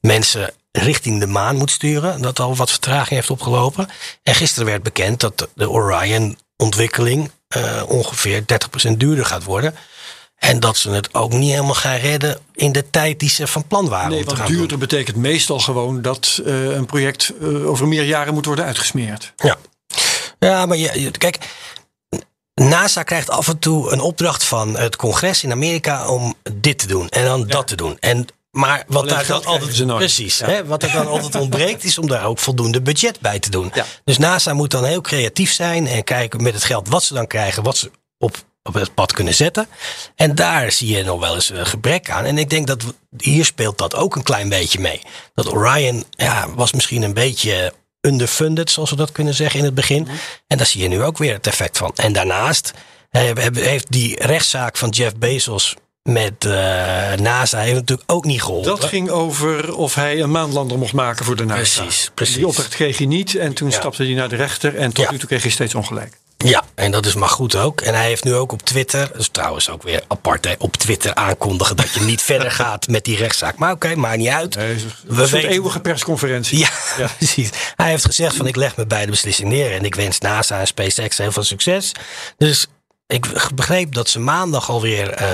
mensen 0.00 0.50
richting 0.72 1.20
de 1.20 1.26
maan 1.26 1.56
moet 1.56 1.70
sturen. 1.70 2.22
Dat 2.22 2.38
al 2.40 2.56
wat 2.56 2.70
vertraging 2.70 3.08
heeft 3.08 3.30
opgelopen. 3.30 3.88
En 4.22 4.34
gisteren 4.34 4.66
werd 4.68 4.82
bekend 4.82 5.20
dat 5.20 5.38
de- 5.38 5.48
de 5.54 5.70
Orion-ontwikkeling 6.64 7.30
eh, 7.48 7.82
ongeveer 7.88 8.44
30% 8.88 8.90
duurder 8.96 9.24
gaat 9.24 9.44
worden. 9.44 9.74
En 10.36 10.60
dat 10.60 10.76
ze 10.76 10.90
het 10.90 11.14
ook 11.14 11.32
niet 11.32 11.50
helemaal 11.50 11.74
gaan 11.74 11.96
redden 11.96 12.38
in 12.54 12.72
de 12.72 12.90
tijd 12.90 13.18
die 13.20 13.28
ze 13.28 13.46
van 13.46 13.66
plan 13.66 13.88
waren. 13.88 14.10
Nee, 14.10 14.24
want 14.24 14.46
duurder 14.46 14.78
betekent 14.78 15.16
meestal 15.16 15.58
gewoon 15.58 16.02
dat 16.02 16.40
eh, 16.44 16.64
een 16.64 16.86
project 16.86 17.32
eh, 17.40 17.68
over 17.68 17.88
meer 17.88 18.04
jaren 18.04 18.34
moet 18.34 18.46
worden 18.46 18.64
uitgesmeerd. 18.64 19.32
Ja, 19.36 19.56
ja 20.38 20.66
maar 20.66 20.76
je, 20.76 21.00
je- 21.00 21.10
kijk, 21.10 21.38
NASA 22.54 23.02
krijgt 23.02 23.30
af 23.30 23.48
en 23.48 23.58
toe 23.58 23.90
een 23.92 24.00
opdracht 24.00 24.44
van 24.44 24.76
het 24.76 24.96
congres 24.96 25.42
in 25.44 25.52
Amerika 25.52 26.08
om 26.08 26.34
dit 26.52 26.78
te 26.78 26.86
doen 26.86 27.08
en 27.08 27.24
dan 27.24 27.46
dat 27.46 27.66
te 27.66 27.76
doen. 27.76 27.96
En, 28.00 28.26
maar 28.50 28.84
wat 28.86 29.08
daar 29.08 29.26
dan 29.26 29.44
altijd, 29.44 29.86
precies, 29.86 30.38
Ja. 30.38 30.46
hè, 30.46 30.64
wat 30.66 30.82
er 30.82 30.92
dan 30.92 31.06
altijd 31.06 31.34
ontbreekt, 31.34 31.84
is 31.84 31.98
om 31.98 32.08
daar 32.08 32.24
ook 32.24 32.38
voldoende 32.38 32.82
budget 32.82 33.20
bij 33.20 33.38
te 33.38 33.50
doen. 33.50 33.70
Ja. 33.74 33.84
Dus 34.04 34.18
NASA 34.18 34.52
moet 34.52 34.70
dan 34.70 34.84
heel 34.84 35.00
creatief 35.00 35.52
zijn 35.52 35.86
en 35.86 36.04
kijken 36.04 36.42
met 36.42 36.54
het 36.54 36.64
geld 36.64 36.88
wat 36.88 37.02
ze 37.02 37.14
dan 37.14 37.26
krijgen, 37.26 37.62
wat 37.62 37.76
ze 37.76 37.90
op, 38.18 38.36
op 38.62 38.74
het 38.74 38.94
pad 38.94 39.12
kunnen 39.12 39.34
zetten. 39.34 39.66
En 40.16 40.34
daar 40.34 40.72
zie 40.72 40.96
je 40.96 41.04
nog 41.04 41.20
wel 41.20 41.34
eens 41.34 41.50
een 41.50 41.66
gebrek 41.66 42.10
aan. 42.10 42.24
En 42.24 42.38
ik 42.38 42.50
denk 42.50 42.66
dat 42.66 42.82
hier 43.16 43.44
speelt 43.44 43.78
dat 43.78 43.94
ook 43.94 44.16
een 44.16 44.22
klein 44.22 44.48
beetje 44.48 44.80
mee. 44.80 45.00
Dat 45.34 45.52
Orion 45.52 46.04
ja, 46.10 46.48
was 46.54 46.72
misschien 46.72 47.02
een 47.02 47.14
beetje 47.14 47.72
underfunded, 48.00 48.70
zoals 48.70 48.90
we 48.90 48.96
dat 48.96 49.12
kunnen 49.12 49.34
zeggen 49.34 49.58
in 49.58 49.64
het 49.64 49.74
begin. 49.74 50.08
En 50.46 50.56
daar 50.56 50.66
zie 50.66 50.82
je 50.82 50.88
nu 50.88 51.02
ook 51.02 51.18
weer 51.18 51.32
het 51.32 51.46
effect 51.46 51.78
van. 51.78 51.92
En 51.94 52.12
daarnaast 52.12 52.72
eh, 53.10 53.22
heeft 53.52 53.92
die 53.92 54.22
rechtszaak 54.26 54.76
van 54.76 54.88
Jeff 54.88 55.16
Bezos 55.16 55.76
met 56.02 56.44
eh, 56.44 56.52
NASA 57.12 57.58
heeft 57.58 57.74
natuurlijk 57.74 58.10
ook 58.12 58.24
niet 58.24 58.42
geholpen. 58.42 58.70
Dat 58.70 58.84
ging 58.84 59.10
over 59.10 59.74
of 59.76 59.94
hij 59.94 60.20
een 60.20 60.30
maanlander 60.30 60.78
mocht 60.78 60.92
maken 60.92 61.24
voor 61.24 61.36
de 61.36 61.44
NASA. 61.44 61.82
Precies, 61.82 62.10
precies. 62.14 62.34
Die 62.34 62.46
opdracht 62.46 62.68
kreeg 62.74 62.96
hij 62.98 63.06
niet 63.06 63.34
en 63.34 63.52
toen 63.54 63.70
Ja. 63.70 63.76
stapte 63.78 64.02
hij 64.04 64.14
naar 64.14 64.28
de 64.28 64.36
rechter 64.36 64.76
en 64.76 64.92
tot 64.92 65.04
Ja. 65.04 65.10
nu 65.10 65.18
toe 65.18 65.28
kreeg 65.28 65.42
hij 65.42 65.50
steeds 65.50 65.74
ongelijk. 65.74 66.18
Ja, 66.44 66.64
en 66.74 66.90
dat 66.90 67.06
is 67.06 67.14
maar 67.14 67.28
goed 67.28 67.54
ook. 67.56 67.80
En 67.80 67.94
hij 67.94 68.06
heeft 68.06 68.24
nu 68.24 68.34
ook 68.34 68.52
op 68.52 68.62
Twitter, 68.62 69.10
dus 69.16 69.28
trouwens 69.28 69.68
ook 69.68 69.82
weer 69.82 70.02
apart, 70.08 70.44
hè, 70.44 70.54
op 70.58 70.76
Twitter 70.76 71.14
aankondigen 71.14 71.76
dat 71.76 71.90
je 71.92 72.00
niet 72.00 72.22
verder 72.32 72.50
gaat 72.50 72.88
met 72.88 73.04
die 73.04 73.16
rechtszaak. 73.16 73.56
Maar 73.56 73.72
oké, 73.72 73.94
maakt 73.94 74.16
niet 74.18 74.28
uit. 74.28 74.56
Is 74.56 74.82
We 74.82 74.88
een 75.08 75.16
soort 75.16 75.30
weten- 75.30 75.48
eeuwige 75.50 75.80
persconferentie. 75.80 76.58
Ja, 76.58 76.68
precies. 77.16 77.50
Hij 77.76 77.90
heeft 77.90 78.04
gezegd 78.04 78.36
van 78.36 78.46
ik 78.46 78.56
leg 78.56 78.76
me 78.76 78.86
bij 78.86 79.04
de 79.04 79.10
beslissing 79.10 79.48
neer 79.48 79.72
en 79.72 79.84
ik 79.84 79.94
wens 79.94 80.18
NASA 80.18 80.60
en 80.60 80.66
SpaceX 80.66 81.18
heel 81.18 81.32
veel 81.32 81.44
succes. 81.44 81.92
Dus 82.36 82.66
ik 83.06 83.26
begreep 83.54 83.94
dat 83.94 84.08
ze 84.08 84.18
maandag 84.18 84.70
alweer 84.70 85.10
eh 85.10 85.28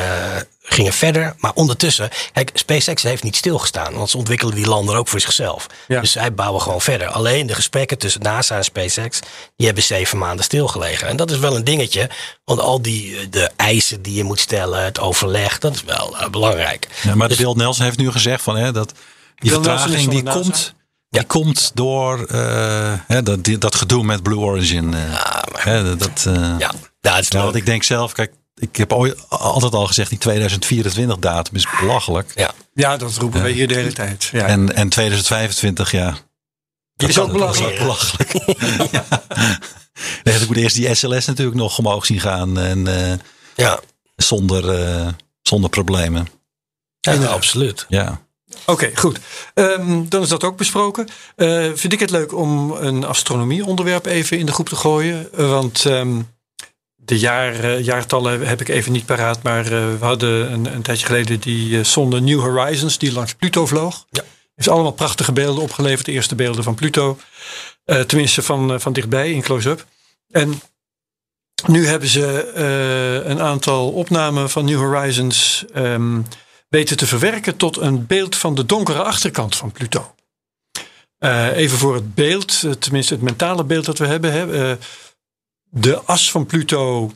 gingen 0.68 0.92
verder. 0.92 1.34
Maar 1.38 1.52
ondertussen, 1.54 2.08
kijk, 2.32 2.50
SpaceX 2.54 3.02
heeft 3.02 3.22
niet 3.22 3.36
stilgestaan. 3.36 3.94
Want 3.94 4.10
ze 4.10 4.16
ontwikkelen 4.16 4.54
die 4.54 4.66
lander 4.66 4.96
ook 4.96 5.08
voor 5.08 5.20
zichzelf. 5.20 5.66
Ja. 5.88 6.00
Dus 6.00 6.12
zij 6.12 6.34
bouwen 6.34 6.60
gewoon 6.62 6.80
verder. 6.80 7.06
Alleen 7.08 7.46
de 7.46 7.54
gesprekken 7.54 7.98
tussen 7.98 8.22
NASA 8.22 8.56
en 8.56 8.64
SpaceX, 8.64 9.20
die 9.56 9.66
hebben 9.66 9.84
zeven 9.84 10.18
maanden 10.18 10.44
stilgelegen. 10.44 11.08
En 11.08 11.16
dat 11.16 11.30
is 11.30 11.38
wel 11.38 11.56
een 11.56 11.64
dingetje. 11.64 12.10
Want 12.44 12.60
al 12.60 12.82
die 12.82 13.16
eh, 13.18 13.26
de 13.30 13.50
eisen 13.56 14.02
die 14.02 14.14
je 14.14 14.24
moet 14.24 14.40
stellen, 14.40 14.84
het 14.84 14.98
overleg, 15.00 15.58
dat 15.58 15.74
is 15.74 15.82
wel 15.84 16.18
eh, 16.18 16.28
belangrijk. 16.28 16.88
Ja, 17.02 17.14
maar 17.14 17.28
Dus- 17.28 17.36
Bill 17.36 17.52
Nelson 17.56 17.84
heeft 17.84 17.98
nu 17.98 18.10
gezegd 18.10 18.42
van 18.42 18.56
hè, 18.56 18.72
dat 18.72 18.92
die 19.36 19.50
Bill 19.50 19.62
vertraging 19.62 20.08
die 20.10 20.22
NASA? 20.22 20.40
komt, 20.40 20.74
die 21.10 21.24
komt 21.24 21.70
door 21.74 22.24
eh, 22.24 22.92
hè, 23.06 23.22
dat, 23.22 23.44
die- 23.44 23.58
dat 23.58 23.74
gedoe 23.74 24.04
met 24.04 24.22
Blue 24.22 24.38
Origin. 24.38 24.94
eh. 24.94 25.00
hè, 25.52 25.96
dat, 25.96 26.24
eh, 26.26 26.34
Ja, 26.34 26.72
ja, 27.00 27.14
het 27.14 27.22
is 27.22 27.28
ja, 27.28 27.34
leuk. 27.34 27.42
want 27.42 27.54
ik 27.54 27.66
denk 27.66 27.82
zelf, 27.82 28.12
kijk, 28.12 28.32
ik 28.56 28.76
heb 28.76 28.92
ooit, 28.92 29.28
altijd 29.28 29.72
al 29.72 29.86
gezegd 29.86 30.10
die 30.10 30.18
2024 30.18 31.18
datum 31.18 31.56
is 31.56 31.66
belachelijk. 31.80 32.32
Ja. 32.34 32.54
Ja, 32.74 32.96
dat 32.96 33.16
roepen 33.16 33.42
wij 33.42 33.50
hier 33.50 33.68
de 33.68 33.74
hele 33.74 33.92
tijd. 33.92 34.24
Ja. 34.32 34.46
En, 34.46 34.74
en 34.74 34.88
2025, 34.88 35.90
ja. 35.90 36.16
Dat 36.96 37.08
is 37.08 37.18
ook 37.18 37.32
belachelijk. 37.32 37.78
belachelijk. 37.78 38.32
ja. 38.92 39.04
Nee, 40.22 40.34
ik 40.40 40.46
moet 40.46 40.56
eerst 40.56 40.76
die 40.76 40.94
SLS 40.94 41.26
natuurlijk 41.26 41.56
nog 41.56 41.78
omhoog 41.78 42.06
zien 42.06 42.20
gaan. 42.20 42.58
En 42.58 42.86
eh, 42.86 43.18
ja. 43.54 43.80
zonder, 44.16 44.70
eh, 44.70 45.08
zonder 45.42 45.70
problemen. 45.70 46.28
Ja, 47.00 47.24
absoluut. 47.24 47.86
Ja. 47.88 48.20
Oké, 48.66 48.90
goed. 48.94 49.18
Ehm, 49.54 50.08
dan 50.08 50.22
is 50.22 50.28
dat 50.28 50.44
ook 50.44 50.56
besproken. 50.56 51.08
Eh, 51.36 51.70
vind 51.74 51.92
ik 51.92 52.00
het 52.00 52.10
leuk 52.10 52.34
om 52.34 52.70
een 52.70 53.04
astronomie-onderwerp 53.04 54.06
even 54.06 54.38
in 54.38 54.46
de 54.46 54.52
groep 54.52 54.68
te 54.68 54.76
gooien. 54.76 55.32
Eh, 55.32 55.48
want 55.48 55.84
ehm, 55.84 56.20
de 57.06 57.18
jaar, 57.18 57.54
eh, 57.54 57.84
jaartallen 57.84 58.46
heb 58.46 58.60
ik 58.60 58.68
even 58.68 58.92
niet 58.92 59.06
paraat. 59.06 59.42
Maar 59.42 59.64
eh, 59.64 59.70
we 59.70 60.04
hadden 60.04 60.52
een, 60.52 60.74
een 60.74 60.82
tijdje 60.82 61.06
geleden 61.06 61.40
die 61.40 61.78
eh, 61.78 61.84
zonde 61.84 62.20
New 62.20 62.40
Horizons 62.40 62.98
die 62.98 63.12
langs 63.12 63.34
Pluto 63.34 63.66
vloog. 63.66 64.06
Ja. 64.10 64.22
Heeft 64.54 64.68
allemaal 64.68 64.92
prachtige 64.92 65.32
beelden 65.32 65.62
opgeleverd. 65.62 66.06
De 66.06 66.12
eerste 66.12 66.34
beelden 66.34 66.64
van 66.64 66.74
Pluto. 66.74 67.18
Tenminste 68.06 68.42
van, 68.42 68.80
van 68.80 68.92
dichtbij 68.92 69.32
in 69.32 69.42
close-up. 69.42 69.86
En 70.30 70.60
nu 71.66 71.86
hebben 71.86 72.08
ze 72.08 72.52
een 73.24 73.40
aantal 73.40 73.90
opnamen 73.90 74.50
van 74.50 74.64
New 74.64 74.78
Horizons 74.78 75.64
ehm, 75.74 76.20
weten 76.68 76.96
te 76.96 77.06
verwerken 77.06 77.56
tot 77.56 77.76
een 77.76 78.06
beeld 78.06 78.36
van 78.36 78.54
de 78.54 78.66
donkere 78.66 79.02
achterkant 79.02 79.56
van 79.56 79.72
Pluto. 79.72 80.14
Even 81.54 81.78
voor 81.78 81.94
het 81.94 82.14
beeld, 82.14 82.64
tenminste 82.78 83.14
het 83.14 83.22
mentale 83.22 83.64
beeld 83.64 83.84
dat 83.84 83.98
we 83.98 84.06
hebben. 84.06 84.32
Hè. 84.32 84.76
De 85.78 86.02
as 86.04 86.30
van 86.30 86.46
Pluto 86.46 87.12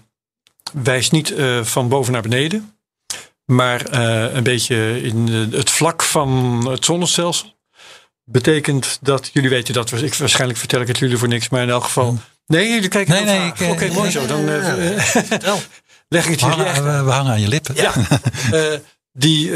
wijst 0.72 1.12
niet 1.12 1.34
eh, 1.34 1.62
van 1.62 1.88
boven 1.88 2.12
naar 2.12 2.22
beneden, 2.22 2.74
maar 3.44 3.86
eh, 3.86 4.34
een 4.34 4.42
beetje 4.42 5.02
in 5.02 5.28
eh, 5.28 5.58
het 5.58 5.70
vlak 5.70 6.02
van 6.02 6.60
het 6.70 6.84
zonnestelsel. 6.84 7.58
Betekent 8.24 8.98
dat 9.00 9.30
jullie 9.32 9.48
weten 9.48 9.74
dat, 9.74 9.92
ik, 9.92 10.14
waarschijnlijk 10.14 10.58
vertel 10.58 10.80
ik 10.80 10.86
het 10.86 10.98
jullie 10.98 11.16
voor 11.16 11.28
niks, 11.28 11.48
maar 11.48 11.62
in 11.62 11.70
elk 11.70 11.84
geval. 11.84 12.18
Nee, 12.46 12.68
jullie 12.68 12.88
kijken 12.88 13.24
Nee, 13.24 13.52
nee, 13.58 13.70
Oké, 13.70 13.92
mooi 13.92 14.10
zo. 14.10 14.26
Dan 14.26 14.44
leg 16.08 16.24
ik 16.24 16.30
het 16.30 16.40
jullie 16.40 16.64
echt 16.64 16.82
we, 16.82 17.02
we 17.02 17.10
hangen 17.10 17.32
aan 17.32 17.40
je 17.40 17.48
lippen. 17.48 17.74
ja. 17.74 17.92
Die, 19.12 19.50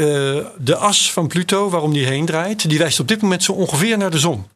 de 0.57 0.75
as 0.75 1.11
van 1.11 1.27
Pluto, 1.27 1.69
waarom 1.69 1.93
die 1.93 2.05
heen 2.05 2.25
draait, 2.25 2.69
die 2.69 2.77
wijst 2.77 2.99
op 2.99 3.07
dit 3.07 3.21
moment 3.21 3.43
zo 3.43 3.51
ongeveer 3.51 3.97
naar 3.97 4.11
de 4.11 4.19
zon. 4.19 4.47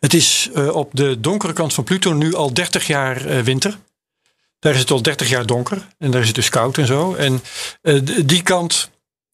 Het 0.00 0.14
is 0.14 0.48
eh, 0.54 0.74
op 0.74 0.90
de 0.92 1.20
donkere 1.20 1.52
kant 1.52 1.74
van 1.74 1.84
Pluto 1.84 2.12
nu 2.12 2.34
al 2.34 2.52
30 2.52 2.86
jaar 2.86 3.26
eh, 3.26 3.40
winter. 3.40 3.78
Daar 4.58 4.74
is 4.74 4.80
het 4.80 4.90
al 4.90 5.02
30 5.02 5.28
jaar 5.28 5.46
donker 5.46 5.88
en 5.98 6.10
daar 6.10 6.20
is 6.20 6.26
het 6.26 6.36
dus 6.36 6.48
koud 6.48 6.78
en 6.78 6.86
zo. 6.86 7.14
En 7.14 7.42
eh, 7.82 8.00
die 8.24 8.42
kant 8.42 8.90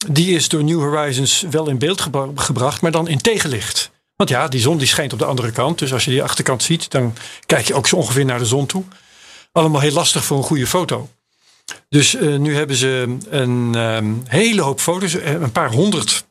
die 0.09 0.35
is 0.35 0.49
door 0.49 0.65
New 0.65 0.81
Horizons 0.81 1.45
wel 1.51 1.69
in 1.69 1.79
beeld 1.79 2.01
gebra- 2.01 2.31
gebracht, 2.35 2.81
maar 2.81 2.91
dan 2.91 3.09
in 3.09 3.21
tegenlicht. 3.21 3.91
Want 4.17 4.31
ja, 4.31 4.49
die 4.49 4.61
zon 4.61 4.79
die 4.79 4.87
schijnt 4.87 5.13
op 5.13 5.19
de 5.19 5.25
andere 5.25 5.51
kant. 5.51 5.79
Dus 5.79 5.93
als 5.93 6.05
je 6.05 6.11
die 6.11 6.23
achterkant 6.23 6.63
ziet, 6.63 6.91
dan 6.91 7.15
kijk 7.47 7.67
je 7.67 7.75
ook 7.75 7.87
zo 7.87 7.97
ongeveer 7.97 8.25
naar 8.25 8.39
de 8.39 8.45
zon 8.47 8.67
toe. 8.67 8.85
Allemaal 9.53 9.81
heel 9.81 9.93
lastig 9.93 10.25
voor 10.25 10.37
een 10.37 10.43
goede 10.43 10.67
foto. 10.67 11.09
Dus 11.89 12.13
nu 12.21 12.55
hebben 12.55 12.77
ze 12.77 13.17
een 13.31 13.75
ehm, 13.75 14.15
hele 14.25 14.63
hoop 14.63 14.81
foto's, 14.81 15.13
een 15.13 15.53
paar 15.53 15.73
honderd 15.73 16.25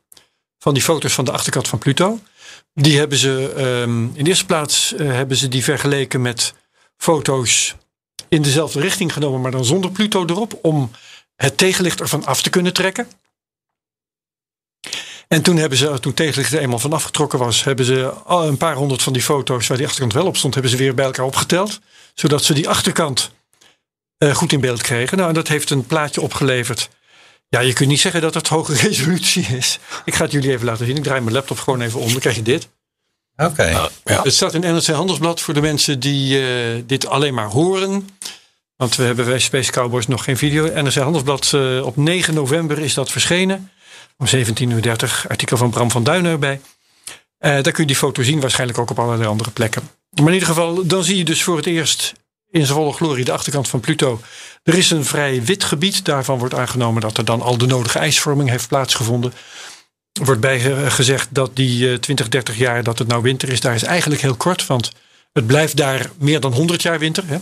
van 0.59 0.73
die 0.73 0.83
foto's 0.83 1.13
van 1.13 1.25
de 1.25 1.31
achterkant 1.31 1.67
van 1.67 1.79
Pluto. 1.79 2.19
Die 2.73 2.97
hebben 2.97 3.17
ze 3.17 3.53
ehm, 3.55 4.03
in 4.03 4.23
de 4.23 4.29
eerste 4.29 4.45
plaats 4.45 4.93
eh, 4.93 5.07
hebben 5.07 5.37
ze 5.37 5.47
die 5.47 5.63
vergeleken 5.63 6.21
met 6.21 6.53
foto's 6.97 7.75
in 8.27 8.41
dezelfde 8.41 8.79
richting 8.79 9.13
genomen, 9.13 9.41
maar 9.41 9.51
dan 9.51 9.65
zonder 9.65 9.91
Pluto 9.91 10.25
erop, 10.25 10.59
om 10.61 10.91
het 11.35 11.57
tegenlicht 11.57 11.99
ervan 11.99 12.25
af 12.25 12.41
te 12.41 12.49
kunnen 12.49 12.73
trekken. 12.73 13.07
En 15.27 15.41
toen 15.41 15.57
hebben 15.57 15.77
ze, 15.77 15.99
toen 15.99 16.13
tegenlicht 16.13 16.53
er 16.53 16.59
eenmaal 16.59 16.79
van 16.79 16.93
afgetrokken 16.93 17.39
was, 17.39 17.63
hebben 17.63 17.85
ze 17.85 18.13
een 18.27 18.57
paar 18.57 18.75
honderd 18.75 19.01
van 19.01 19.13
die 19.13 19.21
foto's 19.21 19.67
waar 19.67 19.77
die 19.77 19.85
achterkant 19.85 20.13
wel 20.13 20.25
op 20.25 20.37
stond, 20.37 20.53
hebben 20.53 20.71
ze 20.71 20.77
weer 20.77 20.93
bij 20.93 21.05
elkaar 21.05 21.25
opgeteld. 21.25 21.79
Zodat 22.13 22.43
ze 22.43 22.53
die 22.53 22.69
achterkant 22.69 23.31
eh, 24.17 24.35
goed 24.35 24.51
in 24.51 24.59
beeld 24.59 24.81
kregen. 24.81 25.17
Nou, 25.17 25.29
en 25.29 25.35
dat 25.35 25.47
heeft 25.47 25.69
een 25.69 25.85
plaatje 25.85 26.21
opgeleverd. 26.21 26.89
Ja, 27.53 27.59
je 27.59 27.73
kunt 27.73 27.89
niet 27.89 27.99
zeggen 27.99 28.21
dat 28.21 28.33
het 28.33 28.47
hoge 28.47 28.73
resolutie 28.87 29.45
is. 29.45 29.79
Ik 30.05 30.15
ga 30.15 30.23
het 30.23 30.31
jullie 30.31 30.51
even 30.51 30.65
laten 30.65 30.85
zien. 30.85 30.97
Ik 30.97 31.03
draai 31.03 31.21
mijn 31.21 31.35
laptop 31.35 31.59
gewoon 31.59 31.81
even 31.81 31.99
om. 31.99 32.11
Dan 32.11 32.19
krijg 32.19 32.35
je 32.35 32.41
dit. 32.41 32.69
Oké. 33.35 33.89
Het 34.03 34.33
staat 34.33 34.53
in 34.53 34.61
NRC 34.61 34.85
Handelsblad 34.85 35.41
voor 35.41 35.53
de 35.53 35.61
mensen 35.61 35.99
die 35.99 36.47
eh, 36.47 36.81
dit 36.85 37.07
alleen 37.07 37.33
maar 37.33 37.47
horen. 37.47 38.09
Want 38.75 38.95
we 38.95 39.03
hebben 39.03 39.25
bij 39.25 39.39
Space 39.39 39.71
Cowboys 39.71 40.07
nog 40.07 40.23
geen 40.23 40.37
video. 40.37 40.81
NRC 40.81 40.93
Handelsblad 40.93 41.51
eh, 41.53 41.85
op 41.85 41.97
9 41.97 42.33
november 42.33 42.79
is 42.79 42.93
dat 42.93 43.11
verschenen. 43.11 43.71
Om 44.17 44.27
17.30 44.27 44.33
uur. 44.61 45.25
Artikel 45.27 45.57
van 45.57 45.69
Bram 45.69 45.91
van 45.91 46.03
Duinen 46.03 46.31
erbij. 46.31 46.61
Eh, 47.37 47.51
daar 47.51 47.71
kun 47.71 47.83
je 47.83 47.85
die 47.85 47.95
foto 47.95 48.23
zien. 48.23 48.39
Waarschijnlijk 48.39 48.79
ook 48.79 48.89
op 48.89 48.99
allerlei 48.99 49.29
andere 49.29 49.51
plekken. 49.51 49.89
Maar 50.09 50.27
in 50.27 50.33
ieder 50.33 50.47
geval, 50.47 50.85
dan 50.87 51.03
zie 51.03 51.17
je 51.17 51.25
dus 51.25 51.43
voor 51.43 51.57
het 51.57 51.65
eerst 51.65 52.13
in 52.53 52.65
zijn 52.65 52.77
volle 52.77 52.93
glorie 52.93 53.25
de 53.25 53.31
achterkant 53.31 53.67
van 53.67 53.79
Pluto. 53.79 54.21
Er 54.63 54.77
is 54.77 54.91
een 54.91 55.05
vrij 55.05 55.43
wit 55.43 55.63
gebied. 55.63 56.05
Daarvan 56.05 56.39
wordt 56.39 56.53
aangenomen 56.53 57.01
dat 57.01 57.17
er 57.17 57.25
dan 57.25 57.41
al 57.41 57.57
de 57.57 57.65
nodige 57.65 57.99
ijsvorming 57.99 58.49
heeft 58.49 58.67
plaatsgevonden. 58.67 59.33
Er 60.11 60.25
wordt 60.25 60.41
bij 60.41 60.75
eh, 60.75 60.91
gezegd 60.91 61.27
dat 61.31 61.55
die 61.55 61.91
eh, 61.91 61.97
20, 61.97 62.29
30 62.29 62.57
jaar 62.57 62.83
dat 62.83 62.99
het 62.99 63.07
nou 63.07 63.21
winter 63.21 63.49
is, 63.49 63.59
daar 63.59 63.75
is 63.75 63.83
eigenlijk 63.83 64.21
heel 64.21 64.35
kort. 64.35 64.65
Want 64.65 64.91
het 65.31 65.47
blijft 65.47 65.77
daar 65.77 66.11
meer 66.17 66.39
dan 66.39 66.53
100 66.53 66.81
jaar 66.81 66.99
winter. 66.99 67.23
Hè? 67.27 67.37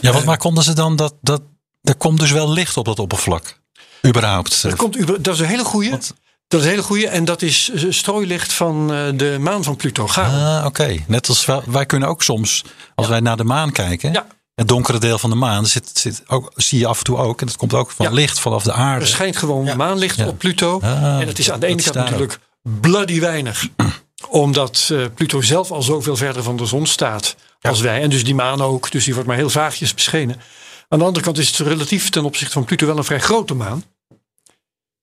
Ja, 0.00 0.12
wat 0.12 0.24
maar 0.24 0.38
konden 0.38 0.64
ze 0.64 0.72
dan 0.72 0.96
dat, 0.96 1.14
dat. 1.20 1.42
Er 1.82 1.96
komt 1.96 2.20
dus 2.20 2.32
wel 2.32 2.52
licht 2.52 2.76
op 2.76 2.84
dat 2.84 2.98
oppervlak. 2.98 3.60
Überhaupt. 4.06 4.62
Er 4.62 4.76
komt, 4.76 5.24
dat 5.24 5.34
is 5.34 5.40
een 5.40 5.46
hele 5.46 5.64
goeie. 5.64 5.90
Wat? 5.90 6.14
Dat 6.48 6.60
is 6.60 6.66
een 6.66 6.72
hele 6.72 6.82
goeie. 6.84 7.08
En 7.08 7.24
dat 7.24 7.42
is 7.42 7.70
eh, 7.70 7.84
strooilicht 7.88 8.52
van 8.52 8.92
eh, 8.92 9.06
de 9.14 9.36
maan 9.40 9.64
van 9.64 9.76
Pluto. 9.76 10.06
Ga. 10.06 10.56
Ah, 10.58 10.66
oké. 10.66 10.96
Net 11.06 11.28
als 11.28 11.44
wij, 11.44 11.60
wij 11.66 11.86
kunnen 11.86 12.08
ook 12.08 12.22
soms, 12.22 12.64
als 12.94 13.08
wij 13.08 13.20
naar 13.20 13.36
de 13.36 13.44
maan 13.44 13.72
kijken, 13.72 14.12
Ja. 14.12 14.26
het 14.54 14.68
donkere 14.68 14.98
deel 14.98 15.18
van 15.18 15.30
de 15.30 15.36
maan, 15.36 15.66
zit, 15.66 15.90
zit 15.94 16.22
ook, 16.26 16.52
zie 16.54 16.78
je 16.78 16.86
af 16.86 16.98
en 16.98 17.04
toe 17.04 17.16
ook. 17.16 17.40
En 17.40 17.46
dat 17.46 17.56
komt 17.56 17.74
ook 17.74 17.90
van 17.90 18.06
Ja. 18.06 18.12
licht 18.12 18.38
vanaf 18.40 18.62
de 18.62 18.72
aarde. 18.72 19.00
Er 19.00 19.10
schijnt 19.10 19.36
gewoon 19.36 19.76
maanlicht 19.76 20.16
Ja. 20.16 20.26
op 20.26 20.38
Pluto. 20.38 20.80
Ah, 20.82 20.90
en 21.20 21.26
het 21.26 21.38
is 21.38 21.50
aan 21.50 21.60
de 21.60 21.66
ene 21.66 21.82
dat 21.82 21.92
kant 21.94 22.10
natuurlijk 22.10 22.38
bloody 22.80 23.20
weinig. 23.20 23.68
Omdat 24.28 24.88
eh, 24.92 24.98
Pluto 25.14 25.40
zelf 25.40 25.70
al 25.70 25.82
zoveel 25.82 26.16
verder 26.16 26.42
van 26.42 26.56
de 26.56 26.66
zon 26.66 26.86
staat 26.86 27.36
als 27.60 27.80
wij. 27.80 28.02
En 28.02 28.10
dus 28.10 28.24
die 28.24 28.34
maan 28.34 28.60
ook. 28.62 28.90
Dus 28.90 29.04
die 29.04 29.12
wordt 29.14 29.28
maar 29.28 29.38
heel 29.38 29.50
vaagjes 29.50 29.94
beschenen. 29.94 30.40
Aan 30.88 30.98
de 30.98 31.04
andere 31.04 31.24
kant 31.24 31.38
is 31.38 31.48
het 31.48 31.66
relatief 31.66 32.08
ten 32.10 32.24
opzichte 32.24 32.52
van 32.52 32.64
Pluto 32.64 32.86
wel 32.86 32.96
een 32.98 33.04
vrij 33.04 33.20
grote 33.20 33.54
maan. 33.54 33.82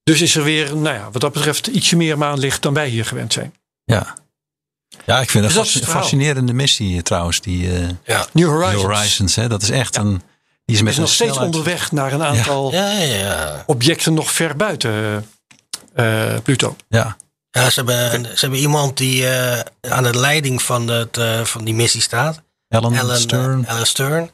Dus 0.04 0.22
is 0.22 0.36
er 0.36 0.44
weer, 0.44 0.76
nou 0.76 0.96
ja, 0.96 1.10
wat 1.12 1.22
dat 1.22 1.34
betreft, 1.34 1.68
ietsje 1.68 1.96
meer 1.96 2.18
maanlicht 2.18 2.62
dan 2.62 2.74
wij 2.74 2.88
hier 2.88 3.06
gewend 3.06 3.34
zijn. 3.34 3.54
Ja. 3.84 4.14
Ja, 5.06 5.20
ik 5.22 5.30
vind 5.30 5.46
het 5.46 5.54
Dus 5.54 5.74
dat 5.74 5.82
een 5.84 5.88
fascinerende 5.90 6.54
missie 6.54 7.02
trouwens. 7.02 7.42
Die 7.42 7.72
eh, 7.72 8.22
New 8.32 8.50
Horizons. 8.50 8.82
New 8.84 8.92
Horizons. 8.92 9.36
Hè, 9.36 9.48
dat 9.48 9.62
is 9.62 9.70
echt 9.70 9.96
een. 9.98 10.22
Die 10.66 10.76
is 10.76 10.82
met 10.82 10.94
is 10.94 11.00
nog 11.00 11.10
steeds 11.10 11.32
snelheid- 11.32 11.56
onderweg 11.56 11.92
naar 11.92 12.14
een 12.14 12.24
aantal 12.24 12.72
Ja, 12.72 12.92
ja, 12.92 13.16
ja. 13.16 13.64
objecten 13.66 14.14
nog 14.14 14.32
ver 14.32 14.56
buiten 14.56 15.26
eh, 15.94 16.34
Pluto. 16.44 16.76
Ja. 16.88 17.18
Ja, 17.52 17.70
ze 17.70 17.84
hebben, 17.84 18.26
ze 18.26 18.40
hebben 18.40 18.60
iemand 18.60 18.98
die 18.98 19.28
eh, 19.30 19.60
aan 19.82 20.04
de 20.04 20.20
leiding 20.20 20.62
van, 20.62 20.88
het, 20.88 21.18
eh, 21.18 21.44
van 21.44 21.64
die 21.64 21.74
missie 21.74 22.02
staat. 22.02 22.42
Ellen, 22.68 22.94
Ellen 22.94 23.18
Stern. 23.18 23.66
Ellen 23.66 23.88
Stern. 23.88 24.30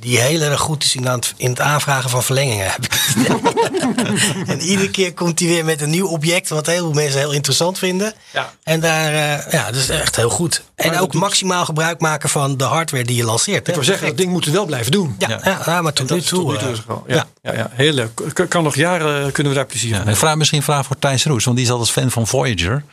Die 0.00 0.18
heel 0.20 0.40
erg 0.40 0.60
goed 0.60 0.84
is 0.84 0.94
in, 0.94 1.08
aan 1.08 1.18
het, 1.18 1.34
in 1.36 1.50
het 1.50 1.60
aanvragen 1.60 2.10
van 2.10 2.22
verlengingen. 2.22 2.72
en 4.46 4.60
iedere 4.60 4.90
keer 4.90 5.12
komt 5.14 5.38
hij 5.38 5.48
weer 5.48 5.64
met 5.64 5.80
een 5.80 5.90
nieuw 5.90 6.06
object. 6.06 6.48
Wat 6.48 6.66
heel 6.66 6.76
veel 6.78 6.92
mensen 6.92 7.18
heel 7.18 7.32
interessant 7.32 7.78
vinden. 7.78 8.12
Ja. 8.32 8.52
En 8.62 8.80
daar, 8.80 9.12
eh, 9.14 9.52
ja, 9.52 9.64
dat 9.66 9.74
is 9.74 9.88
echt 9.88 10.16
heel 10.16 10.30
goed. 10.30 10.62
En 10.74 10.98
ook 10.98 11.12
doet- 11.12 11.20
maximaal 11.20 11.64
gebruik 11.64 12.00
maken 12.00 12.28
van 12.28 12.56
de 12.56 12.64
hardware 12.64 13.04
die 13.04 13.16
je 13.16 13.24
lanceert. 13.24 13.68
Ik 13.68 13.74
wil 13.74 13.84
zeggen, 13.84 14.06
dat 14.06 14.16
ding 14.16 14.30
moet 14.30 14.44
het 14.44 14.54
wel 14.54 14.66
blijven 14.66 14.92
doen. 14.92 15.14
Ja, 15.18 15.28
Ja. 15.28 15.40
ja. 15.44 15.62
ja, 15.66 15.82
maar 15.82 15.92
tot 15.92 16.08
Dat 16.08 16.16
nu 16.18 16.24
toe. 16.24 16.52
nu 16.52 16.58
toe 16.58 16.68
eh. 17.06 17.14
Ja, 17.14 17.26
ja. 17.42 17.52
Ja, 17.54 17.70
heel 17.72 17.92
leuk. 17.92 18.20
K- 18.32 18.48
Kan 18.48 18.62
nog 18.62 18.74
jaren 18.76 19.32
kunnen 19.32 19.52
we 19.52 19.58
daar 19.58 19.66
plezier 19.68 19.94
hebben. 19.96 20.16
vraag, 20.16 20.36
misschien 20.36 20.58
een 20.58 20.64
vraag 20.64 20.86
voor 20.86 20.98
Thijs 20.98 21.24
Roes, 21.24 21.44
want 21.44 21.56
die 21.56 21.66
is 21.66 21.72
altijd 21.72 21.90
fan 21.90 22.10
van 22.10 22.26
Voyager. 22.26 22.84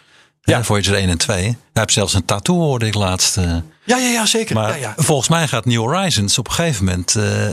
Ja. 0.42 0.64
Voyager 0.64 0.96
1 0.96 1.10
en 1.10 1.18
2. 1.18 1.44
Hij 1.44 1.56
heeft 1.74 1.92
zelfs 1.94 2.14
een 2.14 2.26
tattoo, 2.26 2.56
hoorde 2.56 2.86
ik 2.88 2.94
laatst. 2.96 3.38
eh. 3.38 3.44
Ja, 3.84 3.98
ja, 3.98 3.98
ja, 4.10 4.26
zeker. 4.26 4.56
Maar 4.56 4.70
ja, 4.70 4.76
ja. 4.76 4.94
volgens 4.98 5.30
mij 5.30 5.48
gaat 5.48 5.66
New 5.66 5.80
Horizons 5.80 6.38
op 6.38 6.48
een 6.48 6.54
gegeven 6.54 6.86
moment. 6.86 7.16
eh, 7.16 7.48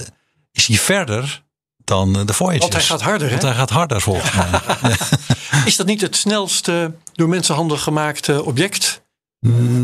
is 0.52 0.66
hij 0.66 0.76
verder 0.76 1.44
dan 1.84 2.18
eh, 2.18 2.26
de 2.26 2.32
Voyager. 2.32 2.60
Want 2.60 2.72
hij 2.72 2.82
gaat 2.82 3.02
harder? 3.02 3.30
Want 3.30 3.42
hij 3.42 3.54
gaat 3.54 3.70
harder 3.70 4.00
volgens 4.00 4.32
mij. 4.32 4.50
Is 5.64 5.76
dat 5.76 5.86
niet 5.86 6.00
het 6.00 6.16
snelste 6.16 6.94
door 7.12 7.28
mensenhanden 7.28 7.78
gemaakte 7.78 8.44
object? 8.44 9.02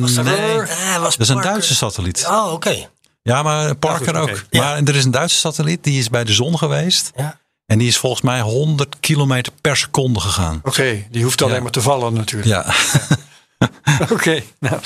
Was 0.00 0.14
dat, 0.14 0.24
Nee. 0.24 0.60
Eh, 0.62 0.96
was 0.96 1.16
Dat 1.16 1.20
is 1.20 1.28
een 1.34 1.40
Duitse 1.40 1.74
satelliet. 1.74 2.26
Oh, 2.28 2.52
oké. 2.52 2.88
Ja, 3.22 3.42
maar 3.42 3.74
Parker 3.74 4.14
Ja, 4.14 4.20
goed, 4.20 4.30
ook. 4.30 4.44
Maar 4.50 4.76
er 4.82 4.94
is 4.94 5.04
een 5.04 5.10
Duitse 5.10 5.36
satelliet, 5.36 5.84
die 5.84 5.98
is 5.98 6.10
bij 6.10 6.24
de 6.24 6.32
zon 6.32 6.58
geweest. 6.58 7.10
Ja. 7.16 7.40
En 7.66 7.78
die 7.78 7.88
is 7.88 7.96
volgens 7.96 8.22
mij 8.22 8.40
100 8.40 8.96
kilometer 9.00 9.52
per 9.60 9.76
seconde 9.76 10.20
gegaan. 10.20 10.60
Oké, 10.62 11.04
die 11.10 11.22
hoeft 11.22 11.42
alleen 11.42 11.54
Ja. 11.54 11.62
maar 11.62 11.70
te 11.70 11.80
vallen 11.80 12.12
natuurlijk. 12.14 12.48
Ja, 12.50 12.74
Oké, 14.12 14.42
nou 14.60 14.80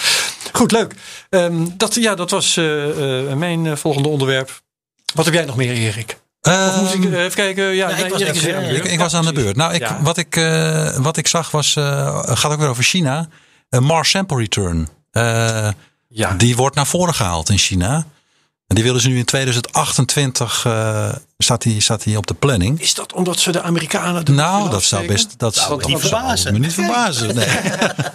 goed, 0.52 0.72
leuk. 0.72 0.94
Ehm, 1.30 1.66
dat, 1.76 1.94
ja, 1.94 2.14
dat 2.14 2.30
was 2.30 2.56
eh, 2.56 3.30
eh, 3.30 3.36
mijn 3.36 3.66
eh, 3.66 3.76
volgende 3.76 4.08
onderwerp. 4.08 4.62
Wat 5.14 5.24
heb 5.24 5.34
jij 5.34 5.44
nog 5.44 5.56
meer, 5.56 5.72
Erik? 5.72 6.18
Of 6.42 6.80
moet 6.80 6.94
ik 6.94 7.04
Ehm, 7.04 7.12
eh, 7.14 7.20
even 7.20 7.34
kijken? 7.34 7.64
Ja, 7.64 7.88
ik 7.88 8.10
was 8.10 8.20
even- 8.20 8.56
aan 8.56 8.62
de 8.62 8.68
ik, 8.68 8.82
beurt. 8.82 8.92
ik 8.92 8.98
was 8.98 9.14
aan 9.14 9.24
de 9.24 9.32
beurt. 9.32 9.56
Nou, 9.56 9.74
ik, 9.74 9.80
Ja. 9.80 10.02
wat, 10.02 10.16
ik, 10.16 10.36
eh, 10.36 10.96
wat 10.96 11.16
ik 11.16 11.26
zag 11.26 11.50
was, 11.50 11.76
eh, 11.76 12.18
gaat 12.24 12.52
ook 12.52 12.58
weer 12.58 12.68
over 12.68 12.84
China. 12.84 13.28
Een 13.70 13.84
Mars 13.84 14.10
Sample 14.10 14.36
Return. 14.36 14.88
Eh, 15.10 15.68
Ja. 16.08 16.34
Die 16.34 16.56
wordt 16.56 16.76
naar 16.76 16.86
voren 16.86 17.14
gehaald 17.14 17.48
in 17.48 17.58
China. 17.58 18.06
En 18.68 18.74
die 18.74 18.84
willen 18.84 19.00
ze 19.00 19.08
nu 19.08 19.18
in 19.18 19.24
2028, 19.24 20.64
eh, 20.66 21.08
staat, 21.38 21.62
die, 21.62 21.80
staat 21.80 22.02
die 22.02 22.16
op 22.16 22.26
de 22.26 22.34
planning. 22.34 22.80
Is 22.80 22.94
dat 22.94 23.12
omdat 23.12 23.38
ze 23.38 23.52
de 23.52 23.62
Amerikanen... 23.62 24.24
de 24.24 24.32
Nou, 24.32 24.70
dat 24.70 24.82
zou 24.82 25.06
best. 25.06 25.34
Dat 25.38 25.54
zou 25.54 25.68
me 25.76 25.86
niet 25.86 25.98
zou 26.00 26.00
verbazen. 26.00 26.52
me 26.52 26.58
niet 26.58 26.72
verbazen. 26.72 27.34
Nee. 27.36 27.46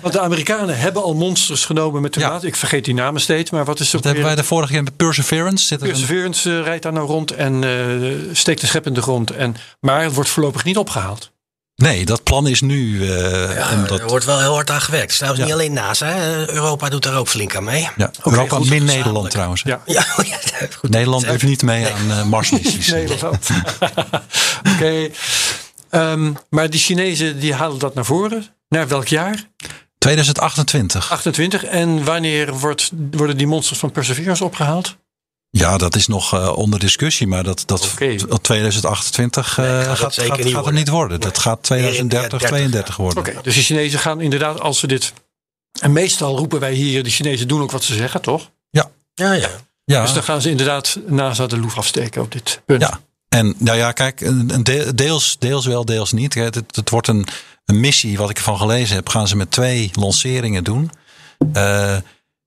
Want 0.01 0.13
de 0.13 0.19
Amerikanen 0.19 0.77
hebben 0.77 1.03
al 1.03 1.13
monsters 1.13 1.65
genomen 1.65 2.01
met 2.01 2.13
de 2.13 2.19
Ja. 2.19 2.29
maat. 2.29 2.43
Ik 2.43 2.55
vergeet 2.55 2.85
die 2.85 2.93
namen 2.93 3.21
steeds, 3.21 3.51
maar 3.51 3.65
wat 3.65 3.79
is 3.79 3.87
er 3.87 3.93
Dat 3.95 4.03
hebben 4.03 4.23
wij 4.23 4.35
de 4.35 4.43
vorige 4.43 4.71
keer 4.73 4.83
met 4.83 4.95
Perseverance. 4.95 5.65
Zit 5.65 5.81
er 5.81 5.85
een- 5.87 5.91
Perseverance 5.93 6.57
eh, 6.57 6.63
rijdt 6.63 6.83
daar 6.83 6.93
nou 6.93 7.07
rond 7.07 7.31
en 7.31 7.63
eh, 7.63 8.35
steekt 8.35 8.61
de 8.61 8.67
schep 8.67 8.85
in 8.87 8.93
de 8.93 9.01
grond. 9.01 9.31
En, 9.31 9.55
maar 9.79 10.03
het 10.03 10.13
wordt 10.13 10.29
voorlopig 10.29 10.63
niet 10.63 10.77
opgehaald. 10.77 11.31
Nee, 11.83 12.05
dat 12.05 12.23
plan 12.23 12.47
is 12.47 12.61
nu. 12.61 13.09
eh, 13.11 13.55
Ja, 13.55 13.73
omdat, 13.73 13.99
er 13.99 14.07
wordt 14.07 14.25
wel 14.25 14.39
heel 14.39 14.53
hard 14.53 14.69
aan 14.69 14.81
gewerkt. 14.81 15.03
Het 15.03 15.11
is 15.11 15.17
trouwens 15.17 15.43
Ja. 15.43 15.49
niet 15.55 15.59
alleen 15.61 15.73
NASA. 15.73 16.15
Europa 16.47 16.89
doet 16.89 17.03
daar 17.03 17.15
ook 17.17 17.27
flink 17.27 17.55
aan 17.55 17.63
mee. 17.63 17.89
ja, 17.97 18.11
Europa 18.23 18.55
goed, 18.57 18.69
min. 18.69 18.83
Nederland 18.85 19.29
trouwens. 19.29 19.61
Ja. 19.65 19.81
Ja, 19.85 20.01
goed. 20.79 20.89
Nederland 20.89 21.27
doet 21.27 21.43
niet 21.43 21.61
mee 21.61 21.85
aan 21.87 22.11
eh, 22.11 22.23
Marsmissies. 22.23 22.87
Nederland. 23.01 23.49
Oké. 24.75 25.09
Ehm, 25.89 26.31
maar 26.49 26.69
die 26.69 26.79
Chinezen 26.79 27.39
die 27.39 27.53
halen 27.53 27.79
dat 27.79 27.93
naar 27.95 28.05
voren. 28.05 28.45
Naar 28.69 28.87
welk 28.87 29.07
jaar? 29.07 29.49
2028. 29.97 31.11
28. 31.11 31.63
En 31.65 32.03
wanneer 32.03 32.53
wordt, 32.53 32.91
worden 33.11 33.37
die 33.37 33.47
monsters 33.47 33.79
van 33.79 33.91
Perseverance 33.91 34.43
opgehaald? 34.43 34.95
Ja, 35.57 35.77
dat 35.77 35.95
is 35.95 36.07
nog 36.07 36.33
eh, 36.33 36.57
onder 36.57 36.79
discussie, 36.79 37.27
maar 37.27 37.43
dat, 37.43 37.63
dat 37.65 37.91
Oké. 37.93 38.15
2028 38.41 39.57
eh, 39.57 39.65
Nee, 39.65 39.83
gaat 39.83 39.95
gaat, 40.13 40.37
niet 40.37 40.43
het 40.43 40.53
worden. 40.53 40.73
niet 40.73 40.89
worden. 40.89 41.19
Dat 41.19 41.37
gaat 41.37 41.63
2030, 41.63 42.29
30, 42.29 42.47
32 42.49 42.95
worden. 42.95 43.17
Oké, 43.19 43.41
dus 43.41 43.55
de 43.55 43.61
Chinezen 43.61 43.99
gaan 43.99 44.21
inderdaad, 44.21 44.59
als 44.59 44.79
ze 44.79 44.87
dit. 44.87 45.13
En 45.81 45.91
meestal 45.91 46.37
roepen 46.37 46.59
wij 46.59 46.73
hier, 46.73 47.03
de 47.03 47.09
Chinezen 47.09 47.47
doen 47.47 47.61
ook 47.61 47.71
wat 47.71 47.83
ze 47.83 47.93
zeggen, 47.93 48.21
toch? 48.21 48.51
Ja, 48.69 48.89
ja. 49.33 49.49
Ja, 49.85 50.01
Dus 50.01 50.13
dan 50.13 50.23
gaan 50.23 50.41
ze 50.41 50.49
inderdaad 50.49 50.97
NASA 51.07 51.47
de 51.47 51.57
loef 51.57 51.77
afsteken 51.77 52.21
op 52.21 52.31
dit 52.31 52.61
punt. 52.65 52.81
ja. 52.81 52.99
En 53.29 53.55
nou 53.57 53.77
ja, 53.77 53.91
kijk, 53.91 54.31
deels, 54.97 55.35
deels 55.39 55.65
wel, 55.65 55.85
deels 55.85 56.11
niet. 56.11 56.33
Het, 56.33 56.55
het, 56.55 56.75
het 56.75 56.89
wordt 56.89 57.07
een, 57.07 57.27
een 57.65 57.79
missie, 57.79 58.17
wat 58.17 58.29
ik 58.29 58.37
ervan 58.37 58.57
gelezen 58.57 58.95
heb, 58.95 59.09
gaan 59.09 59.27
ze 59.27 59.35
met 59.35 59.51
twee 59.51 59.91
lanceringen 59.93 60.63
doen. 60.63 60.91
Eh, 61.53 61.95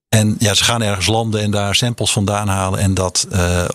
en 0.09 0.35
ja, 0.39 0.53
ze 0.53 0.63
gaan 0.63 0.81
ergens 0.81 1.05
landen 1.07 1.41
en 1.41 1.51
daar 1.51 1.75
samples 1.75 2.11
vandaan 2.11 2.47
halen 2.47 2.79
en 2.79 2.93
dat 2.93 3.27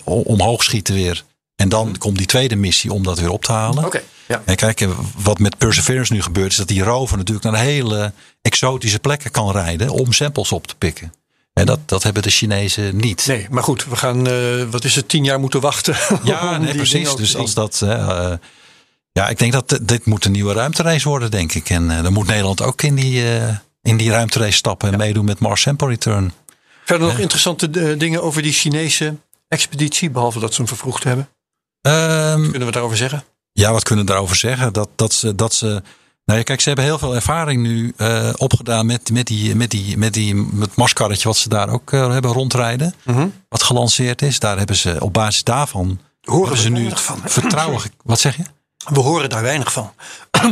o- 0.05 0.21
omhoog 0.21 0.63
schieten 0.63 0.95
weer. 0.95 1.25
En 1.57 1.69
dan 1.69 1.99
komt 1.99 2.19
die 2.19 2.27
tweede 2.27 2.57
missie 2.57 2.93
om 2.93 3.03
dat 3.03 3.19
weer 3.19 3.31
op 3.31 3.45
te 3.45 3.53
halen. 3.53 3.85
Oké, 3.85 4.03
ja. 4.29 4.43
En 4.45 4.57
kijk, 4.57 4.81
eh, 4.81 4.89
wat 5.17 5.39
met 5.39 5.59
Perseverance 5.59 6.13
nu 6.13 6.23
gebeurt, 6.23 6.51
is 6.51 6.57
dat 6.57 6.69
die 6.69 6.83
rover 6.83 7.17
natuurlijk 7.17 7.45
naar 7.47 7.63
hele 7.63 8.13
exotische 8.43 8.99
plekken 8.99 9.31
kan 9.31 9.51
rijden 9.53 9.91
om 9.91 10.13
samples 10.13 10.53
op 10.53 10.67
te 10.67 10.75
pikken. 10.75 11.13
En 11.53 11.67
dat, 11.67 11.79
dat 11.89 12.03
hebben 12.03 12.23
de 12.23 12.31
Chinezen 12.31 12.97
niet. 12.97 13.27
Nee, 13.27 13.47
maar 13.51 13.63
goed, 13.63 13.85
we 13.85 13.97
gaan, 13.97 14.27
eh, 14.27 14.35
wat 14.71 14.85
is 14.85 14.95
het, 14.95 15.09
tien 15.09 15.25
jaar 15.25 15.41
moeten 15.41 15.61
wachten. 15.61 15.97
Ja, 16.25 16.59
nee, 16.59 16.75
precies. 16.75 17.15
Dus 17.15 17.37
als 17.37 17.55
dat. 17.55 17.83
ja, 19.13 19.29
ik 19.29 19.39
denk 19.39 19.53
dat 19.53 19.79
dit- 19.83 20.07
moet 20.07 20.25
een 20.25 20.33
nieuwe 20.33 20.53
ruimterace 20.53 21.09
worden, 21.09 21.31
denk 21.31 21.53
ik. 21.53 21.71
En 21.71 21.89
dan 21.89 22.13
moet 22.13 22.27
Nederland 22.27 22.63
ook 22.63 22.83
in 22.83 22.95
die, 22.95 23.25
in 23.83 23.97
die 23.97 24.11
ruimterace 24.11 24.53
stappen 24.53 24.93
en 24.93 24.99
meedoen 24.99 25.25
met 25.25 25.39
Mars 25.39 25.61
Sample 25.61 25.89
Return. 25.89 26.33
Verder 26.85 27.09
nog 27.09 27.19
interessante 27.19 27.71
eh, 27.71 27.99
dingen 27.99 28.23
over 28.23 28.43
die 28.43 28.53
Chinese 28.53 29.17
expeditie, 29.49 30.11
behalve 30.11 30.41
dat 30.41 30.51
ze 30.51 30.57
hem 30.57 30.69
vervroegd 30.69 31.05
hebben. 31.05 31.29
Ehm, 31.81 32.43
Kunnen 32.51 32.67
we 32.67 32.73
daarover 32.73 32.97
zeggen? 32.97 33.25
ja, 33.53 33.73
wat 33.73 33.83
kunnen 33.83 34.05
we 34.05 34.11
daarover 34.11 34.37
zeggen? 34.37 34.73
Dat, 34.73 34.89
dat 34.97 35.13
ze. 35.13 35.35
Dat 35.35 35.55
ze 35.55 35.83
nou 36.25 36.39
ja, 36.39 36.45
kijk, 36.45 36.61
ze 36.61 36.67
hebben 36.67 36.85
heel 36.85 36.99
veel 36.99 37.15
ervaring 37.15 37.63
nu 37.63 37.93
eh, 37.97 38.31
opgedaan 38.37 38.87
met, 38.87 39.11
met, 39.11 39.27
die, 39.27 39.57
met, 39.57 39.71
die, 39.71 39.97
met, 39.99 40.15
die, 40.15 40.35
met 40.35 40.77
Marskarretje, 40.77 41.29
wat 41.29 41.37
ze 41.37 41.49
daar 41.49 41.69
ook 41.69 41.93
eh, 41.93 42.11
hebben 42.13 42.33
rondrijden. 42.33 42.95
Wat 43.49 43.63
gelanceerd 43.63 44.23
is. 44.23 44.39
Daar 44.39 44.59
hebben 44.59 44.77
ze 44.77 44.97
op 45.01 45.13
basis 45.13 45.45
daarvan. 45.45 46.01
Horen 46.21 46.57
ze 46.57 46.69
nu 46.69 46.91
van. 46.95 47.21
vertrouwen. 47.25 47.83
Wat 48.05 48.21
zeg 48.21 48.37
je? 48.37 48.43
We 48.85 49.01
horen 49.01 49.29
daar 49.29 49.43
weinig 49.43 49.73
van. 49.73 49.93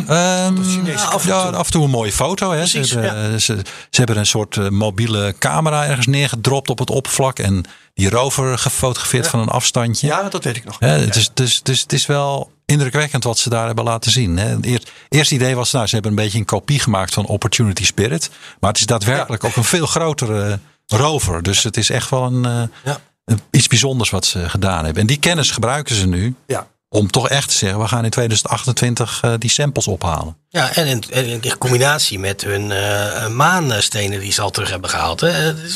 Ehm, 0.09 0.57
af, 0.97 1.25
ja, 1.27 1.37
af 1.39 1.67
en 1.67 1.73
toe 1.73 1.85
een 1.85 1.91
mooie 1.91 2.13
foto. 2.13 2.51
Hè. 2.53 2.67
Ze, 2.67 2.79
hebben, 2.99 3.41
ze, 3.41 3.57
ze 3.91 3.99
hebben 3.99 4.17
een 4.19 4.27
soort 4.27 4.57
eh, 4.57 4.69
mobiele 4.69 5.35
camera 5.39 5.87
ergens 5.87 6.07
neergedropt 6.07 6.71
op 6.71 6.79
het 6.79 6.91
oppervlak. 6.91 7.39
En 7.39 7.65
die 7.95 8.11
rover 8.11 8.59
gefotografeerd 8.59 9.29
van 9.29 9.41
een 9.41 9.49
afstandje. 9.49 10.07
Ja, 10.07 10.23
dat 10.29 10.45
weet 10.45 10.57
ik 10.57 10.65
nog. 10.65 10.77
Hè, 10.79 10.89
het, 10.89 11.17
is, 11.17 11.31
dus, 11.35 11.63
dus 11.63 11.81
het 11.81 11.93
is 11.93 12.07
wel 12.07 12.51
indrukwekkend 12.67 13.25
wat 13.25 13.39
ze 13.39 13.49
daar 13.49 13.67
hebben 13.67 13.85
laten 13.85 14.11
zien. 14.11 14.37
Hè. 14.39 14.47
Het 14.49 14.67
eer- 14.67 14.83
eerste 15.09 15.35
idee 15.35 15.55
was, 15.57 15.71
nou, 15.73 15.87
ze 15.87 15.95
hebben 15.95 16.11
een 16.11 16.17
beetje 16.23 16.39
een 16.39 16.45
kopie 16.45 16.81
gemaakt 16.81 17.15
van 17.15 17.27
Opportunity 17.27 17.85
Spirit. 17.85 18.31
Maar 18.61 18.71
het 18.71 18.79
is 18.81 18.87
daadwerkelijk 18.87 19.45
ook 19.45 19.57
een 19.57 19.65
veel 19.65 19.87
grotere 19.87 20.59
rover. 20.87 21.43
Dus 21.43 21.63
het 21.63 21.77
is 21.77 21.91
echt 21.91 22.11
wel 22.11 22.23
een, 22.25 22.45
eh, 22.45 22.63
Ja. 22.85 22.99
een- 23.25 23.41
iets 23.51 23.67
bijzonders 23.67 24.11
wat 24.11 24.25
ze 24.27 24.49
gedaan 24.49 24.85
hebben. 24.85 25.01
En 25.01 25.07
die 25.09 25.19
kennis 25.19 25.51
gebruiken 25.51 25.95
ze 25.95 26.07
nu 26.07 26.35
Ja. 26.47 26.67
Om 26.93 27.11
toch 27.11 27.29
echt 27.29 27.49
te 27.49 27.55
zeggen, 27.57 27.81
we 27.81 27.89
gaan 27.89 28.05
in 28.05 28.11
2028 28.11 29.21
eh, 29.23 29.33
die 29.39 29.51
samples 29.51 29.87
ophalen. 29.87 30.37
Ja, 30.49 30.75
en 30.75 30.87
in, 30.87 31.05
en 31.11 31.25
in 31.43 31.59
combinatie 31.59 32.19
met 32.19 32.43
hun 32.43 32.71
eh, 32.73 33.27
maanstenen 33.29 34.21
die 34.21 34.33
ze 34.33 34.41
al 34.43 34.51
terug 34.51 34.71
hebben 34.71 34.91
gehaald. 34.91 35.21
Hè. 35.21 35.29
Het, 35.29 35.59
is- 35.59 35.75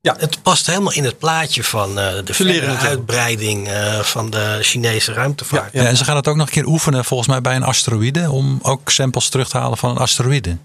Ja, 0.00 0.16
het 0.18 0.42
past 0.42 0.66
helemaal 0.66 0.92
in 0.92 1.04
het 1.04 1.18
plaatje 1.18 1.64
van 1.64 1.98
eh, 1.98 2.12
de 2.24 2.34
verdere 2.34 2.76
uitbreiding 2.76 3.68
eh, 3.68 4.00
van 4.00 4.30
de 4.30 4.58
Chinese 4.62 5.12
ruimtevaart. 5.12 5.72
Ja. 5.72 5.82
Ja, 5.82 5.88
en 5.88 5.96
ze 5.96 6.04
gaan 6.04 6.16
het 6.16 6.28
ook 6.28 6.36
nog 6.36 6.46
een 6.46 6.52
keer 6.52 6.66
oefenen, 6.66 7.04
volgens 7.04 7.28
mij 7.28 7.40
bij 7.40 7.56
een 7.56 7.62
asteroïde, 7.64 8.30
om 8.30 8.58
ook 8.62 8.90
samples 8.90 9.28
terug 9.28 9.48
te 9.48 9.58
halen 9.58 9.78
van 9.78 9.90
een 9.90 9.96
asteroïde. 9.98 10.56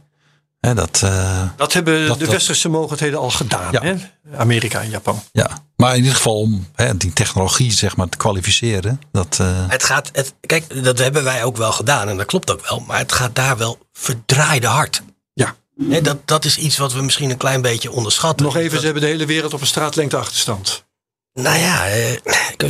Hè, 0.60 0.74
dat, 0.74 1.02
eh, 1.04 1.42
Dat 1.56 1.74
hebben 1.74 2.08
Dat- 2.08 2.20
de 2.20 2.24
dat- 2.26 2.34
westerse 2.34 2.70
mogendheden 2.70 3.20
al 3.20 3.30
gedaan. 3.30 3.72
Ja. 3.72 3.82
Hè? 3.82 3.96
Amerika 4.38 4.82
en 4.82 4.90
Japan. 4.90 5.24
ja. 5.32 5.50
Maar 5.84 5.92
in 5.92 5.98
ieder 6.00 6.16
geval 6.16 6.40
om 6.40 6.68
hè, 6.76 6.98
die 6.98 7.14
technologie 7.14 7.72
zeg 7.72 7.96
maar, 7.96 8.10
te 8.10 8.18
kwalificeren. 8.18 9.02
Dat, 9.12 9.38
eh, 9.42 9.48
Het 9.68 9.84
gaat, 9.84 10.10
het, 10.12 10.34
kijk, 10.42 10.84
dat 10.84 10.98
hebben 10.98 11.24
wij 11.24 11.44
ook 11.44 11.58
wel 11.58 11.72
gedaan 11.72 12.10
en 12.10 12.18
dat 12.18 12.26
klopt 12.26 12.52
ook 12.52 12.68
wel. 12.70 12.80
Maar 12.80 12.98
het 12.98 13.12
gaat 13.12 13.36
daar 13.36 13.58
wel 13.58 13.78
verdraaide 13.94 14.68
hard. 14.68 15.02
Ja. 15.34 15.56
Hè, 15.90 16.02
dat, 16.02 16.28
dat 16.28 16.46
is 16.46 16.58
iets 16.58 16.78
wat 16.78 16.94
we 16.94 17.02
misschien 17.02 17.30
een 17.30 17.38
klein 17.38 17.62
beetje 17.62 17.92
onderschatten. 17.92 18.46
Nog 18.46 18.56
even, 18.56 18.70
Dat- 18.70 18.80
ze 18.80 18.86
hebben 18.86 19.04
de 19.04 19.10
hele 19.10 19.26
wereld 19.26 19.54
op 19.54 19.62
een 19.62 19.68
straatlengte 19.68 20.18
achterstand. 20.18 20.84
Nou 21.34 21.58
ja, 21.58 21.88
eh, 21.88 22.20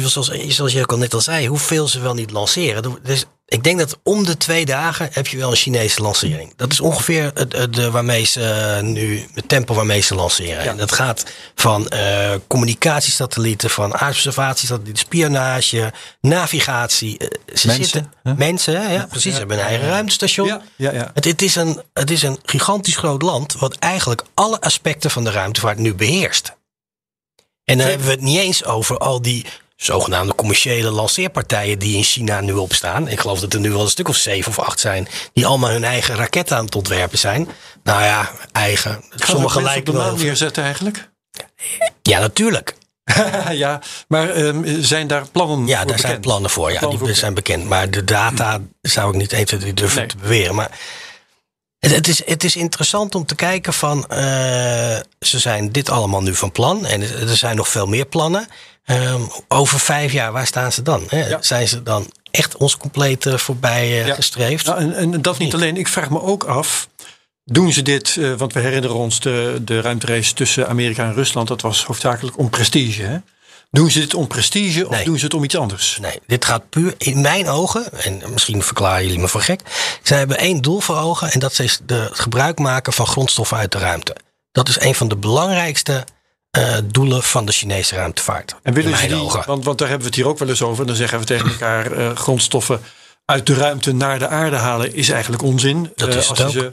zoals, 0.06 0.28
zoals 0.48 0.74
je 0.74 0.82
ook 0.82 0.92
al 0.92 0.98
net 0.98 1.14
al 1.14 1.22
zei, 1.22 1.48
hoeveel 1.48 1.88
ze 1.88 2.00
wel 2.00 2.14
niet 2.14 2.32
lanceren. 2.32 2.98
Dus 3.04 3.26
ik 3.54 3.64
denk 3.64 3.80
dat 3.80 3.98
om 4.04 4.26
de 4.26 4.38
twee 4.38 4.66
dagen 4.66 5.10
heb 5.12 5.28
je 5.28 5.38
wel 5.38 5.50
een 5.50 5.56
Chinese 5.56 6.02
lancering. 6.02 6.54
Dat 6.56 6.72
is 6.72 6.80
ongeveer 6.80 7.32
het, 7.34 7.74
de, 7.74 7.92
waarmee 7.92 8.26
ze 8.26 8.44
eh, 8.78 8.84
nu, 8.84 9.28
het 9.34 9.48
tempo 9.48 9.74
waarmee 9.74 10.02
ze 10.02 10.16
lanceren. 10.16 10.64
Ja. 10.64 10.70
En 10.70 10.78
dat 10.78 10.92
gaat 10.92 11.26
van 11.56 11.88
eh, 11.88 12.34
communicatiesatellieten, 12.48 13.70
van 13.70 13.94
aardobservatiesatellieten, 13.96 15.04
spionage, 15.04 15.94
navigatie. 16.22 17.18
eh, 17.18 17.28
ze 17.56 17.68
Mensen, 17.68 17.86
zitten, 17.86 18.14
hè? 18.24 18.34
mensen, 18.34 18.92
ja, 18.92 19.06
precies. 19.10 19.32
Ze 19.32 19.38
hebben 19.40 19.58
een 19.58 19.66
eigen 19.66 19.88
ruimtestation. 19.88 20.48
Ja, 20.48 20.62
ja, 20.76 20.92
ja. 20.92 21.12
Het, 21.14 21.26
het, 21.26 21.42
is 21.42 21.56
een, 21.56 21.82
het 21.94 22.12
is 22.12 22.24
een 22.24 22.40
gigantisch 22.44 22.98
groot 22.98 23.22
land 23.22 23.54
wat 23.54 23.76
eigenlijk 23.76 24.24
alle 24.34 24.62
aspecten 24.62 25.12
van 25.12 25.24
de 25.24 25.32
ruimtevaart 25.32 25.78
nu 25.78 25.94
beheerst. 25.94 26.54
En 27.64 27.78
dan 27.78 27.88
hebben 27.88 28.06
we 28.08 28.12
het 28.14 28.22
niet 28.22 28.40
eens 28.40 28.66
over 28.66 28.98
al 28.98 29.22
die 29.22 29.46
zogenaamde 29.84 30.36
commerciële 30.36 30.90
lanceerpartijen 30.92 31.80
die 31.80 31.98
in 31.98 32.04
China 32.04 32.42
nu 32.42 32.54
opstaan. 32.54 33.08
Ik 33.08 33.20
geloof 33.20 33.40
dat 33.40 33.54
er 33.54 33.60
nu 33.60 33.72
wel 33.72 33.82
een 33.82 33.90
stuk 33.90 34.08
of 34.08 34.16
zeven 34.16 34.52
of 34.52 34.60
acht 34.60 34.80
zijn 34.80 35.08
die 35.34 35.46
allemaal 35.46 35.70
hun 35.70 35.84
eigen 35.84 36.16
raketten 36.16 36.58
aan 36.58 36.66
het 36.66 36.76
ontwerpen 36.76 37.18
zijn. 37.18 37.48
Nou 37.84 38.04
ja, 38.04 38.32
eigen. 38.52 38.92
Gaan 38.92 39.04
we 39.10 39.26
Sommige 39.26 39.42
mensen 39.42 39.60
op 39.60 39.64
lijken 39.64 39.94
de 39.94 40.00
maan 40.00 40.18
neerzetten 40.18 40.64
eigenlijk? 40.64 41.10
Ja, 42.02 42.20
natuurlijk. 42.20 42.76
ja, 43.52 43.82
maar 44.08 44.30
ehm, 44.30 44.82
zijn 44.82 45.08
daar 45.08 45.28
plannen 45.32 45.68
Ja, 45.68 45.78
voor 45.80 45.88
daar 45.88 46.00
zijn 46.00 46.20
plannen 46.20 46.50
voor. 46.50 46.72
Ja, 46.72 46.80
Plannen 46.80 47.00
die 47.00 47.08
voor 47.08 47.18
zijn 47.18 47.34
bekend. 47.34 47.66
Maar 47.66 47.90
de 47.90 48.04
data 48.04 48.62
zou 48.82 49.10
ik 49.10 49.16
niet 49.16 49.34
1, 49.34 49.46
2, 49.46 49.60
3 49.60 49.74
durven 49.74 49.98
Nee. 49.98 50.08
te 50.08 50.18
beweren. 50.18 50.56
Maar 50.56 50.80
het, 51.80 51.96
het, 51.96 52.08
is, 52.08 52.26
het 52.26 52.44
is 52.44 52.56
interessant 52.56 53.16
om 53.16 53.26
te 53.26 53.36
kijken 53.36 53.74
van... 53.74 54.08
eh, 54.08 54.18
ze 55.20 55.40
zijn 55.40 55.72
dit 55.72 55.90
allemaal 55.90 56.22
nu 56.22 56.36
van 56.36 56.52
plan. 56.52 56.86
En 56.86 57.02
er 57.02 57.38
zijn 57.38 57.56
nog 57.56 57.68
veel 57.68 57.88
meer 57.88 58.06
plannen. 58.06 58.48
Ehm, 58.86 59.22
over 59.48 59.80
vijf 59.80 60.12
jaar, 60.12 60.32
waar 60.32 60.48
staan 60.48 60.72
ze 60.72 60.82
dan? 60.82 61.04
Hè? 61.08 61.28
Ja. 61.28 61.42
Zijn 61.42 61.68
ze 61.68 61.84
dan 61.84 62.12
echt 62.32 62.58
ons 62.58 62.78
compleet 62.78 63.26
eh, 63.26 63.38
voorbij 63.38 63.82
eh, 64.02 64.08
Ja. 64.08 64.14
gestreefd? 64.16 64.66
Nou, 64.66 64.80
en, 64.80 64.94
en 64.96 65.22
dat 65.22 65.38
niet 65.38 65.54
alleen. 65.54 65.78
Ik 65.78 65.88
vraag 65.88 66.10
me 66.10 66.22
ook 66.22 66.44
af. 66.44 66.88
Doen 67.46 67.72
ze 67.74 67.82
dit, 67.82 68.18
eh, 68.20 68.34
want 68.34 68.54
we 68.54 68.60
herinneren 68.60 68.96
ons 68.96 69.20
de, 69.20 69.58
de 69.62 69.82
ruimterace 69.82 70.34
tussen 70.34 70.68
Amerika 70.68 71.04
en 71.04 71.14
Rusland. 71.14 71.48
Dat 71.48 71.62
was 71.62 71.84
hoofdzakelijk 71.86 72.38
om 72.38 72.50
prestige. 72.50 73.02
Hè? 73.04 73.18
Doen 73.72 73.92
ze 73.92 74.00
dit 74.00 74.14
om 74.14 74.28
prestige 74.28 74.86
of 74.88 74.92
Nee. 74.96 75.06
doen 75.06 75.18
ze 75.20 75.24
het 75.26 75.34
om 75.34 75.44
iets 75.44 75.58
anders? 75.58 75.98
Nee, 76.02 76.20
dit 76.28 76.46
gaat 76.46 76.70
puur 76.70 76.94
in 76.98 77.22
mijn 77.22 77.48
ogen, 77.50 78.04
en 78.04 78.22
misschien 78.34 78.64
verklaren 78.64 79.04
jullie 79.04 79.20
me 79.20 79.28
voor 79.28 79.42
gek. 79.42 79.62
Zij 80.04 80.18
hebben 80.18 80.38
één 80.38 80.62
doel 80.62 80.80
voor 80.80 80.98
ogen 80.98 81.32
en 81.32 81.40
dat 81.40 81.60
is 81.60 81.80
de, 81.86 81.96
het 81.96 82.20
gebruik 82.20 82.60
maken 82.60 82.94
van 82.94 83.08
grondstoffen 83.08 83.58
uit 83.58 83.72
de 83.72 83.78
ruimte. 83.78 84.16
Dat 84.52 84.70
is 84.70 84.80
een 84.82 84.96
van 84.96 85.08
de 85.08 85.16
belangrijkste 85.16 86.04
eh, 86.54 86.78
doelen 86.86 87.24
van 87.24 87.46
de 87.46 87.52
Chinese 87.52 87.96
ruimtevaart. 87.96 88.56
En 88.64 88.74
willen 88.74 88.98
ze 88.98 89.08
die, 89.08 89.30
want, 89.46 89.64
want 89.66 89.78
daar 89.78 89.88
hebben 89.90 90.00
we 90.00 90.06
het 90.06 90.16
hier 90.16 90.28
ook 90.28 90.40
wel 90.40 90.50
eens 90.50 90.62
over. 90.62 90.86
Dan 90.86 90.96
zeggen 90.96 91.20
we 91.20 91.26
tegen 91.26 91.50
elkaar: 91.50 91.92
eh, 91.92 92.16
grondstoffen 92.16 92.82
uit 93.26 93.46
de 93.46 93.54
ruimte 93.54 93.92
naar 93.94 94.20
de 94.20 94.28
aarde 94.28 94.56
halen 94.56 94.94
is 94.96 95.10
eigenlijk 95.10 95.42
onzin. 95.44 95.92
Dat 95.96 96.10
Eh, 96.10 96.16
als 96.16 96.38
je 96.38 96.52
ze 96.52 96.72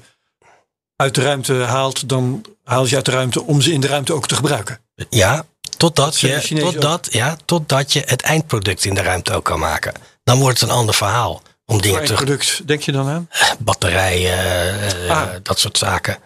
uit 0.97 1.15
de 1.15 1.23
ruimte 1.23 1.55
haalt, 1.55 2.09
dan 2.09 2.45
haal 2.65 2.87
je 2.87 2.97
uit 2.97 3.05
de 3.05 3.11
ruimte 3.11 3.43
om 3.43 3.61
ze 3.61 3.73
in 3.73 3.81
de 3.81 3.87
ruimte 3.87 4.13
ook 4.13 4.27
te 4.27 4.35
gebruiken. 4.35 4.81
Ja, 5.11 5.45
totdat 5.77 6.21
je, 6.21 6.59
totdat, 6.61 7.09
ja, 7.11 7.37
totdat 7.45 7.93
je 7.93 8.03
het 8.07 8.23
eindproduct 8.23 8.85
in 8.85 8.95
de 8.95 9.03
ruimte 9.03 9.33
ook 9.33 9.45
kan 9.45 9.59
maken. 9.59 9.93
Dan 10.25 10.39
wordt 10.39 10.61
het 10.61 10.69
een 10.71 10.77
ander 10.77 10.95
verhaal. 10.95 11.43
Om 11.67 11.81
dingen 11.81 12.05
terug 12.05 12.25
product 12.25 12.67
denk 12.67 12.83
je 12.83 12.93
dan 12.93 13.09
aan? 13.09 13.29
batterijen, 13.59 14.39
Ah. 15.09 15.29
dat 15.43 15.59
soort 15.59 15.79
zaken. 15.79 16.19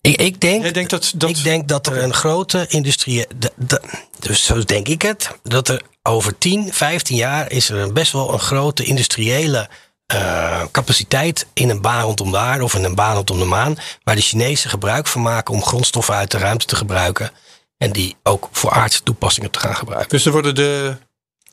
Ik, 0.00 0.20
ik 0.20 0.40
denk, 0.40 0.62
Jij 0.62 0.72
denkt 0.72 0.90
dat, 0.90 1.12
dat 1.16 1.30
ik 1.30 1.42
denk 1.42 1.68
dat 1.68 1.86
er 1.86 2.02
een 2.02 2.14
grote 2.14 2.66
industrie. 2.68 3.26
de- 3.38 3.52
de- 3.56 3.82
dus 4.18 4.44
zo 4.44 4.64
denk 4.64 4.88
ik 4.88 5.02
het. 5.02 5.30
Dat 5.42 5.68
er 5.68 5.82
over 6.02 6.38
10, 6.38 6.72
15 6.72 7.16
jaar 7.16 7.50
is 7.50 7.68
er 7.70 7.76
een 7.76 7.92
best 7.92 8.12
wel 8.12 8.32
een 8.32 8.38
grote 8.38 8.84
industriële 8.84 9.68
eh, 10.06 10.62
capaciteit 10.72 11.46
in 11.52 11.68
een 11.70 11.80
baan 11.80 12.02
rondom 12.02 12.30
de 12.30 12.38
aarde 12.38 12.64
of 12.64 12.74
in 12.74 12.84
een 12.84 12.94
baan 12.94 13.14
rondom 13.14 13.38
de 13.38 13.44
maan, 13.44 13.78
waar 14.04 14.14
de 14.14 14.20
Chinezen 14.20 14.70
gebruik 14.70 15.06
van 15.06 15.22
maken 15.22 15.54
om 15.54 15.62
grondstoffen 15.64 16.14
uit 16.14 16.30
de 16.30 16.38
ruimte 16.38 16.66
te 16.66 16.76
gebruiken. 16.76 17.30
En 17.78 17.92
die 17.92 18.16
ook 18.22 18.48
voor 18.52 18.70
aardse 18.70 19.02
toepassingen 19.02 19.50
te 19.50 19.58
gaan 19.60 19.76
gebruiken. 19.76 20.08
Dus 20.10 20.26
er 20.26 20.32
worden 20.32 20.54
de 20.54 20.96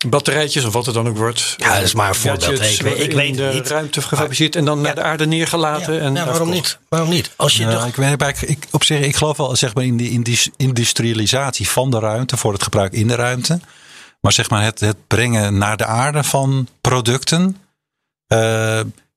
batterijtjes, 0.09 0.65
of 0.65 0.73
wat 0.73 0.85
het 0.85 0.95
dan 0.95 1.07
ook 1.07 1.17
wordt. 1.17 1.53
Ja, 1.57 1.73
dat 1.73 1.83
is 1.83 1.93
maar 1.93 2.09
een 2.09 2.15
voorbeeld. 2.15 2.43
gadgets 2.43 2.75
Ik 2.75 2.81
weet- 2.81 2.99
ik 2.99 3.09
in 3.09 3.15
weet 3.15 3.27
het 3.39 3.51
de 3.51 3.57
niet. 3.57 3.67
ruimte 3.67 4.01
gefabriceerd 4.01 4.55
en 4.55 4.65
dan 4.65 4.81
naar 4.81 4.95
de 4.95 5.01
aarde 5.01 5.25
neergelaten. 5.27 5.93
Ja, 5.93 5.99
en 5.99 6.13
nou, 6.13 6.29
waarom 6.29 6.49
niet? 6.49 6.77
Waarom 6.89 7.09
niet? 7.09 7.31
Als 7.35 7.57
je 7.57 7.63
Ja, 7.63 7.71
toch- 7.71 7.87
ik, 7.87 7.95
weet, 7.95 8.21
ik, 8.21 8.41
ik, 8.41 8.67
op 8.71 8.83
zich, 8.83 8.99
ik 9.05 9.15
geloof 9.15 9.37
wel 9.37 9.55
zeg 9.55 9.73
maar, 9.73 9.83
in 9.83 9.97
die, 9.97 10.09
in 10.11 10.23
die 10.23 10.39
industrialisatie 10.57 11.69
van 11.69 11.89
de 11.91 11.99
ruimte 11.99 12.37
voor 12.37 12.53
het 12.53 12.63
gebruik 12.63 12.93
in 12.93 13.07
de 13.07 13.15
ruimte. 13.15 13.59
Maar 14.21 14.31
zeg 14.31 14.49
maar 14.49 14.63
het, 14.63 14.79
het 14.79 15.07
brengen 15.07 15.57
naar 15.57 15.77
de 15.77 15.85
aarde 15.85 16.23
van 16.23 16.67
producten. 16.81 17.57
eh, 18.27 18.37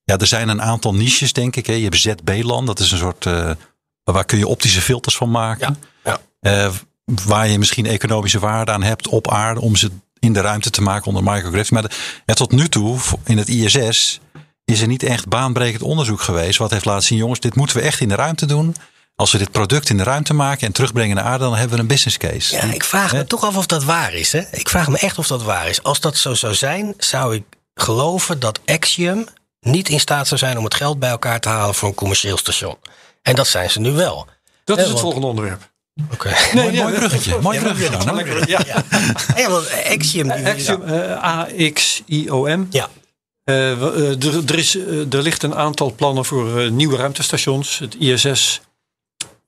ja, 0.04 0.16
er 0.16 0.26
zijn 0.26 0.48
een 0.48 0.62
aantal 0.62 0.94
niches, 0.94 1.32
denk 1.32 1.56
ik. 1.56 1.66
Hè. 1.66 1.72
Je 1.72 1.82
hebt 1.82 1.96
ZB-land, 1.96 2.66
dat 2.66 2.78
is 2.78 2.92
een 2.92 2.98
soort. 2.98 3.26
eh, 3.26 3.50
waar 4.04 4.24
kun 4.24 4.38
je 4.38 4.46
optische 4.46 4.80
filters 4.80 5.16
van 5.16 5.30
maken. 5.30 5.76
Ja, 6.04 6.20
Eh, 6.40 6.72
waar 7.26 7.48
je 7.48 7.58
misschien 7.58 7.86
economische 7.86 8.38
waarde 8.38 8.72
aan 8.72 8.82
hebt 8.82 9.08
op 9.08 9.30
aarde 9.30 9.60
om 9.60 9.76
ze 9.76 9.90
in 10.20 10.32
de 10.32 10.40
ruimte 10.40 10.70
te 10.70 10.82
maken 10.82 11.06
onder 11.06 11.22
microgravity. 11.32 11.72
Maar 11.74 11.82
de- 11.82 11.90
ja, 12.26 12.34
tot 12.34 12.50
nu 12.52 12.68
toe 12.68 12.98
in 13.24 13.38
het 13.38 13.48
ISS 13.48 14.20
is 14.64 14.80
er 14.80 14.86
niet 14.86 15.02
echt 15.02 15.28
baanbrekend 15.28 15.82
onderzoek 15.82 16.20
geweest. 16.20 16.58
Wat 16.58 16.70
heeft 16.70 16.84
laten 16.84 17.06
zien, 17.06 17.18
jongens, 17.18 17.40
dit 17.40 17.54
moeten 17.54 17.76
we 17.76 17.82
echt 17.82 18.00
in 18.00 18.08
de 18.08 18.14
ruimte 18.14 18.46
doen. 18.46 18.76
Als 19.16 19.32
we 19.32 19.38
dit 19.38 19.50
product 19.50 19.90
in 19.90 19.96
de 19.96 20.02
ruimte 20.02 20.34
maken 20.34 20.66
en 20.66 20.72
terugbrengen 20.72 21.16
naar 21.16 21.24
aarde, 21.24 21.44
dan 21.44 21.56
hebben 21.56 21.76
we 21.76 21.82
een 21.82 21.88
business 21.88 22.16
case. 22.16 22.54
Ja, 22.56 22.62
ik 22.62 22.84
vraag 22.84 23.12
me 23.12 23.24
toch 23.24 23.44
af 23.44 23.56
of 23.56 23.66
dat 23.66 23.84
waar 23.84 24.14
is. 24.14 24.32
Hè? 24.32 24.40
Ik 24.50 24.68
vraag 24.68 24.88
me 24.88 24.98
echt 24.98 25.18
of 25.18 25.26
dat 25.26 25.42
waar 25.42 25.68
is. 25.68 25.82
Als 25.82 26.00
dat 26.00 26.16
zo 26.16 26.34
zou 26.34 26.54
zijn, 26.54 26.94
zou 26.98 27.34
ik 27.34 27.42
geloven 27.74 28.40
dat 28.40 28.60
Axiom 28.66 29.26
niet 29.60 29.88
in 29.88 30.00
staat 30.00 30.26
zou 30.28 30.40
zijn 30.40 30.58
om 30.58 30.64
het 30.64 30.74
geld 30.74 30.98
bij 30.98 31.10
elkaar 31.10 31.40
te 31.40 31.48
halen 31.48 31.74
voor 31.74 31.88
een 31.88 31.94
commercieel 31.94 32.36
station. 32.36 32.76
En 33.22 33.34
dat 33.34 33.46
zijn 33.48 33.70
ze 33.70 33.80
nu 33.80 33.90
wel. 33.92 34.26
Dat 34.64 34.76
Ja, 34.76 34.82
is 34.82 34.88
het 34.88 34.88
want- 34.88 35.00
volgende 35.00 35.26
onderwerp. 35.26 35.70
Oké. 36.12 36.28
mooi, 36.54 36.82
mooi 36.82 36.94
bruggetje. 36.94 37.38
Mooi 37.40 37.58
bruggetje 37.58 37.90
dan. 38.04 38.24
Ja. 38.46 38.60
Ja, 39.36 39.50
want 39.50 39.68
Axiom. 39.86 40.28
die- 40.28 40.46
Axiom, 40.48 40.82
eh, 40.82 41.24
A-X-I-O-M. 41.24 42.66
Ja. 42.70 42.88
Eh, 43.44 43.70
eh, 43.72 44.24
er, 44.24 44.42
er, 44.46 44.58
is, 44.58 44.76
eh, 44.76 45.12
er 45.14 45.22
ligt 45.22 45.42
een 45.42 45.54
aantal 45.54 45.92
plannen 45.94 46.24
voor 46.24 46.60
eh, 46.60 46.70
nieuwe 46.70 46.96
ruimtestations. 46.96 47.78
Het 47.78 47.94
ISS 47.98 48.60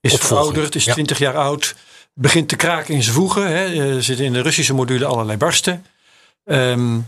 is 0.01 0.13
verouderd, 0.15 0.75
is 0.75 0.85
ja. 0.85 0.93
20 0.93 1.17
jaar 1.17 1.37
oud. 1.37 1.75
Begint 2.13 2.47
te 2.49 2.55
kraken 2.55 2.93
in 2.93 3.03
zijn 3.03 3.15
voegen. 3.15 3.47
Hè. 3.47 3.65
Eh, 3.65 3.95
Er 3.95 4.03
zitten 4.03 4.25
in 4.25 4.33
de 4.33 4.41
Russische 4.41 4.73
module 4.73 5.05
allerlei 5.05 5.37
barsten. 5.37 5.85
Ehm, 6.45 6.99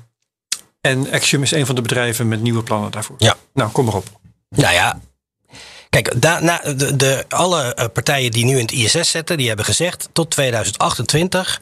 en 0.82 1.12
Axiom 1.12 1.42
is 1.44 1.52
een 1.52 1.66
van 1.66 1.76
de 1.76 1.82
bedrijven 1.82 2.28
met 2.28 2.42
nieuwe 2.42 2.64
plannen 2.64 2.92
daarvoor. 2.92 3.16
Ja. 3.20 3.36
Nou, 3.54 3.72
kom 3.72 3.86
maar 3.86 3.94
op. 3.96 4.06
Nou 4.50 4.74
ja. 4.74 5.00
Kijk, 6.02 6.22
de, 6.22 6.96
de, 6.96 7.26
alle 7.30 7.74
eh, 7.74 7.86
partijen 7.93 8.32
die 8.32 8.46
nu 8.46 8.58
in 8.58 8.62
het 8.62 8.72
ISS 8.72 9.10
zetten, 9.10 9.38
die 9.38 9.48
hebben 9.48 9.66
gezegd 9.66 10.10
tot 10.14 10.32
2028 10.32 11.62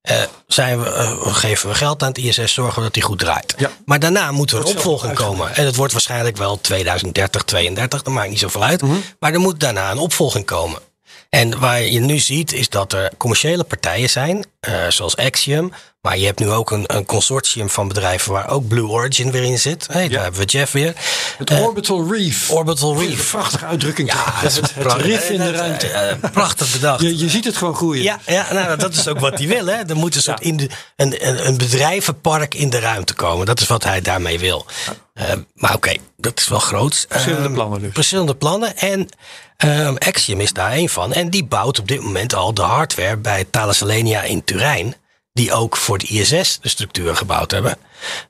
eh, 0.00 0.22
zijn 0.46 0.82
we, 0.82 0.90
eh, 0.90 1.34
geven 1.34 1.68
we 1.68 1.74
geld 1.74 2.02
aan 2.02 2.08
het 2.08 2.18
ISS, 2.18 2.52
zorgen 2.52 2.76
we 2.76 2.82
dat 2.82 2.94
die 2.94 3.02
goed 3.02 3.18
draait. 3.18 3.54
Ja. 3.56 3.70
Maar 3.84 3.98
daarna 3.98 4.32
moet 4.32 4.50
er 4.50 4.58
een 4.58 4.64
opvolging 4.64 5.14
komen. 5.14 5.54
En 5.54 5.64
het 5.64 5.76
wordt 5.76 5.92
waarschijnlijk 5.92 6.36
wel 6.36 6.60
2030, 6.60 7.42
32, 7.42 8.02
dat 8.02 8.14
maakt 8.14 8.28
niet 8.28 8.38
zoveel 8.38 8.64
uit. 8.64 8.82
Mhm. 8.82 8.96
Maar 9.18 9.32
er 9.32 9.40
moet 9.40 9.60
daarna 9.60 9.90
een 9.90 9.98
opvolging 9.98 10.44
komen. 10.44 10.80
En 11.28 11.58
waar 11.58 11.82
je 11.82 12.00
nu 12.00 12.18
ziet 12.18 12.52
is 12.52 12.68
dat 12.68 12.92
er 12.92 13.10
commerciële 13.16 13.64
partijen 13.64 14.10
zijn, 14.10 14.44
zoals 14.88 15.16
Axiom. 15.16 15.72
Maar 16.02 16.18
je 16.18 16.26
hebt 16.26 16.38
nu 16.38 16.50
ook 16.50 16.70
een, 16.70 16.84
een 16.86 17.06
consortium 17.06 17.70
van 17.70 17.88
bedrijven 17.88 18.32
waar 18.32 18.48
ook 18.50 18.68
Blue 18.68 18.86
Origin 18.88 19.30
weer 19.30 19.42
in 19.42 19.58
zit. 19.58 19.86
Hey, 19.90 20.08
daar 20.08 20.22
hebben 20.22 20.40
we 20.40 20.46
Jeff 20.46 20.72
weer. 20.72 20.94
Het 21.38 21.50
Eh, 21.50 21.62
Orbital 21.62 22.12
Reef. 22.12 22.50
Orbital 22.50 22.92
Een 22.92 22.98
Reef. 23.08 23.30
prachtige 23.30 23.64
uitdrukking. 23.66 24.12
Ja, 24.12 24.24
het, 24.26 24.54
het 24.54 24.74
prachtig. 24.78 25.04
rif 25.06 25.28
in 25.30 25.38
de 25.38 25.50
ruimte. 25.50 25.86
eh, 25.88 26.30
prachtig 26.32 26.72
bedacht. 26.72 27.00
Je, 27.00 27.18
je 27.18 27.28
ziet 27.28 27.44
het 27.44 27.56
gewoon 27.56 27.74
groeien. 27.74 28.02
Ja, 28.02 28.18
ja 28.26 28.52
nou, 28.52 28.76
dat 28.76 28.94
is 28.94 29.08
ook 29.08 29.18
wat 29.20 29.38
hij 29.38 29.48
wil. 29.48 29.66
Hè. 29.66 29.74
Er 29.74 29.96
moet 29.96 30.14
een, 30.14 30.22
soort 30.22 30.40
in 30.40 30.56
de, 30.56 30.68
een, 30.96 31.28
een, 31.28 31.46
een 31.46 31.56
bedrijvenpark 31.56 32.54
in 32.54 32.70
de 32.70 32.78
ruimte 32.78 33.14
komen. 33.14 33.46
Dat 33.46 33.60
is 33.60 33.66
wat 33.66 33.84
hij 33.84 34.00
daarmee 34.00 34.38
wil. 34.38 34.66
Eh, 35.14 35.26
maar 35.54 35.74
oké, 35.74 35.94
dat 36.16 36.38
is 36.40 36.48
wel 36.48 36.58
groot. 36.58 37.06
Verschillende 37.08 37.48
Eh, 37.48 37.54
plannen 37.54 37.80
dus. 37.80 37.90
Verschillende 37.92 38.34
plannen. 38.36 38.76
En 38.76 39.08
ehm, 39.56 39.94
Axiom 39.98 40.40
is 40.40 40.52
daar 40.52 40.70
één 40.72 40.88
van. 40.88 41.12
En 41.12 41.30
die 41.30 41.44
bouwt 41.44 41.78
op 41.78 41.88
dit 41.88 42.00
moment 42.02 42.34
al 42.34 42.54
de 42.54 42.62
hardware 42.62 43.16
bij 43.16 43.44
Thales 43.50 43.82
Alenia 43.82 44.22
in 44.22 44.44
Turijn. 44.44 44.94
Die 45.32 45.52
ook 45.52 45.76
voor 45.76 45.98
de 45.98 46.06
ISS 46.06 46.58
de 46.60 46.68
structuur 46.68 47.16
gebouwd 47.16 47.50
hebben. 47.50 47.76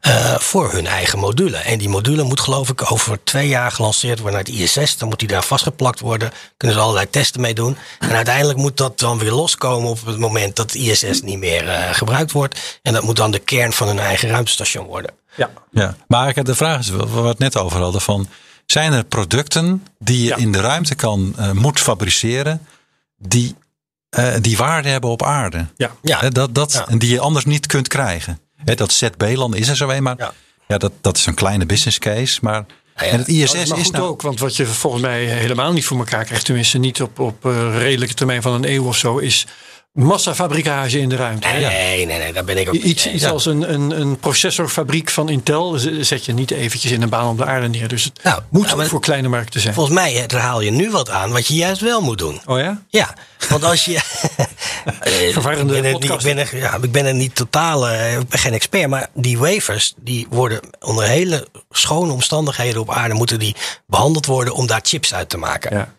eh, 0.01 0.35
voor 0.39 0.73
hun 0.73 0.87
eigen 0.87 1.19
module. 1.19 1.57
En 1.57 1.79
die 1.79 1.89
module 1.89 2.23
moet 2.23 2.41
geloof 2.41 2.69
ik 2.69 2.93
over 2.93 3.25
twee 3.25 3.49
jaar 3.49 3.71
gelanceerd 3.73 4.19
worden 4.21 4.39
naar 4.45 4.49
het 4.49 4.77
ISS. 4.79 4.97
Dan 4.97 5.09
moet 5.09 5.19
die 5.19 5.29
daar 5.29 5.43
vastgeplakt 5.45 6.01
worden. 6.01 6.31
Kunnen 6.57 6.77
ze 6.77 6.83
allerlei 6.83 7.11
testen 7.11 7.41
mee 7.41 7.55
doen. 7.55 7.77
En 7.99 8.11
uiteindelijk 8.11 8.59
moet 8.59 8.77
dat 8.77 8.99
dan 8.99 9.19
weer 9.19 9.33
loskomen 9.33 9.91
op 9.91 10.07
het 10.07 10.19
moment 10.19 10.57
dat 10.57 10.71
de 10.71 10.79
ISS 10.79 11.23
niet 11.23 11.39
meer 11.39 11.69
eh, 11.69 11.95
gebruikt 11.95 12.33
wordt. 12.33 12.79
En 12.83 12.93
dat 12.93 13.03
moet 13.03 13.17
dan 13.17 13.31
de 13.31 13.39
kern 13.39 13.73
van 13.73 13.87
hun 13.87 13.99
eigen 13.99 14.29
ruimtestation 14.29 14.87
worden. 14.87 15.11
Ja. 15.37 15.51
Ja, 15.71 15.97
maar 16.09 16.43
de 16.45 16.55
vraag 16.55 16.79
is, 16.79 16.89
waar 16.89 17.23
we 17.23 17.29
het 17.29 17.39
net 17.39 17.57
over 17.57 17.81
hadden, 17.81 18.01
van 18.01 18.29
zijn 18.67 18.93
er 18.93 19.05
producten 19.05 19.87
die 19.99 20.19
je 20.23 20.29
Ja. 20.29 20.37
in 20.37 20.53
de 20.53 20.61
ruimte 20.61 20.95
kan, 20.95 21.35
eh, 21.39 21.51
moet 21.51 21.81
fabriceren, 21.81 22.67
die, 23.19 23.55
eh, 24.13 24.35
die 24.41 24.57
waarde 24.57 24.89
hebben 24.89 25.11
op 25.11 25.23
aarde? 25.23 25.67
Ja. 25.77 25.91
Ja. 26.03 26.19
Hè, 26.19 26.31
dat, 26.31 26.55
dat, 26.55 26.73
Ja. 26.73 26.97
Die 26.97 27.11
je 27.11 27.21
anders 27.21 27.45
niet 27.45 27.67
kunt 27.67 27.89
krijgen. 27.89 28.41
Hè, 28.65 28.75
dat 28.75 28.93
ZB-land 28.93 29.55
is 29.55 29.69
er 29.69 29.77
zo 29.77 29.89
een, 29.89 30.03
maar 30.03 30.15
Ja. 30.19 30.33
ja. 30.69 30.79
dat, 30.79 30.93
dat 31.01 31.17
is 31.17 31.27
een 31.27 31.35
kleine 31.35 31.67
business 31.67 31.99
case. 31.99 32.39
Maar 32.43 32.65
ja. 32.97 33.03
en 33.03 33.19
het 33.19 33.29
ISS 33.29 33.55
is 33.55 33.69
maar 33.69 33.79
is 33.79 33.85
goed 33.85 33.93
nou, 33.93 34.09
ook, 34.09 34.23
want 34.23 34.41
wat 34.41 34.57
je 34.57 34.67
volgens 34.67 35.03
mij 35.03 35.25
helemaal 35.25 35.73
niet 35.73 35.85
voor 35.85 35.99
elkaar 35.99 36.25
krijgt, 36.25 36.45
tenminste 36.45 36.79
niet 36.79 37.03
op, 37.03 37.19
op 37.19 37.47
eh, 37.47 37.77
redelijke 37.79 38.15
termijn 38.15 38.43
van 38.43 38.53
een 38.53 38.73
eeuw 38.73 38.85
of 38.85 38.97
zo, 38.97 39.19
is 39.19 39.47
massafabrikage 39.93 40.99
in 41.01 41.09
de 41.09 41.17
ruimte. 41.17 41.47
hè? 41.47 41.61
Nee, 41.61 42.07
nee, 42.07 42.19
nee, 42.19 42.33
daar 42.33 42.45
ben 42.45 42.59
ik 42.59 42.69
ook 42.69 42.75
Iets, 42.75 43.25
als 43.25 43.47
een, 43.47 43.73
een, 43.73 44.01
een 44.01 44.19
processorfabriek 44.19 45.11
van 45.11 45.29
Intel 45.29 45.79
zet 46.01 46.25
je 46.25 46.33
niet 46.33 46.51
eventjes 46.51 46.93
in 46.93 47.03
een 47.03 47.09
baan 47.09 47.29
op 47.29 47.37
de 47.39 47.45
aarde 47.45 47.69
neer. 47.69 47.89
Dus 47.89 48.05
het 48.05 48.23
Nou, 48.23 48.43
moet 48.49 48.65
nou, 48.65 48.77
maar- 48.77 48.87
voor 48.87 49.01
kleine 49.01 49.29
markten 49.29 49.61
zijn. 49.61 49.75
Volgens 49.75 49.95
mij 49.95 50.27
eh, 50.27 50.41
haal 50.41 50.61
je 50.61 50.71
nu 50.71 50.91
wat 50.91 51.11
aan 51.11 51.33
wat 51.33 51.47
je 51.47 51.55
juist 51.55 51.81
wel 51.81 52.01
moet 52.01 52.19
doen. 52.19 52.41
Oh 52.47 52.59
ja? 52.59 52.83
Ja, 52.89 53.15
want 53.49 53.65
als 53.65 53.85
je. 53.85 53.99
Eh, 55.01 55.13
Verwarrende 55.33 55.77
ik 55.77 55.83
ben 55.83 55.93
er 55.93 55.99
niet, 56.01 56.11
ik 56.11 56.21
ben 56.23 56.39
er, 56.39 56.57
ja, 56.57 56.79
ik 56.83 56.93
ben 56.93 57.07
er 57.07 57.15
niet 57.15 57.35
totaal. 57.35 57.89
ik 57.91 58.29
ben 58.29 58.39
geen 58.39 58.53
expert, 58.53 58.89
maar 58.89 59.09
die 59.15 59.39
wafers 59.39 59.95
die 59.97 60.27
worden 60.31 60.61
onder 60.81 61.05
hele 61.05 61.47
schone 61.71 62.13
omstandigheden 62.13 62.81
op 62.81 62.91
aarde 62.91 63.15
moeten 63.15 63.39
die 63.39 63.57
behandeld 63.87 64.27
worden 64.27 64.55
om 64.55 64.67
daar 64.67 64.81
chips 64.83 65.15
uit 65.15 65.29
te 65.29 65.37
maken. 65.37 65.77
Ja. 65.77 65.93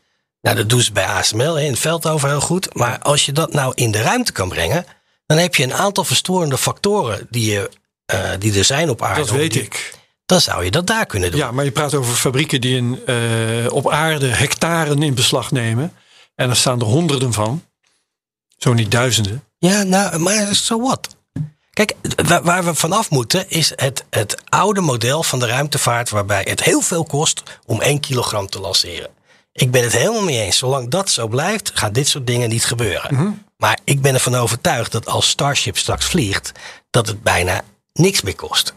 Nou, 0.44 0.56
dat 0.56 0.70
doen 0.70 0.82
ze 0.82 0.92
bij 0.92 1.06
ASML 1.06 1.58
in 1.58 1.70
het 1.70 1.80
veld 1.80 2.08
over 2.08 2.30
heel 2.30 2.42
goed. 2.42 2.76
Maar 2.76 3.00
als 3.00 3.26
je 3.26 3.32
dat 3.32 3.54
nou 3.54 3.72
in 3.76 3.92
de 3.92 4.02
ruimte 4.02 4.32
kan 4.32 4.50
brengen, 4.50 4.86
dan 5.26 5.38
heb 5.38 5.56
je 5.56 5.64
een 5.64 5.74
aantal 5.74 6.04
verstorende 6.04 6.58
factoren 6.58 7.28
die, 7.30 7.52
je, 7.52 7.70
eh, 8.06 8.30
die 8.40 8.58
er 8.58 8.64
zijn 8.64 8.90
op 8.90 9.02
aarde. 9.02 9.20
Dat 9.20 9.30
weet 9.30 9.56
ik. 9.56 9.94
Dan 10.26 10.42
zou 10.42 10.64
je 10.64 10.72
dat 10.72 10.88
daar 10.88 11.06
kunnen 11.06 11.32
doen. 11.32 11.40
Ja, 11.40 11.52
maar 11.52 11.66
je 11.66 11.72
praat 11.72 11.94
over 11.94 12.16
fabrieken 12.16 12.62
die 12.62 12.76
in, 12.76 13.02
eh, 13.06 13.16
op 13.70 13.90
aarde 13.90 14.28
hectaren 14.28 15.04
in 15.04 15.14
beslag 15.14 15.52
nemen. 15.52 15.94
En 16.36 16.50
er 16.50 16.56
staan 16.56 16.80
er 16.80 16.86
honderden 16.86 17.34
van. 17.34 17.64
Zo 18.58 18.74
niet 18.74 18.92
duizenden. 18.92 19.44
Ja, 19.58 19.84
nou, 19.84 20.18
maar 20.18 20.56
so 20.56 20.82
what? 20.82 21.16
Kijk, 21.72 21.94
waar, 22.28 22.44
waar 22.44 22.64
we 22.64 22.76
vanaf 22.76 23.10
moeten 23.10 23.50
is 23.50 23.72
het, 23.76 24.06
het 24.10 24.42
oude 24.50 24.82
model 24.82 25.24
van 25.24 25.40
de 25.40 25.48
ruimtevaart... 25.48 26.10
waarbij 26.10 26.46
het 26.50 26.64
heel 26.64 26.82
veel 26.82 27.04
kost 27.04 27.44
om 27.66 27.82
1 27.82 28.00
kilogram 28.00 28.50
te 28.50 28.60
lanceren. 28.60 29.10
Ik 29.54 29.72
ben 29.72 29.84
het 29.84 29.94
helemaal 29.94 30.24
mee 30.24 30.42
eens. 30.42 30.58
Zolang 30.58 30.90
dat 30.90 31.10
zo 31.10 31.28
blijft, 31.28 31.72
gaan 31.74 31.92
dit 31.94 32.08
soort 32.08 32.28
dingen 32.28 32.50
niet 32.50 32.66
gebeuren. 32.66 33.46
Maar 33.58 33.80
ik 33.84 34.02
ben 34.02 34.14
ervan 34.14 34.36
overtuigd 34.36 34.92
dat 34.92 35.06
als 35.06 35.30
Starship 35.30 35.78
straks 35.78 36.06
vliegt... 36.06 36.52
dat 36.90 37.08
het 37.08 37.24
bijna 37.24 37.62
niks 37.94 38.22
meer 38.22 38.36
kost. 38.36 38.74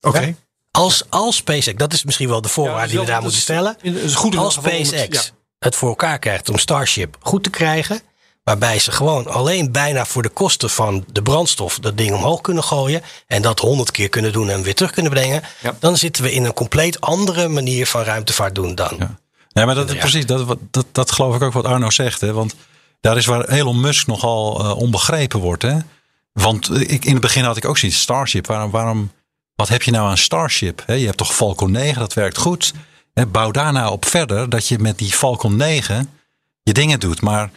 Oké. 0.00 0.36
Als, 0.70 1.02
als 1.08 1.36
SpaceX, 1.36 1.76
dat 1.78 1.92
is 1.92 2.04
misschien 2.04 2.28
wel 2.28 2.40
de 2.40 2.48
voorwaarde 2.48 2.80
Ja, 2.80 2.90
die 2.90 2.98
we 3.00 3.06
daar 3.06 3.22
moeten 3.22 3.40
stellen... 3.40 3.76
is 3.82 4.14
goed 4.14 4.36
als 4.36 4.56
het- 4.56 4.64
SpaceX 4.64 5.24
ja. 5.26 5.30
het 5.58 5.76
voor 5.76 5.88
elkaar 5.88 6.18
krijgt 6.18 6.48
om 6.48 6.58
Starship 6.58 7.16
goed 7.20 7.42
te 7.44 7.50
krijgen, 7.50 8.00
waarbij 8.44 8.78
ze 8.78 8.92
gewoon 8.92 9.26
alleen 9.26 9.72
bijna 9.72 10.06
voor 10.06 10.22
de 10.22 10.28
kosten 10.28 10.70
van 10.70 11.04
de 11.12 11.22
brandstof 11.22 11.78
dat 11.78 11.96
ding 11.98 12.14
omhoog 12.14 12.40
kunnen 12.40 12.64
gooien 12.64 13.02
en 13.26 13.42
dat 13.42 13.58
honderd 13.58 13.90
keer 13.90 14.08
kunnen 14.08 14.32
doen 14.32 14.50
en 14.50 14.62
weer 14.62 14.74
terug 14.74 14.90
kunnen 14.92 15.12
brengen, 15.12 15.42
Ja. 15.62 15.76
dan 15.80 15.96
zitten 15.96 16.22
we 16.22 16.32
in 16.32 16.44
een 16.44 16.54
compleet 16.54 17.00
andere 17.00 17.48
manier 17.48 17.86
van 17.86 18.02
ruimtevaart 18.02 18.54
doen 18.54 18.74
dan. 18.74 19.18
Ja. 19.56 19.64
Nee, 19.64 19.74
maar 19.74 19.74
dat 19.74 19.88
is 19.88 19.94
Ja. 19.94 20.00
precies, 20.00 20.26
dat, 20.26 20.56
dat, 20.70 20.86
dat 20.92 21.12
geloof 21.12 21.34
ik 21.34 21.42
ook 21.42 21.52
wat 21.52 21.64
Arno 21.64 21.90
zegt. 21.90 22.20
Hè? 22.20 22.32
Want 22.32 22.54
daar 23.00 23.16
is 23.16 23.26
waar 23.26 23.44
Elon 23.48 23.80
Musk 23.80 24.06
nogal 24.06 24.64
eh, 24.64 24.76
onbegrepen 24.76 25.40
wordt. 25.40 25.62
Hè? 25.62 25.76
Want 26.32 26.68
eh, 26.68 26.80
ik, 26.80 27.04
in 27.04 27.12
het 27.12 27.20
begin 27.20 27.44
had 27.44 27.56
ik 27.56 27.64
ook 27.64 27.78
zoiets, 27.78 28.00
Starship, 28.00 28.46
waarom, 28.46 28.70
waarom, 28.70 29.10
wat 29.54 29.68
heb 29.68 29.82
je 29.82 29.90
nou 29.90 30.08
aan 30.08 30.18
Starship? 30.18 30.82
Hè? 30.86 30.94
Je 30.94 31.04
hebt 31.04 31.16
toch 31.16 31.34
Falcon 31.34 31.70
9, 31.70 32.00
dat 32.00 32.14
werkt 32.14 32.38
goed. 32.38 32.72
Hè? 33.14 33.26
Bouw 33.26 33.50
daarna 33.50 33.90
op 33.90 34.04
verder 34.04 34.48
dat 34.50 34.68
je 34.68 34.78
met 34.78 34.98
die 34.98 35.10
Falcon 35.12 35.56
9 35.56 36.10
je 36.62 36.72
dingen 36.72 37.00
doet. 37.00 37.20
Maar 37.20 37.50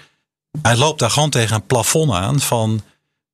hij 0.61 0.77
loopt 0.77 0.99
daar 0.99 1.11
gewoon 1.11 1.29
tegen 1.29 1.55
een 1.55 1.65
plafond 1.65 2.11
aan 2.11 2.39
van 2.39 2.81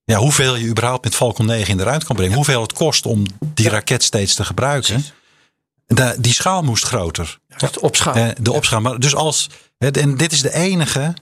ja, 0.05 0.17
hoeveel 0.17 0.55
je 0.55 0.67
überhaupt 0.67 1.03
met 1.03 1.15
Falcon 1.15 1.45
9 1.45 1.67
in 1.67 1.77
de 1.77 1.83
ruimte 1.83 2.05
kan 2.05 2.15
brengen. 2.15 2.35
Hoeveel 2.35 2.61
het 2.61 2.73
kost 2.73 3.05
om 3.05 3.23
die 3.39 3.69
raket 3.69 4.03
steeds 4.03 4.35
te 4.35 4.45
gebruiken. 4.45 5.05
De, 5.85 6.15
die 6.19 6.33
schaal 6.33 6.61
moest 6.61 6.83
groter. 6.83 7.39
Eh, 7.57 8.29
de 8.41 8.51
opschaal. 8.51 8.81
Maar 8.81 8.99
dus 8.99 9.15
als, 9.15 9.49
en 9.77 10.17
dit 10.17 10.31
is 10.31 10.41
de 10.41 10.53
enige 10.53 11.13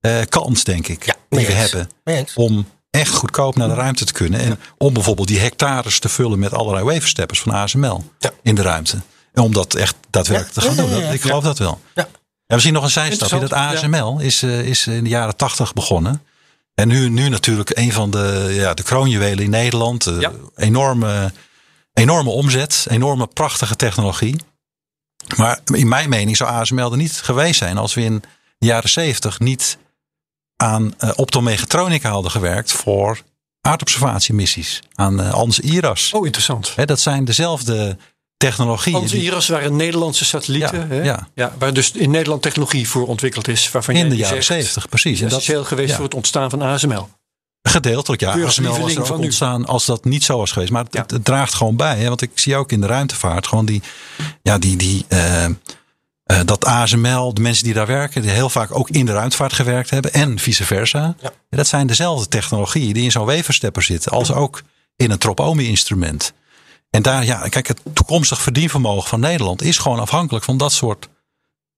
eh, 0.00 0.20
kans, 0.28 0.64
denk 0.64 0.86
ik, 0.88 1.04
Ja, 1.04 1.14
die 1.28 1.46
we 1.46 1.52
hebben. 1.52 1.88
Om 2.34 2.66
echt 2.90 3.14
goedkoop 3.14 3.56
naar 3.56 3.68
de 3.68 3.74
ruimte 3.74 4.04
te 4.04 4.12
kunnen. 4.12 4.40
En 4.40 4.58
om 4.78 4.92
bijvoorbeeld 4.92 5.28
die 5.28 5.38
hectares 5.38 5.98
te 5.98 6.08
vullen 6.08 6.38
met 6.38 6.54
allerlei 6.54 6.84
wafersteppers 6.84 7.40
van 7.40 7.52
ASML 7.52 8.04
Ja. 8.18 8.30
in 8.42 8.54
de 8.54 8.62
ruimte. 8.62 9.00
En 9.32 9.42
om 9.42 9.52
dat 9.52 9.74
echt 9.74 9.94
daadwerkelijk 10.10 10.54
Ja, 10.54 10.60
te 10.74 10.82
gaan 10.82 10.90
doen. 11.00 11.12
Ik 11.12 11.20
geloof 11.20 11.44
dat 11.44 11.58
wel. 11.58 11.80
Ja. 11.94 12.08
Misschien 12.46 12.74
nog 12.74 12.84
een 12.84 12.90
zijstapje. 12.90 13.38
Dat 13.38 13.52
ASML 13.52 14.18
is, 14.20 14.42
eh, 14.42 14.60
is 14.60 14.86
in 14.86 15.04
de 15.04 15.10
jaren 15.10 15.36
tachtig 15.36 15.72
begonnen. 15.72 16.22
En 16.74 16.88
nu, 16.88 17.08
nu 17.08 17.28
natuurlijk 17.28 17.70
een 17.78 17.92
van 17.92 18.10
de, 18.10 18.48
ja, 18.50 18.74
de 18.74 18.82
kroonjuwelen 18.82 19.44
in 19.44 19.50
Nederland. 19.50 20.10
Enorme, 20.56 21.32
enorme 21.92 22.30
omzet, 22.30 22.86
enorme 22.88 23.26
prachtige 23.26 23.76
technologie. 23.76 24.36
Maar 25.36 25.60
in 25.64 25.88
mijn 25.88 26.08
mening 26.08 26.36
zou 26.36 26.50
ASML 26.50 26.90
er 26.90 26.96
niet 26.96 27.12
geweest 27.12 27.58
zijn 27.58 27.78
als 27.78 27.94
we 27.94 28.00
in 28.02 28.22
de 28.58 28.66
jaren 28.66 28.90
zeventig 28.90 29.40
niet 29.40 29.78
aan 30.56 30.94
eh, 30.98 31.10
optomechatronica 31.16 32.10
hadden 32.10 32.30
gewerkt 32.30 32.72
voor 32.72 33.22
aardobservatiemissies. 33.60 34.82
Aan 34.94 35.20
eh 35.20 35.32
Ans 35.32 35.60
IRAS. 35.60 36.12
Oh, 36.12 36.24
interessant. 36.26 36.74
Dat 36.86 37.00
zijn 37.00 37.24
dezelfde 37.24 37.96
technologieën. 38.36 38.96
Onze 38.96 39.14
die 39.14 39.24
Iras 39.24 39.48
waren 39.48 39.76
Nederlandse 39.76 40.24
satellieten. 40.24 40.88
Ja, 40.90 41.02
ja. 41.02 41.28
Ja, 41.34 41.54
waar 41.58 41.72
dus 41.72 41.92
in 41.92 42.10
Nederland 42.10 42.42
technologie 42.42 42.88
voor 42.88 43.06
ontwikkeld 43.06 43.48
is. 43.48 43.70
Waarvan 43.70 43.94
in 43.94 44.08
de 44.08 44.16
jaren 44.16 44.44
zeventig, 44.44 44.88
precies. 44.88 45.20
En 45.20 45.28
dat, 45.28 45.38
essentieel 45.38 45.64
geweest 45.64 45.88
ja. 45.88 45.94
voor 45.94 46.04
het 46.04 46.14
ontstaan 46.14 46.50
van 46.50 46.62
ASML. 46.62 47.08
Gedeeltelijk, 47.62 48.20
ja. 48.20 48.30
ASML 48.30 48.78
was 48.80 48.94
er 48.94 49.12
ook 49.12 49.18
nu. 49.18 49.24
ontstaan 49.24 49.66
als 49.66 49.84
dat 49.86 50.04
niet 50.04 50.24
zo 50.24 50.38
was 50.38 50.52
geweest. 50.52 50.72
Maar 50.72 50.84
het, 50.84 50.94
Ja. 50.94 51.00
het, 51.00 51.10
het 51.10 51.24
draagt 51.24 51.54
gewoon 51.54 51.76
bij. 51.76 51.98
Hè? 51.98 52.08
Want 52.08 52.22
ik 52.22 52.30
zie 52.34 52.56
ook 52.56 52.72
in 52.72 52.80
de 52.80 52.86
ruimtevaart 52.86 53.46
gewoon 53.46 53.64
die, 53.64 53.82
ja, 54.42 54.58
die, 54.58 54.76
die, 54.76 55.04
eh, 55.08 55.44
eh, 55.44 55.50
dat 56.44 56.64
ASML, 56.64 57.34
de 57.34 57.40
mensen 57.40 57.64
die 57.64 57.74
daar 57.74 57.86
werken, 57.86 58.22
die 58.22 58.30
heel 58.30 58.48
vaak 58.50 58.74
ook 58.78 58.90
in 58.90 59.06
de 59.06 59.12
ruimtevaart 59.12 59.52
gewerkt 59.52 59.90
hebben 59.90 60.12
en 60.12 60.38
vice 60.38 60.64
versa. 60.64 61.14
Ja. 61.20 61.32
Dat 61.50 61.66
zijn 61.66 61.86
dezelfde 61.86 62.28
technologieën 62.28 62.92
die 62.92 63.04
in 63.04 63.10
zo'n 63.10 63.26
weverstepper 63.26 63.82
zitten, 63.82 64.12
als 64.12 64.32
ook 64.32 64.62
in 64.96 65.10
een 65.10 65.18
tropomi-instrument. 65.18 66.32
En 66.90 67.02
daar, 67.02 67.24
ja, 67.24 67.48
kijk, 67.48 67.66
het 67.68 67.80
toekomstig 67.92 68.40
verdienvermogen 68.42 69.08
van 69.08 69.20
Nederland 69.20 69.62
is 69.62 69.78
gewoon 69.78 69.98
afhankelijk 70.00 70.44
van 70.44 70.56
dat 70.56 70.72
soort 70.72 71.08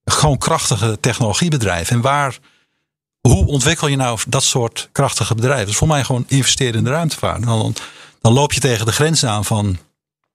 gewoon 0.05 0.39
krachtige 0.39 0.99
technologiebedrijven. 1.01 1.97
En 1.97 2.03
waar, 2.03 2.39
hoe 3.29 3.47
ontwikkel 3.47 3.89
je 3.89 3.97
nou 3.97 4.18
dat 4.29 4.45
soort 4.45 4.89
krachtige 4.93 5.35
bedrijven? 5.35 5.66
Dus 5.66 5.77
voor 5.77 5.89
mij 5.89 6.05
gewoon 6.05 6.25
investeren 6.29 6.75
in 6.75 6.85
de 6.85 6.91
ruimtevaart. 6.91 7.43
Dan, 7.43 7.75
dan 8.20 8.33
loop 8.33 8.53
je 8.53 8.61
tegen 8.61 8.87
de 8.87 8.93
grens 8.93 9.25
aan 9.25 9.45
van 9.45 9.79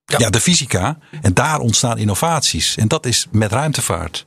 ja. 0.06 0.30
de 0.30 0.40
fysica. 0.40 0.98
En 1.22 1.34
daar 1.34 1.60
ontstaan 1.60 1.98
innovaties. 1.98 2.78
En 2.78 2.88
dat 2.88 3.06
is 3.06 3.28
met 3.32 3.52
ruimtevaart. 3.52 4.26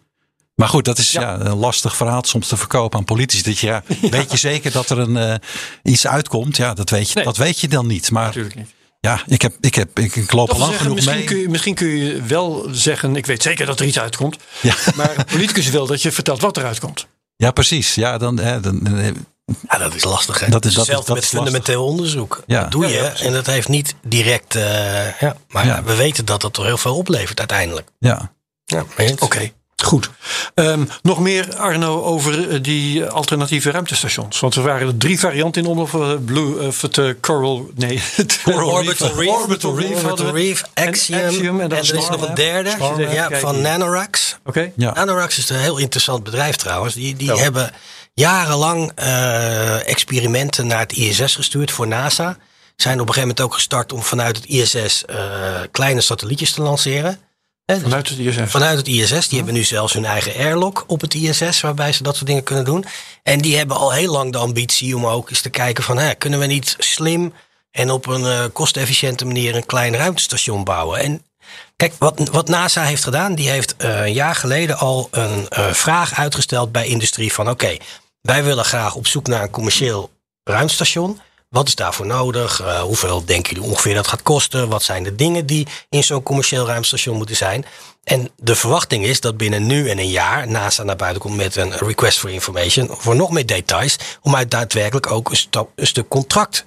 Maar 0.55 0.69
goed, 0.69 0.85
dat 0.85 0.99
is 0.99 1.11
ja. 1.13 1.41
een 1.41 1.57
lastig 1.57 1.97
verhaal 1.97 2.25
soms 2.25 2.49
te 2.49 2.57
verkopen 2.57 2.99
aan 2.99 3.05
politici. 3.05 3.43
Dat 3.43 3.59
je, 3.59 3.67
ja, 3.67 3.83
Weet 4.11 4.31
je 4.31 4.37
zeker 4.37 4.73
dat 4.73 4.91
er 4.91 4.99
een, 4.99 5.17
uh, 5.17 5.35
iets 5.83 6.07
uitkomt? 6.07 6.57
Ja, 6.57 6.75
dat 6.75 6.91
weet 6.91 7.09
je, 7.09 7.15
Nee. 7.15 7.25
dat 7.25 7.37
weet 7.37 7.61
je 7.61 7.69
dan 7.69 7.87
niet. 7.87 8.11
Maar 8.11 8.27
Natuurlijk 8.27 8.55
niet. 8.55 8.75
ja, 9.01 9.23
ik, 9.27 9.43
heb, 9.43 9.55
ik, 9.61 9.75
heb, 9.75 9.99
ik, 9.99 10.17
ik 10.17 10.33
loop 10.33 10.51
al 10.51 10.59
lang 10.59 10.71
zeggen, 10.71 10.81
genoeg 10.81 10.95
misschien, 10.95 11.17
mee. 11.17 11.27
kun 11.27 11.39
je, 11.39 11.49
misschien 11.49 11.75
kun 11.75 11.89
je 11.89 12.23
wel 12.23 12.69
zeggen, 12.71 13.17
ik 13.17 13.27
weet 13.27 13.43
zeker 13.43 13.67
dat 13.67 13.81
er 13.81 13.87
iets 13.87 13.99
uitkomt. 13.99 14.37
Ja. 14.63 14.75
Maar 14.95 15.19
een 15.19 15.25
politicus 15.25 15.69
wil 15.69 15.87
dat 15.87 16.03
je 16.03 16.13
vertelt 16.13 16.41
wat 16.41 16.57
eruit 16.57 16.81
komt. 16.81 17.07
Ja, 17.37 17.51
precies. 17.51 17.95
Ja, 17.95 18.19
dan, 18.19 18.39
hè, 18.39 18.61
dan, 18.61 18.79
dan- 18.83 19.27
Ja, 19.69 19.79
dat 19.79 19.95
is 19.95 20.05
lastig. 20.05 20.41
Hè? 20.41 20.49
Dat 20.49 20.65
is- 20.65 20.75
dat 20.75 20.83
is- 20.83 20.89
Hetzelfde 20.95 21.07
dat 21.07 21.15
met 21.15 21.25
is 21.25 21.31
fundamenteel 21.31 21.85
onderzoek. 21.85 22.43
Ja. 22.47 22.61
Dat 22.63 22.71
doe 22.71 22.87
je 22.87 22.93
Ja, 22.93 23.03
ja, 23.05 23.15
en 23.15 23.33
dat 23.33 23.47
heeft 23.47 23.69
niet 23.69 23.95
direct. 24.03 24.55
eh, 24.55 25.21
ja, 25.21 25.37
maar 25.49 25.67
Ja. 25.67 25.83
we 25.83 25.95
weten 25.97 26.25
dat 26.25 26.41
dat 26.41 26.53
toch 26.53 26.65
heel 26.65 26.79
veel 26.79 26.97
oplevert 26.97 27.39
uiteindelijk. 27.39 27.89
ja. 27.99 28.33
Ja, 28.65 28.85
eens. 28.97 29.21
Goed. 29.83 30.11
Ehm, 30.55 30.85
nog 31.03 31.21
meer, 31.21 31.57
Arno, 31.57 32.03
over 32.03 32.51
eh, 32.51 32.63
die 32.63 33.05
alternatieve 33.05 33.71
ruimtestations. 33.71 34.41
Want 34.41 34.55
er 34.55 34.63
waren 34.63 34.87
er 34.87 34.97
drie 34.97 35.19
varianten 35.19 35.63
in 35.63 35.69
onder 35.69 35.89
eh, 35.93 36.19
Blue, 36.25 36.61
eh, 36.61 36.67
of 36.67 36.81
het 36.83 36.99
eh, 36.99 37.11
Coral, 37.21 37.71
nee, 37.75 38.03
het 38.15 38.41
Coral 38.43 38.69
Orbital 38.69 39.15
Reef, 39.17 39.29
Orbital 39.29 39.79
Reef, 39.79 40.05
Orbital. 40.05 40.35
Reef, 40.35 40.63
En 40.75 40.89
Axiom, 40.89 41.21
Axiom, 41.21 41.57
en 41.57 41.63
en, 41.63 41.69
dan 41.69 41.79
er 41.79 41.85
is 41.85 42.09
nog 42.09 42.29
een 42.29 42.35
derde 42.35 42.71
ja, 43.11 43.31
van. 43.31 43.61
Nanorax. 43.61 44.39
Oké, 44.45 44.73
Ja. 44.77 44.93
Nanorax 44.95 45.39
is 45.39 45.49
een 45.49 45.57
heel 45.57 45.79
interessant 45.79 46.25
bedrijf 46.25 46.57
trouwens. 46.57 46.95
Die, 46.95 47.17
die 47.17 47.29
Zo. 47.29 47.37
hebben 47.37 47.73
jarenlang 48.15 48.93
eh, 48.95 49.89
experimenten 49.89 50.67
naar 50.67 50.81
het 50.81 50.93
ISS 50.93 51.35
gestuurd 51.35 51.71
voor 51.71 51.87
NASA. 51.87 52.37
Zijn 52.77 53.01
op 53.01 53.09
een 53.09 53.15
gegeven 53.15 53.29
moment 53.29 53.41
ook 53.41 53.55
gestart 53.55 53.93
om 53.93 54.03
vanuit 54.03 54.37
het 54.37 54.47
ISS 54.47 55.05
eh, 55.05 55.61
kleine 55.71 56.01
satellietjes 56.01 56.53
te 56.53 56.63
lanceren. 56.63 57.19
Dus 57.75 57.83
vanuit 57.83 58.09
het 58.09 58.19
ISF. 58.19 58.51
Vanuit 58.51 58.79
het 58.79 58.89
ISS. 58.89 59.29
Die 59.29 59.37
hebben 59.37 59.55
nu 59.55 59.65
zelfs 59.65 59.93
hun 59.93 60.05
eigen 60.05 60.35
airlock 60.35 60.85
op 60.87 61.01
het 61.01 61.15
ISS, 61.15 61.61
waarbij 61.61 61.93
ze 61.93 62.03
dat 62.03 62.15
soort 62.15 62.27
dingen 62.27 62.43
kunnen 62.43 62.65
doen. 62.65 62.85
En 63.23 63.39
die 63.39 63.57
hebben 63.57 63.77
al 63.77 63.93
heel 63.93 64.13
lang 64.13 64.33
de 64.33 64.39
ambitie 64.39 64.97
om 64.97 65.07
ook 65.07 65.31
eens 65.31 65.41
te 65.41 65.51
kijken 65.51 65.85
van, 65.85 65.99
hè, 65.99 66.15
kunnen 66.15 66.39
we 66.39 66.47
niet 66.47 66.77
slim 66.79 67.33
en 67.71 67.91
op 67.91 68.07
een 68.07 68.25
eh, 68.25 68.45
kostefficiënte 68.53 69.25
manier 69.25 69.57
een 69.57 69.67
klein 69.67 69.97
ruimtestation 69.97 70.65
bouwen? 70.65 71.01
En 71.01 71.23
kijk, 71.77 71.95
wat, 71.99 72.29
wat 72.29 72.49
NASA 72.49 72.83
heeft 72.83 73.05
gedaan, 73.05 73.35
die 73.35 73.49
heeft 73.49 73.77
eh, 73.77 74.01
een 74.01 74.13
jaar 74.13 74.35
geleden 74.35 74.79
al 74.79 75.09
een 75.11 75.49
eh, 75.49 75.73
vraag 75.73 76.15
uitgesteld 76.15 76.73
bij 76.73 76.87
industrie 76.87 77.33
van, 77.33 77.51
oké, 77.51 77.77
wij 78.21 78.45
willen 78.45 78.65
graag 78.65 78.95
op 78.95 79.07
zoek 79.07 79.27
naar 79.27 79.43
een 79.43 79.51
commercieel 79.51 80.11
ruimtestation. 80.45 81.21
Wat 81.53 81.69
is 81.69 81.75
daarvoor 81.75 82.07
nodig? 82.07 82.61
Eh, 82.61 82.81
hoeveel 82.81 83.25
denken 83.25 83.55
jullie 83.55 83.71
ongeveer 83.71 83.95
dat 83.95 84.07
gaat 84.07 84.23
kosten? 84.23 84.69
Wat 84.69 84.83
zijn 84.83 85.03
de 85.03 85.15
dingen 85.15 85.47
die 85.47 85.67
in 85.89 86.05
zo'n 86.05 86.23
commercieel 86.23 86.67
ruimtestation 86.67 87.17
moeten 87.17 87.37
zijn? 87.37 87.65
En 88.05 88.31
de 88.37 88.57
verwachting 88.57 89.05
is 89.05 89.21
dat 89.21 89.37
binnen 89.37 89.67
nu 89.67 89.89
en 89.89 89.99
een 89.99 90.09
jaar 90.09 90.49
NASA 90.49 90.83
naar 90.83 90.97
buiten 90.97 91.23
komt 91.23 91.37
met 91.37 91.57
een 91.57 91.77
request 91.77 92.19
for 92.19 92.31
information 92.31 92.89
voor 92.91 93.17
nog 93.17 93.31
meer 93.31 93.47
details. 93.47 93.97
Om 94.23 94.37
uit 94.37 94.51
daadwerkelijk 94.51 95.11
ook 95.11 95.31
een, 95.31 95.67
een 95.75 95.87
stuk 95.87 96.09
contract 96.09 96.65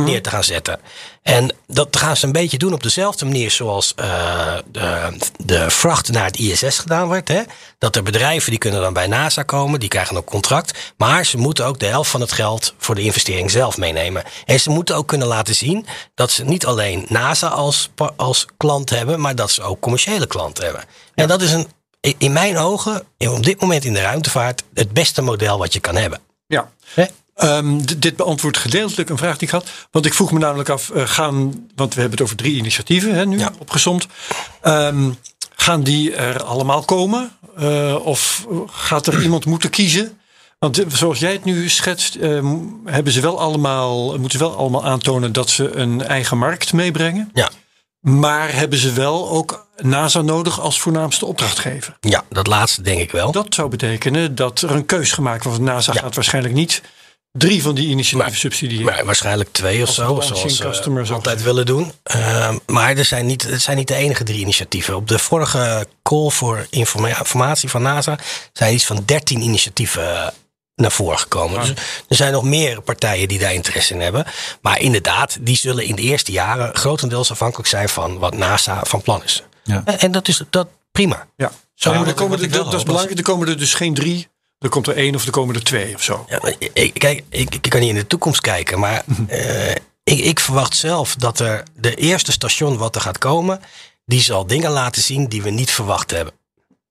neer 0.00 0.22
te 0.22 0.30
gaan 0.30 0.44
zetten. 0.44 0.80
En 1.22 1.54
dat 1.66 1.96
gaan 1.96 2.16
ze 2.16 2.26
een 2.26 2.32
beetje 2.32 2.58
doen 2.58 2.72
op 2.72 2.82
dezelfde 2.82 3.24
manier 3.24 3.50
zoals 3.50 3.92
eh, 3.96 4.54
de, 4.70 5.16
de 5.44 5.70
vracht 5.70 6.10
naar 6.12 6.24
het 6.24 6.36
ISS 6.38 6.78
gedaan 6.78 7.06
wordt. 7.06 7.28
Hè? 7.28 7.42
Dat 7.78 7.96
er 7.96 8.02
bedrijven 8.02 8.50
die 8.50 8.58
kunnen 8.58 8.80
dan 8.80 8.92
bij 8.92 9.06
NASA 9.06 9.42
komen, 9.42 9.80
die 9.80 9.88
krijgen 9.88 10.16
ook 10.16 10.26
contract. 10.26 10.92
Maar 10.96 11.24
ze 11.26 11.36
moeten 11.38 11.64
ook 11.66 11.78
de 11.78 11.86
helft 11.86 12.10
van 12.10 12.20
het 12.20 12.32
geld 12.32 12.74
voor 12.78 12.94
de 12.94 13.02
investering 13.02 13.50
zelf 13.50 13.76
meenemen. 13.76 14.22
En 14.44 14.60
ze 14.60 14.70
moeten 14.70 14.96
ook 14.96 15.08
kunnen 15.08 15.28
laten 15.28 15.54
zien 15.54 15.86
dat 16.14 16.30
ze 16.30 16.44
niet 16.44 16.66
alleen 16.66 17.04
NASA 17.08 17.48
als, 17.48 17.90
als 18.16 18.46
klant 18.56 18.90
hebben, 18.90 19.20
maar 19.20 19.34
dat 19.34 19.50
ze 19.50 19.62
ook 19.62 19.80
commerciële 19.80 20.26
klanten 20.26 20.64
hebben. 20.64 20.84
En 21.14 21.28
dat 21.28 21.42
is 21.42 21.52
een, 21.52 21.66
in- 22.00 22.14
in 22.18 22.32
mijn 22.32 22.56
ogen, 22.58 23.04
op 23.18 23.42
dit 23.42 23.60
moment 23.60 23.84
in 23.84 23.92
de 23.94 24.00
ruimtevaart, 24.00 24.62
het 24.74 24.92
beste 24.92 25.22
model 25.22 25.58
wat 25.58 25.72
je 25.72 25.80
kan 25.80 25.96
hebben. 25.96 26.20
Ja. 26.46 26.70
Hè? 26.94 27.04
Ehm, 27.34 27.78
dit 27.98 28.16
beantwoordt 28.16 28.56
gedeeltelijk 28.58 29.10
een 29.10 29.18
vraag 29.18 29.38
die 29.38 29.48
ik 29.48 29.54
had. 29.54 29.68
Want 29.90 30.06
ik 30.06 30.14
vroeg 30.14 30.32
me 30.32 30.38
namelijk 30.38 30.68
af, 30.68 30.90
eh, 30.90 31.02
gaan, 31.06 31.66
want 31.74 31.94
we 31.94 32.00
hebben 32.00 32.18
het 32.18 32.26
over 32.26 32.36
drie 32.36 32.56
initiatieven 32.56 33.14
hè, 33.14 33.26
nu 33.26 33.38
Ja. 33.38 33.52
opgezomd. 33.58 34.06
Ehm, 34.60 35.10
gaan 35.56 35.82
die 35.82 36.14
er 36.14 36.42
allemaal 36.42 36.82
komen? 36.82 37.30
Eh, 37.56 37.96
of 38.06 38.46
gaat 38.66 39.06
er 39.06 39.22
iemand 39.22 39.44
moeten 39.44 39.70
kiezen? 39.70 40.18
Want 40.58 40.78
eh, 40.78 40.86
zoals 40.88 41.18
jij 41.18 41.32
het 41.32 41.44
nu 41.44 41.68
schetst, 41.68 42.14
ehm, 42.14 42.56
hebben 42.84 43.12
ze 43.12 43.20
wel 43.20 43.40
allemaal, 43.40 44.18
moeten 44.18 44.38
ze 44.38 44.44
wel 44.44 44.56
allemaal 44.56 44.84
aantonen 44.84 45.32
dat 45.32 45.50
ze 45.50 45.76
een 45.76 46.02
eigen 46.02 46.38
markt 46.38 46.72
meebrengen. 46.72 47.30
Ja. 47.34 47.50
Maar 48.00 48.54
hebben 48.54 48.78
ze 48.78 48.92
wel 48.92 49.30
ook 49.30 49.66
NASA 49.76 50.20
nodig 50.20 50.60
als 50.60 50.80
voornaamste 50.80 51.26
opdrachtgever? 51.26 51.96
Ja, 52.00 52.24
dat 52.30 52.46
laatste 52.46 52.82
denk 52.82 53.00
ik 53.00 53.10
wel. 53.10 53.32
Dat 53.32 53.54
zou 53.54 53.68
betekenen 53.68 54.34
dat 54.34 54.60
er 54.62 54.70
een 54.70 54.86
keus 54.86 55.12
gemaakt 55.12 55.44
wordt. 55.44 55.60
NASA 55.60 55.92
Ja. 55.92 56.00
gaat 56.00 56.14
waarschijnlijk 56.14 56.54
niet 56.54 56.82
drie 57.32 57.62
van 57.62 57.74
die 57.74 57.88
initiatieven 57.88 58.30
Maar- 58.30 58.38
subsidiëren. 58.40 58.84
Maar 58.84 59.04
waarschijnlijk 59.04 59.52
twee 59.52 59.82
of 59.82 59.92
zo, 59.92 60.20
zoals 60.20 60.56
ze 60.56 60.62
customer, 60.62 61.06
zo 61.06 61.14
altijd 61.14 61.42
willen 61.42 61.66
doen. 61.66 61.92
Ehm, 62.02 62.58
maar 62.66 62.96
er 62.96 63.04
zijn 63.04 63.26
niet, 63.26 63.42
het 63.42 63.62
zijn 63.62 63.76
niet 63.76 63.88
de 63.88 63.94
enige 63.94 64.24
drie 64.24 64.40
initiatieven. 64.40 64.96
Op 64.96 65.08
de 65.08 65.18
vorige 65.18 65.86
call 66.02 66.30
voor 66.30 66.66
informa- 66.70 67.18
informatie 67.18 67.68
van 67.68 67.82
NASA 67.82 68.18
zijn 68.52 68.74
iets 68.74 68.86
van 68.86 69.02
13 69.04 69.40
initiatieven 69.40 70.16
eh, 70.16 70.28
naar 70.76 70.92
voren 70.92 71.18
gekomen. 71.18 71.60
Dus 71.60 71.68
er 72.08 72.16
zijn 72.16 72.32
nog 72.32 72.44
meer 72.44 72.80
partijen 72.80 73.28
die 73.28 73.38
daar 73.38 73.54
interesse 73.54 73.94
in 73.94 74.00
hebben. 74.00 74.24
Maar 74.60 74.80
inderdaad, 74.80 75.36
die 75.40 75.56
zullen 75.56 75.84
in 75.84 75.94
de 75.96 76.02
eerste 76.02 76.32
jaren 76.32 76.74
grotendeels 76.76 77.30
afhankelijk 77.30 77.68
zijn 77.68 77.88
van 77.88 78.18
wat 78.18 78.34
NASA 78.36 78.80
van 78.86 79.02
plan 79.02 79.22
is. 79.24 79.42
Ja. 79.64 79.82
En, 79.84 79.98
en 79.98 80.12
dat 80.12 80.28
is 80.28 80.42
dat 80.50 80.68
prima. 80.92 81.26
Ja. 81.36 81.52
Zo 81.74 81.92
Ja, 81.92 82.04
er 82.06 82.14
komen 82.14 82.42
er, 82.42 82.50
wel 82.50 82.64
dat 82.64 82.74
is 82.74 82.82
belangrijk. 82.82 83.18
Er 83.18 83.24
komen 83.24 83.48
er 83.48 83.58
dus 83.58 83.74
geen 83.74 83.94
drie. 83.94 84.28
Er 84.62 84.68
komt 84.68 84.86
er 84.86 84.96
één 84.96 85.14
of 85.14 85.24
er 85.24 85.30
komen 85.30 85.54
er 85.54 85.64
twee 85.64 85.94
of 85.94 86.02
zo. 86.02 86.24
Ja, 86.28 86.38
maar 86.42 86.54
ik, 86.72 86.94
kijk, 86.94 87.22
ik, 87.28 87.54
ik 87.54 87.70
kan 87.70 87.80
niet 87.80 87.88
in 87.88 87.94
de 87.94 88.06
toekomst 88.06 88.40
kijken, 88.40 88.78
maar 88.78 89.04
eh, 89.28 89.70
ik, 90.04 90.18
ik 90.18 90.40
verwacht 90.40 90.76
zelf 90.76 91.14
dat 91.16 91.38
er 91.40 91.62
de 91.76 91.94
eerste 91.94 92.32
station 92.32 92.76
wat 92.76 92.94
er 92.94 93.00
gaat 93.00 93.18
komen, 93.18 93.60
die 94.04 94.20
zal 94.22 94.46
dingen 94.46 94.70
laten 94.70 95.02
zien 95.02 95.26
die 95.28 95.42
we 95.42 95.50
niet 95.50 95.70
verwacht 95.70 96.10
hebben. 96.10 96.34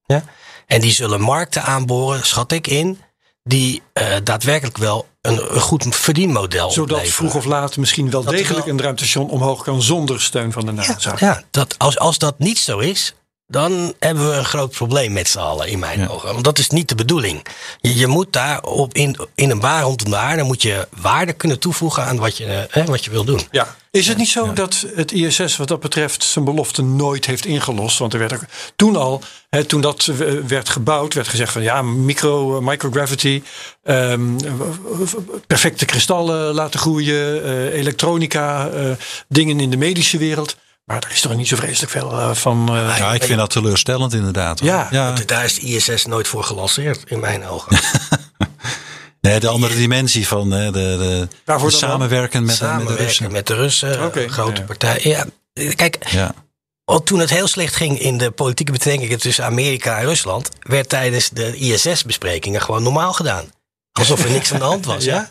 Ja? 0.06 0.24
En 0.66 0.82
die 0.82 0.92
zullen 0.92 1.22
markten 1.22 1.64
aanboren, 1.64 2.26
schat 2.26 2.52
ik 2.52 2.68
in, 2.68 3.00
die 3.44 3.82
eh, 3.94 4.16
daadwerkelijk 4.24 4.78
wel 4.78 5.08
een, 5.22 5.56
een 5.56 5.62
goed 5.62 5.96
verdienmodel 5.96 6.72
Zodat 6.72 6.98
opleveren. 6.98 7.14
vroeg 7.14 7.36
of 7.36 7.46
laat 7.46 7.78
misschien 7.78 8.10
wel 8.10 8.24
Dat 8.24 8.34
degelijk 8.34 8.66
wel- 8.66 8.74
een 8.74 8.82
ruimtestation 8.82 9.30
omhoog 9.30 9.64
kan 9.64 9.82
zonder 9.82 10.22
steun 10.22 10.52
van 10.52 10.66
de 10.66 10.72
NASA. 10.72 11.16
Ja, 11.20 11.44
dat, 11.52 11.76
als, 11.78 12.00
als 12.00 12.18
dat 12.18 12.40
niet 12.40 12.58
zo 12.60 12.80
is, 12.80 13.14
dan 13.52 13.94
hebben 14.00 14.30
we 14.30 14.36
een 14.36 14.46
groot 14.46 14.72
probleem 14.72 15.12
met 15.12 15.28
z'n 15.28 15.40
allen 15.40 15.68
in 15.68 15.80
mijn 15.80 16.10
ogen. 16.10 16.32
Want 16.32 16.44
dat 16.44 16.60
is 16.60 16.70
niet 16.70 16.90
de 16.90 16.96
bedoeling. 16.96 17.46
Je, 17.82 17.96
je 17.96 18.08
moet 18.08 18.34
daar 18.34 18.64
op 18.64 18.94
in, 18.94 19.18
in 19.36 19.50
een 19.50 19.60
baan 19.60 19.84
rondom 19.84 20.10
de 20.10 20.18
aarde 20.18 20.44
moet 20.44 20.62
je 20.62 20.88
waarde 21.02 21.34
kunnen 21.34 21.60
toevoegen 21.60 22.04
aan 22.04 22.18
wat 22.18 22.38
je, 22.38 22.46
eh, 22.46 22.62
hè, 22.70 22.86
wat 22.86 23.06
je 23.06 23.12
wil 23.12 23.24
doen. 23.24 23.42
Ja. 23.52 23.76
Is 23.92 24.08
het 24.08 24.18
niet 24.18 24.30
zo 24.30 24.54
dat 24.54 24.86
het 24.96 25.12
ISS 25.12 25.58
wat 25.58 25.68
dat 25.68 25.80
betreft 25.80 26.24
zijn 26.24 26.46
belofte 26.46 26.82
nooit 26.84 27.26
heeft 27.26 27.46
ingelost? 27.46 27.98
Want 27.98 28.14
er 28.14 28.20
werd 28.20 28.34
ook 28.34 28.46
toen 28.76 28.96
al, 28.96 29.22
hè, 29.50 29.64
toen 29.64 29.82
dat 29.82 30.06
werd 30.48 30.70
gebouwd, 30.70 31.14
werd 31.14 31.28
gezegd 31.28 31.52
van 31.52 31.62
ja, 31.62 31.82
micro, 31.82 32.58
eh, 32.58 32.66
microgravity, 32.68 33.44
ehm, 33.84 34.22
perfecte 35.48 35.86
kristallen 35.86 36.54
laten 36.54 36.80
groeien, 36.80 37.44
eh, 37.44 37.80
elektronica, 37.80 38.70
eh, 38.70 38.92
dingen 39.28 39.60
in 39.60 39.70
de 39.70 39.78
medische 39.78 40.18
wereld. 40.18 40.56
Maar 40.92 41.04
er 41.04 41.12
is 41.12 41.22
toch 41.22 41.36
niet 41.36 41.48
zo 41.48 41.56
vreselijk 41.56 41.92
veel 41.92 42.12
eh, 42.12 42.34
van. 42.34 42.70
eh, 42.70 42.98
Ja, 42.98 43.14
ik 43.14 43.24
vind 43.24 43.38
dat 43.40 43.50
teleurstellend 43.50 44.14
inderdaad. 44.14 44.60
hoor. 44.60 44.70
Ja. 44.70 44.88
ja. 44.92 45.14
Daar 45.26 45.44
is 45.44 45.54
de 45.60 45.62
ISS 45.62 46.06
nooit 46.06 46.28
voor 46.28 46.44
gelanceerd, 46.44 47.04
in 47.06 47.20
mijn 47.20 47.46
ogen. 47.48 47.78
Nee, 49.22 49.40
de 49.40 49.48
andere 49.48 49.76
dimensie 49.76 50.28
van 50.28 50.52
hè, 50.52 50.72
de, 50.72 51.28
de, 51.46 51.54
de 51.60 51.70
samenwerken 51.72 52.46
met, 52.46 52.62
met 52.62 52.88
de 52.88 52.96
Russen. 52.96 53.32
met 53.32 53.48
de 53.48 53.54
Russen, 53.56 54.12
grote 54.30 54.60
ja. 54.60 54.66
partijen. 54.66 55.10
Ja, 55.54 55.74
kijk, 55.76 56.10
Ja. 56.10 56.34
al 56.86 57.04
toen 57.04 57.20
het 57.20 57.30
heel 57.30 57.48
slecht 57.48 57.76
ging 57.76 58.00
in 58.00 58.18
de 58.18 58.32
politieke 58.32 58.72
betrekkingen 58.72 59.20
tussen 59.20 59.46
Amerika 59.46 59.98
en 60.00 60.06
Rusland, 60.06 60.50
werd 60.60 60.90
tijdens 60.90 61.30
de 61.30 61.56
ISS-besprekingen 61.56 62.62
gewoon 62.62 62.84
normaal 62.84 63.14
gedaan. 63.14 63.46
Alsof 63.92 64.24
er 64.24 64.32
niks 64.32 64.54
aan 64.54 64.60
de 64.60 64.66
hand 64.66 64.86
was. 64.86 65.04
ja. 65.14 65.30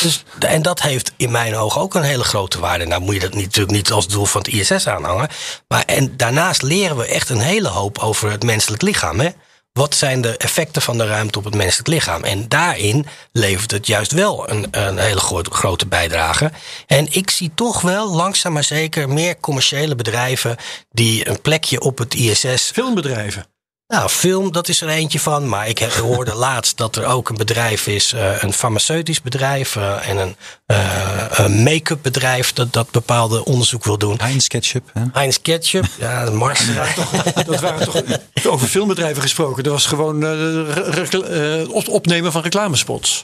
Dus, 0.00 0.24
en 0.38 0.62
dat 0.62 0.82
heeft 0.82 1.12
in 1.16 1.30
mijn 1.30 1.56
ogen 1.56 1.80
ook 1.80 1.94
een 1.94 2.02
hele 2.02 2.24
grote 2.24 2.60
waarde. 2.60 2.84
Nou 2.86 3.02
moet 3.02 3.14
je 3.14 3.20
dat 3.20 3.34
niet, 3.34 3.44
natuurlijk 3.44 3.76
niet 3.76 3.92
als 3.92 4.08
doel 4.08 4.26
van 4.26 4.40
het 4.40 4.50
ISS 4.52 4.86
aanhangen. 4.86 5.28
Maar 5.68 5.84
en 5.84 6.16
daarnaast 6.16 6.62
leren 6.62 6.96
we 6.96 7.06
echt 7.06 7.28
een 7.28 7.40
hele 7.40 7.68
hoop 7.68 7.98
over 7.98 8.30
het 8.30 8.42
menselijk 8.42 8.82
lichaam. 8.82 9.20
Hè? 9.20 9.28
Wat 9.72 9.94
zijn 9.94 10.20
de 10.20 10.36
effecten 10.36 10.82
van 10.82 10.98
de 10.98 11.06
ruimte 11.06 11.38
op 11.38 11.44
het 11.44 11.54
menselijk 11.54 11.88
lichaam? 11.88 12.24
En 12.24 12.48
daarin 12.48 13.06
levert 13.32 13.70
het 13.70 13.86
juist 13.86 14.12
wel 14.12 14.50
een, 14.50 14.66
een 14.70 14.98
hele 14.98 15.20
gro- 15.20 15.42
grote 15.42 15.86
bijdrage. 15.86 16.50
En 16.86 17.06
ik 17.10 17.30
zie 17.30 17.50
toch 17.54 17.80
wel 17.80 18.10
langzaam 18.10 18.52
maar 18.52 18.64
zeker 18.64 19.08
meer 19.08 19.40
commerciële 19.40 19.94
bedrijven 19.94 20.56
die 20.90 21.28
een 21.28 21.40
plekje 21.40 21.80
op 21.80 21.98
het 21.98 22.14
ISS 22.14 22.70
filmbedrijven. 22.74 23.46
Nou, 23.88 24.08
film, 24.08 24.52
dat 24.52 24.68
is 24.68 24.80
er 24.80 24.88
eentje 24.88 25.20
van. 25.20 25.48
Maar 25.48 25.68
ik 25.68 25.78
heb- 25.78 25.92
hoorde 25.92 26.34
laatst 26.46 26.76
dat 26.76 26.96
er 26.96 27.04
ook 27.04 27.28
een 27.28 27.36
bedrijf 27.36 27.86
is, 27.86 28.12
eh, 28.12 28.42
een 28.42 28.52
farmaceutisch 28.52 29.22
bedrijf 29.22 29.76
eh, 29.76 30.08
en 30.08 30.16
een, 30.16 30.36
eh, 30.66 31.24
een 31.30 31.62
make-up 31.62 31.98
bedrijf 32.02 32.52
dat, 32.52 32.72
dat 32.72 32.90
bepaalde 32.90 33.44
onderzoek 33.44 33.84
wil 33.84 33.98
doen. 33.98 34.16
Heinz 34.20 34.46
Ketchup. 34.46 34.90
Hè? 34.92 35.02
Heinz 35.12 35.36
Ketchup, 35.42 35.84
ja, 35.98 36.24
de 36.24 36.30
Mars. 36.30 36.60
Dat 37.46 37.60
waren 37.60 37.84
toch 37.86 38.02
over 38.46 38.68
filmbedrijven 38.68 39.22
gesproken. 39.22 39.62
Dat 39.62 39.72
was 39.72 39.86
gewoon 39.86 40.22
eh, 40.24 41.60
eh, 41.62 41.70
op- 41.70 41.88
opnemen 41.88 42.32
van 42.32 42.42
reclamespots. 42.42 43.22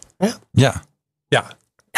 Ja. 0.50 0.82
Ja. 1.28 1.46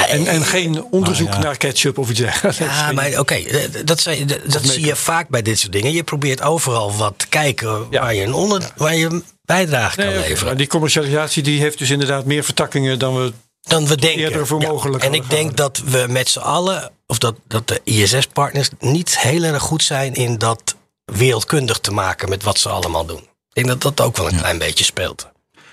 En, 0.08 0.26
en 0.26 0.44
geen 0.44 0.84
onderzoek 0.90 1.28
Ah, 1.28 1.34
ja. 1.34 1.40
naar 1.42 1.56
ketchup 1.56 1.98
of 1.98 2.10
iets 2.10 2.20
dergelijks. 2.20 2.58
Ja, 2.58 2.92
maar 2.92 3.18
oké, 3.18 3.34
eh, 3.34 3.62
dat, 3.72 3.84
dat, 3.84 4.06
dat 4.46 4.64
zie 4.66 4.86
je 4.86 4.96
vaak 4.96 5.28
bij 5.28 5.42
dit 5.42 5.58
soort 5.58 5.72
dingen. 5.72 5.92
Je 5.92 6.02
probeert 6.04 6.42
overal 6.42 6.96
wat 6.96 7.14
te 7.16 7.26
kijken 7.26 7.86
Ja. 7.90 8.00
waar, 8.00 8.14
je 8.14 8.22
een 8.22 8.34
onder, 8.34 8.70
waar 8.76 8.94
je 8.96 9.22
bijdrage 9.44 9.96
kan 9.96 10.06
Nee, 10.06 10.16
leveren. 10.18 10.44
maar 10.44 10.56
die 10.56 10.66
commercialisatie 10.66 11.42
die 11.42 11.60
heeft 11.60 11.78
dus 11.78 11.90
inderdaad 11.90 12.24
meer 12.24 12.44
vertakkingen 12.44 12.98
dan 12.98 13.16
we. 13.16 13.32
dan 13.62 13.86
we 13.86 13.96
denken. 13.96 14.20
eerder 14.20 14.46
voor 14.46 14.60
mogelijk 14.60 15.04
En 15.04 15.14
ik 15.14 15.30
denk 15.30 15.56
dat 15.56 15.82
we 15.84 16.04
met 16.08 16.28
z'n 16.28 16.38
allen, 16.38 16.90
of 17.06 17.18
dat, 17.18 17.34
dat 17.48 17.68
de 17.68 17.80
ISS-partners 17.84 18.68
niet 18.78 19.18
heel 19.20 19.42
erg 19.42 19.62
goed 19.62 19.82
zijn 19.82 20.14
in 20.14 20.38
dat 20.38 20.74
wereldkundig 21.04 21.78
te 21.78 21.90
maken 21.92 22.28
met 22.28 22.42
wat 22.42 22.58
ze 22.58 22.68
allemaal 22.68 23.06
doen. 23.06 23.18
Ik 23.52 23.64
denk 23.64 23.66
dat 23.66 23.96
dat 23.96 24.06
ook 24.06 24.16
wel 24.16 24.28
een 24.28 24.38
klein 24.38 24.58
beetje 24.58 24.84
speelt. 24.84 25.28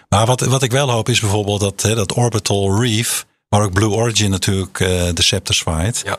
Maar 0.09 0.25
wat, 0.25 0.39
wat 0.41 0.63
ik 0.63 0.71
wel 0.71 0.89
hoop 0.91 1.09
is 1.09 1.19
bijvoorbeeld 1.19 1.59
dat, 1.59 1.81
hè, 1.81 1.95
dat 1.95 2.13
Orbital 2.13 2.81
Reef, 2.81 3.25
waar 3.57 3.63
ook 3.65 3.73
Blue 3.73 3.89
Origin 3.89 4.29
natuurlijk 4.29 4.79
eh, 4.79 4.87
de 5.13 5.21
scepter 5.21 5.55
zwaait. 5.55 6.01
Ja. 6.05 6.17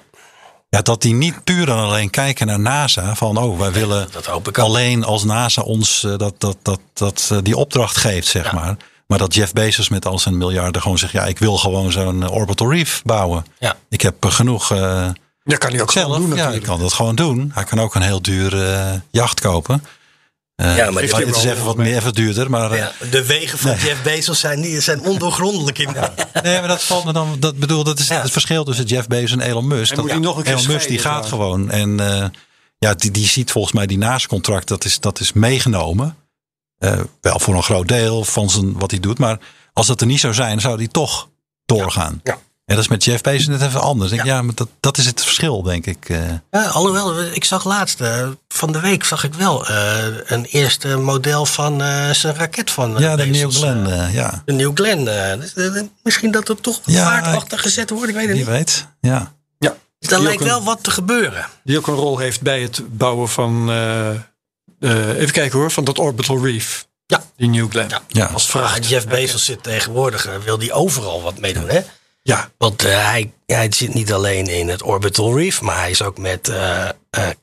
Ja, 0.68 0.82
dat 0.82 1.02
die 1.02 1.14
niet 1.14 1.44
puur 1.44 1.68
en 1.68 1.76
alleen 1.76 2.10
kijken 2.10 2.46
naar 2.46 2.60
NASA. 2.60 3.14
Van 3.14 3.36
oh, 3.36 3.58
wij 3.58 3.72
willen 3.72 4.08
Dat 4.12 4.26
hoop 4.26 4.48
ik 4.48 4.58
ook. 4.58 4.64
alleen 4.64 5.04
als 5.04 5.24
NASA 5.24 5.62
ons 5.62 6.04
eh, 6.04 6.16
dat, 6.16 6.34
dat, 6.38 6.56
dat, 6.62 6.80
dat, 6.92 7.28
eh, 7.32 7.38
die 7.42 7.56
opdracht 7.56 7.96
geeft, 7.96 8.26
zeg 8.26 8.52
maar. 8.52 8.76
Maar 9.06 9.18
dat 9.18 9.34
Jeff 9.34 9.52
Bezos 9.52 9.88
met 9.88 10.06
al 10.06 10.18
zijn 10.18 10.36
miljarden 10.38 10.82
gewoon 10.82 10.98
zegt: 10.98 11.12
ja, 11.12 11.24
ik 11.24 11.38
wil 11.38 11.56
gewoon 11.56 11.92
zo'n 11.92 12.28
Orbital 12.30 12.70
Reef 12.72 13.02
bouwen. 13.04 13.44
Ja. 13.58 13.76
Ik 13.88 14.00
heb 14.00 14.24
genoeg. 14.24 14.70
eh, 14.70 15.08
Dat 15.44 15.58
kan 15.58 15.70
hij 15.72 15.80
ook 15.82 15.90
gewoon 15.92 16.12
zelf. 16.12 16.26
doen 16.28 16.36
ja, 16.36 16.50
ik 16.50 16.62
kan 16.62 16.78
dat 16.78 16.92
gewoon 16.92 17.14
doen. 17.14 17.50
Hij 17.54 17.64
kan 17.64 17.80
ook 17.80 17.94
een 17.94 18.02
heel 18.02 18.22
duur 18.22 18.62
eh, 18.72 18.92
jacht 19.10 19.40
kopen. 19.40 19.84
Eh, 20.54 20.76
Ja, 20.76 20.90
maar 20.90 21.02
dit 21.02 21.18
is 21.36 21.44
even 21.44 21.64
wat 21.64 21.76
meer 21.76 21.96
even 21.96 22.14
duurder. 22.14 22.50
Maar 22.50 22.70
eh, 22.72 22.78
Ja, 22.78 22.92
de 23.10 23.26
wegen 23.26 23.58
van 23.58 23.70
Jeff 23.70 24.02
Bezos 24.02 24.40
zijn, 24.40 24.60
niet, 24.60 24.82
zijn 24.82 25.00
ondoorgrondelijk 25.00 25.78
in. 25.78 25.88
Nee, 26.42 26.58
maar 26.58 26.68
dat 26.68 26.82
valt 26.82 27.04
me 27.04 27.12
dan. 27.12 27.36
Dat 27.38 27.56
bedoel, 27.56 27.84
dat 27.84 27.98
is 27.98 28.08
Ja. 28.08 28.22
het 28.22 28.30
verschil 28.30 28.64
tussen 28.64 28.84
Jeff 28.84 29.06
Bezos 29.06 29.30
en 29.32 29.40
Elon 29.40 29.66
Musk. 29.66 29.90
En 29.90 29.96
Dat- 29.96 30.04
moet 30.04 30.14
hij 30.14 30.20
nog 30.22 30.36
een 30.36 30.42
keer 30.42 30.52
Elon 30.54 30.66
Musk 30.66 30.88
die 30.88 30.98
gaat 30.98 31.26
gewoon. 31.26 31.70
En 31.70 32.00
eh, 32.00 32.26
ja, 32.78 32.94
die, 32.94 33.10
die 33.10 33.26
ziet 33.26 33.50
volgens 33.50 33.74
mij 33.74 33.86
die 33.86 33.98
NASA-contract, 33.98 34.68
dat 34.68 34.84
is, 34.84 35.00
dat 35.00 35.20
is 35.20 35.32
meegenomen. 35.32 36.16
Eh, 36.78 37.00
wel 37.20 37.38
voor 37.38 37.54
een 37.54 37.62
groot 37.62 37.88
deel 37.88 38.24
van 38.24 38.50
zijn, 38.50 38.78
wat 38.78 38.90
hij 38.90 39.00
doet. 39.00 39.18
Maar 39.18 39.38
als 39.72 39.86
dat 39.86 40.00
er 40.00 40.06
niet 40.06 40.20
zou 40.20 40.34
zijn, 40.34 40.60
zou 40.60 40.76
hij 40.76 40.88
toch 40.88 41.28
doorgaan. 41.66 42.20
Ja. 42.22 42.38
En 42.64 42.74
dat 42.74 42.84
is 42.84 42.90
met 42.90 43.04
Jeff 43.04 43.20
Bezos 43.22 43.46
net 43.46 43.62
even 43.62 43.80
anders. 43.80 44.10
Denk, 44.10 44.24
ja, 44.24 44.42
maar 44.42 44.54
dat, 44.54 44.68
dat 44.80 44.98
is 44.98 45.06
het 45.06 45.22
verschil, 45.22 45.62
denk 45.62 45.86
ik. 45.86 46.08
eh. 46.08 46.18
Ja, 46.50 46.64
alhoewel, 46.66 47.22
ik 47.22 47.44
zag 47.44 47.64
laatst, 47.64 48.00
eh, 48.00 48.28
van 48.48 48.72
de 48.72 48.80
week 48.80 49.04
zag 49.04 49.24
ik 49.24 49.34
wel 49.34 49.66
eh, 49.66 50.04
een 50.24 50.44
eerste 50.44 50.96
model 50.96 51.46
van 51.46 51.82
eh, 51.82 52.10
zijn 52.10 52.34
raket 52.34 52.70
van 52.70 52.94
ja, 52.98 53.16
de 53.16 53.26
New 53.26 53.50
Glenn. 53.52 54.12
ja, 54.12 54.42
de 54.44 54.52
New 54.52 54.70
Glenn. 54.74 55.08
misschien 56.02 56.30
dat 56.30 56.48
er 56.48 56.60
toch 56.60 56.80
Ja, 56.84 57.04
vaart 57.04 57.36
achter 57.36 57.58
gezet 57.58 57.90
wordt, 57.90 58.08
ik 58.08 58.14
weet 58.14 58.26
het 58.28 58.36
wie 58.36 58.44
niet. 58.46 58.54
weet. 58.54 58.86
Ja. 59.00 59.32
Ja. 59.58 59.76
Dus 59.98 60.08
daar 60.08 60.20
lijkt 60.20 60.40
een- 60.40 60.46
wel 60.46 60.62
wat 60.62 60.82
te 60.82 60.90
gebeuren. 60.90 61.46
Die 61.64 61.78
ook 61.78 61.86
een 61.86 61.94
rol 61.94 62.18
heeft 62.18 62.40
bij 62.40 62.60
het 62.62 62.80
bouwen 62.98 63.28
van. 63.28 63.70
eh, 63.70 64.10
eh, 64.10 64.18
even 65.18 65.32
kijken 65.32 65.58
hoor, 65.58 65.70
van 65.70 65.84
dat 65.84 65.98
Orbital 65.98 66.44
Reef. 66.44 66.86
Ja. 67.06 67.22
Die 67.36 67.48
New 67.48 67.70
Glenn. 67.70 67.88
Ja. 67.88 68.00
Ja. 68.08 68.26
Als 68.26 68.46
vracht. 68.46 68.88
Jeff 68.88 69.06
Bezos 69.06 69.44
zit 69.44 69.62
tegenwoordig, 69.62 70.28
wil 70.44 70.58
die 70.58 70.72
overal 70.72 71.22
wat 71.22 71.38
mee 71.38 71.52
doen, 71.54 71.68
hè? 71.68 71.80
Ja. 72.28 72.50
Want 72.58 72.84
eh, 72.84 73.06
hij, 73.10 73.32
hij 73.46 73.66
zit 73.72 73.94
niet 73.94 74.12
alleen 74.12 74.46
in 74.46 74.68
het 74.68 74.82
Orbital 74.82 75.36
Reef, 75.38 75.60
maar 75.60 75.78
hij 75.78 75.90
is 75.90 76.02
ook 76.02 76.18
met 76.18 76.48
eh, 76.48 76.88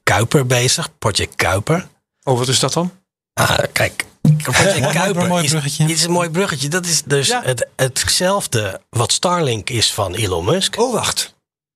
Kuiper 0.03 0.45
bezig, 0.45 0.97
Project 0.99 1.35
Kuiper. 1.35 1.87
Oh, 2.23 2.37
wat 2.37 2.47
is 2.47 2.59
dat 2.59 2.73
dan? 2.73 2.91
Ah, 3.33 3.57
kijk. 3.71 4.05
Project 4.43 4.91
Kuiper 4.91 5.27
mooi 5.27 5.43
is, 5.43 5.49
bruggetje. 5.51 5.85
dit 5.85 5.97
is 5.97 6.03
een 6.03 6.11
mooi 6.11 6.29
bruggetje. 6.29 6.67
Dat 6.67 6.85
is 6.85 7.03
dus 7.03 7.27
Ja. 7.27 7.41
het, 7.43 7.67
hetzelfde 7.75 8.81
wat 8.89 9.11
Starlink 9.11 9.69
is 9.69 9.93
van 9.93 10.13
Elon 10.15 10.45
Musk. 10.45 10.77
Oh, 10.79 10.93
wacht. 10.93 11.35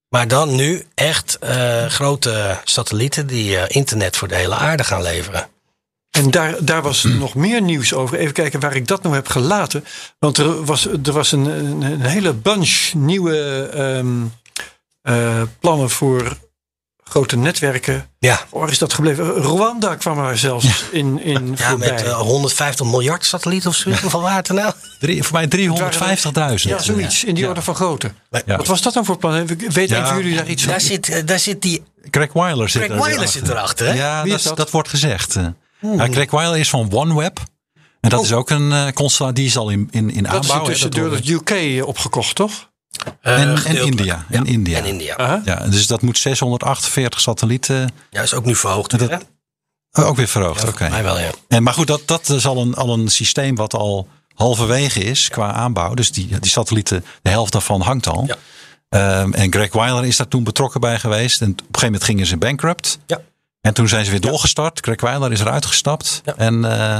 Maar 0.10 0.28
dan 0.28 0.56
nu 0.56 0.86
echt 0.95 1.38
grote 1.88 2.60
satellieten 2.64 3.28
die 3.28 3.68
internet 3.68 4.18
voor 4.18 4.28
de 4.28 4.36
hele 4.36 4.56
aarde 4.56 4.84
gaan 4.84 5.01
leveren. 5.01 5.49
En 6.16 6.32
daar, 6.32 6.55
daar 6.59 6.82
was 6.82 7.03
nog 7.26 7.36
meer 7.36 7.61
nieuws 7.61 7.93
over. 7.93 8.18
Even 8.18 8.34
kijken 8.34 8.59
waar 8.59 8.76
ik 8.76 8.88
dat 8.88 9.03
nou 9.03 9.16
heb 9.16 9.28
gelaten. 9.28 9.86
Want 10.20 10.38
er 10.38 10.66
was, 10.66 10.88
er 10.88 11.11
was 11.11 11.32
een, 11.32 11.45
een, 11.45 11.82
een 11.82 12.01
hele 12.05 12.34
bunch 12.34 12.93
nieuwe 12.93 13.70
ehm, 13.74 14.24
eh, 15.01 15.41
plannen 15.59 15.89
voor 15.89 16.38
grote 17.03 17.38
netwerken. 17.38 18.09
Ja, 18.20 18.39
Waar 18.49 18.70
is 18.70 18.78
dat 18.78 18.93
gebleven? 18.93 19.26
Rwanda 19.26 19.95
kwam 19.95 20.20
er 20.20 20.38
zelfs 20.38 20.84
in, 20.91 21.22
in 21.22 21.55
ja 21.57 21.70
voorbij. 21.70 21.91
met 21.91 22.03
eh, 22.03 22.18
150 22.18 22.86
miljard 22.86 23.26
satellieten 23.26 23.70
of 23.70 23.76
zoiets. 23.76 24.01
Hoeveel 24.01 24.22
waren 24.22 24.38
het 24.38 24.47
er 24.47 24.53
nou? 24.53 24.74
Drie, 24.99 25.24
voor 25.24 25.34
mij 25.34 25.47
350.000. 25.47 26.55
ja, 26.55 26.80
zoiets. 26.80 27.24
In 27.24 27.34
die 27.34 27.43
Ja. 27.43 27.49
orde 27.49 27.61
van 27.61 27.76
grootte. 27.76 28.11
Ja. 28.45 28.57
Wat 28.57 28.68
was 28.68 28.82
dat 28.82 28.93
dan 28.93 29.05
voor 29.05 29.18
plan? 29.18 29.47
Weet 29.70 29.91
een 29.91 30.05
van 30.07 30.18
jullie 30.18 30.36
daar 30.36 30.47
iets 30.47 30.63
Daar 30.63 30.72
van? 30.80 30.88
zit, 30.89 31.09
eh, 31.09 31.22
daar 31.26 31.39
zit 31.39 31.61
die 31.61 31.84
Craig 32.09 32.34
Weiler 32.34 32.70
zit 32.70 32.82
Craig 32.84 32.99
er 32.99 33.05
Weiler 33.07 33.28
zit 33.28 33.49
erachter, 33.49 33.88
hè? 33.88 33.93
Ja, 33.93 34.24
dat? 34.24 34.57
dat 34.57 34.72
wordt 34.72 34.89
gezegd. 34.89 35.36
Ja, 35.93 36.09
Craig 36.09 36.31
Weiler 36.31 36.57
is 36.59 36.69
van 36.69 36.91
OneWeb. 36.93 37.39
En 38.01 38.09
dat 38.09 38.19
Oh. 38.19 38.25
is 38.25 38.31
ook 38.33 38.49
een 38.49 38.93
constellatie, 38.93 39.36
die 39.38 39.45
is 39.45 39.57
al 39.57 39.69
in, 39.69 39.88
in, 39.91 40.09
in 40.11 40.23
Dat 40.23 40.33
is 40.33 40.39
aanbouw. 40.51 40.59
intussen 40.65 40.91
dat 40.91 40.99
door 40.99 41.09
wordt- 41.09 41.27
het 41.27 41.49
UK 41.51 41.86
opgekocht, 41.86 42.36
toch? 42.36 42.69
Eh, 43.21 43.41
en. 43.41 43.65
India. 43.86 44.25
Ja, 44.29 44.38
En 44.38 44.45
India. 44.45 44.77
En 44.77 44.86
India. 44.86 45.41
Ja, 45.45 45.55
dus 45.55 45.88
dat 45.88 46.01
moet 46.01 46.17
648 46.17 47.19
satellieten. 47.21 47.91
Ja, 48.09 48.21
is 48.21 48.33
ook 48.33 48.45
nu 48.45 48.55
verhoogd. 48.55 48.99
Dat- 48.99 49.25
oh, 49.91 50.05
ook 50.07 50.15
weer 50.15 50.27
verhoogd. 50.27 50.61
Ja, 50.61 50.67
Oké. 50.67 51.01
wel, 51.03 51.19
ja. 51.19 51.29
En, 51.47 51.63
maar 51.63 51.73
goed, 51.73 51.88
dat, 51.88 52.01
dat 52.05 52.29
is 52.29 52.45
al 52.45 52.57
een, 52.57 52.75
al 52.75 52.93
een 52.93 53.07
systeem 53.07 53.55
wat 53.55 53.73
al 53.73 54.07
halverwege 54.33 54.99
is 55.03 55.29
qua 55.29 55.51
aanbouw. 55.51 55.93
Dus 55.93 56.11
die, 56.11 56.39
die 56.39 56.51
satellieten, 56.51 57.05
de 57.21 57.29
helft 57.29 57.51
daarvan 57.51 57.81
hangt 57.81 58.07
al. 58.07 58.23
Ja. 58.27 58.36
Ehm, 58.89 59.33
en 59.33 59.51
Greg 59.51 59.71
Weiler 59.73 60.05
is 60.05 60.17
daar 60.17 60.27
toen 60.27 60.43
betrokken 60.43 60.79
bij 60.81 60.99
geweest. 60.99 61.41
En 61.41 61.51
op 61.51 61.57
een 61.59 61.65
gegeven 61.65 61.86
moment 61.86 62.03
gingen 62.03 62.25
ze 62.25 62.38
bankrupt. 62.38 62.99
Ja. 63.07 63.21
En 63.66 63.74
toen 63.74 63.88
zijn 63.88 64.05
ze 64.05 64.11
weer 64.11 64.20
doorgestart. 64.22 64.80
Greg 64.82 65.01
Weiler 65.01 65.32
is 65.32 65.39
eruit 65.39 65.66
gestapt. 65.66 66.22
Ja. 66.26 66.36
En, 66.38 66.66
eh, 66.66 66.99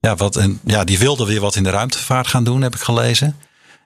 ja, 0.00 0.16
wat, 0.16 0.36
en 0.36 0.60
ja, 0.64 0.84
die 0.84 0.98
wilde 0.98 1.24
weer 1.26 1.40
wat 1.40 1.54
in 1.56 1.62
de 1.62 1.70
ruimtevaart 1.70 2.26
gaan 2.26 2.44
doen, 2.44 2.62
heb 2.62 2.74
ik 2.74 2.80
gelezen. 2.80 3.36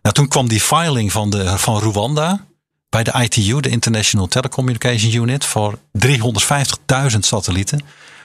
Nou, 0.02 0.14
toen 0.14 0.28
kwam 0.28 0.48
die 0.48 0.60
filing 0.60 1.12
van, 1.12 1.30
de, 1.30 1.58
van 1.58 1.78
Rwanda 1.78 2.44
bij 2.88 3.02
de 3.02 3.12
ITU, 3.22 3.60
de 3.60 3.68
International 3.68 4.26
Telecommunication 4.26 5.14
Unit, 5.14 5.44
voor 5.44 5.78
350.000 6.06 7.18
satellieten. 7.18 7.80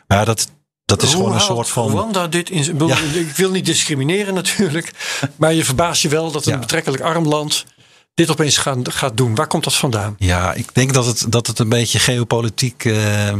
Maar 0.07 0.17
ja, 0.17 0.25
dat, 0.25 0.47
dat 0.85 1.01
is 1.01 1.07
Hoe 1.13 1.17
gewoon 1.21 1.33
een 1.35 1.41
soort 1.41 1.69
van. 1.69 1.89
Rwanda 1.89 2.27
dit 2.27 2.49
in 2.49 2.63
ik 2.63 2.77
wil- 2.77 2.89
Ik 3.13 3.35
wil 3.35 3.51
niet 3.51 3.65
discrimineren 3.65 4.33
natuurlijk. 4.33 4.91
Maar 5.35 5.53
je 5.53 5.65
verbaast 5.65 6.01
je 6.01 6.09
wel 6.09 6.31
dat 6.31 6.45
een 6.45 6.53
Ja. 6.53 6.59
betrekkelijk 6.59 7.01
arm 7.03 7.25
land 7.27 7.65
dit 8.13 8.29
opeens 8.31 8.57
gaat, 8.57 8.77
gaat 8.93 9.17
doen. 9.17 9.35
Waar 9.35 9.47
komt 9.47 9.63
dat 9.63 9.75
vandaan? 9.75 10.15
Ja, 10.17 10.53
ik 10.53 10.75
denk 10.75 10.93
dat 10.93 11.05
het, 11.05 11.25
dat 11.29 11.47
het 11.47 11.59
een 11.59 11.69
beetje 11.69 11.99
geopolitiek 11.99 12.85
eh, 12.85 13.33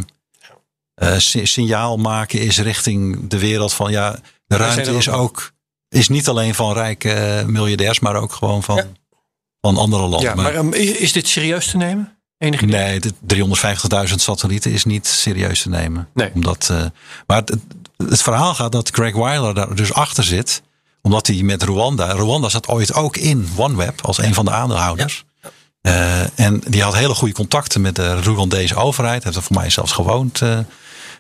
eh, 0.98 1.18
si- 1.18 1.46
signaal 1.46 1.98
maken 1.98 2.40
is 2.40 2.58
richting 2.60 3.30
de 3.30 3.40
wereld 3.40 3.74
van 3.74 3.92
ja, 3.92 4.20
de 4.48 4.56
ruimte 4.56 4.96
is 4.98 5.10
ook 5.10 5.52
is 5.90 6.08
niet 6.10 6.28
alleen 6.28 6.56
van 6.56 6.74
rijke 6.74 7.12
eh, 7.14 7.46
miljardairs, 7.46 8.00
maar 8.00 8.16
ook 8.16 8.34
gewoon 8.34 8.64
van, 8.64 8.82
van 9.62 9.78
andere 9.78 10.02
landen. 10.02 10.22
Ja, 10.22 10.36
maar 10.36 10.54
ehm, 10.54 10.74
is, 10.74 11.12
dit 11.12 11.28
serieus 11.28 11.68
te 11.70 11.78
nemen? 11.78 12.18
Enig 12.38 12.62
idee? 12.62 12.82
nee, 12.82 13.00
de 13.00 13.14
350.000 14.10 14.14
satellieten 14.16 14.72
is 14.72 14.86
niet 14.86 15.08
serieus 15.08 15.62
te 15.62 15.70
nemen. 15.70 16.08
Nee. 16.14 16.32
Omdat, 16.34 16.68
eh, 16.72 16.86
maar 17.28 17.38
het, 17.38 17.56
het 17.98 18.22
verhaal 18.22 18.54
gaat 18.56 18.72
dat 18.72 18.90
Greg 18.90 19.14
Weiler 19.16 19.54
daar 19.54 19.76
dus 19.76 19.94
achter 19.94 20.24
zit. 20.24 20.62
Omdat 21.02 21.28
hij 21.28 21.42
met 21.42 21.64
Rwanda. 21.64 22.12
Rwanda 22.12 22.50
zat 22.50 22.68
ooit 22.68 22.94
ook 22.94 23.18
in 23.18 23.48
OneWeb 23.56 24.02
als 24.06 24.18
een 24.18 24.34
van 24.34 24.46
de 24.46 24.52
aandeelhouders. 24.52 25.26
Eh, 25.82 26.40
en 26.40 26.62
die 26.68 26.84
had 26.84 26.96
hele 26.96 27.14
goede 27.16 27.34
contacten 27.34 27.82
met 27.82 27.96
de 27.96 28.22
Rwandese 28.22 28.76
overheid. 28.76 29.24
Heeft 29.24 29.36
er 29.36 29.44
voor 29.44 29.56
mij 29.56 29.70
zelfs 29.70 29.92
gewoond. 29.92 30.42
eh. 30.42 30.60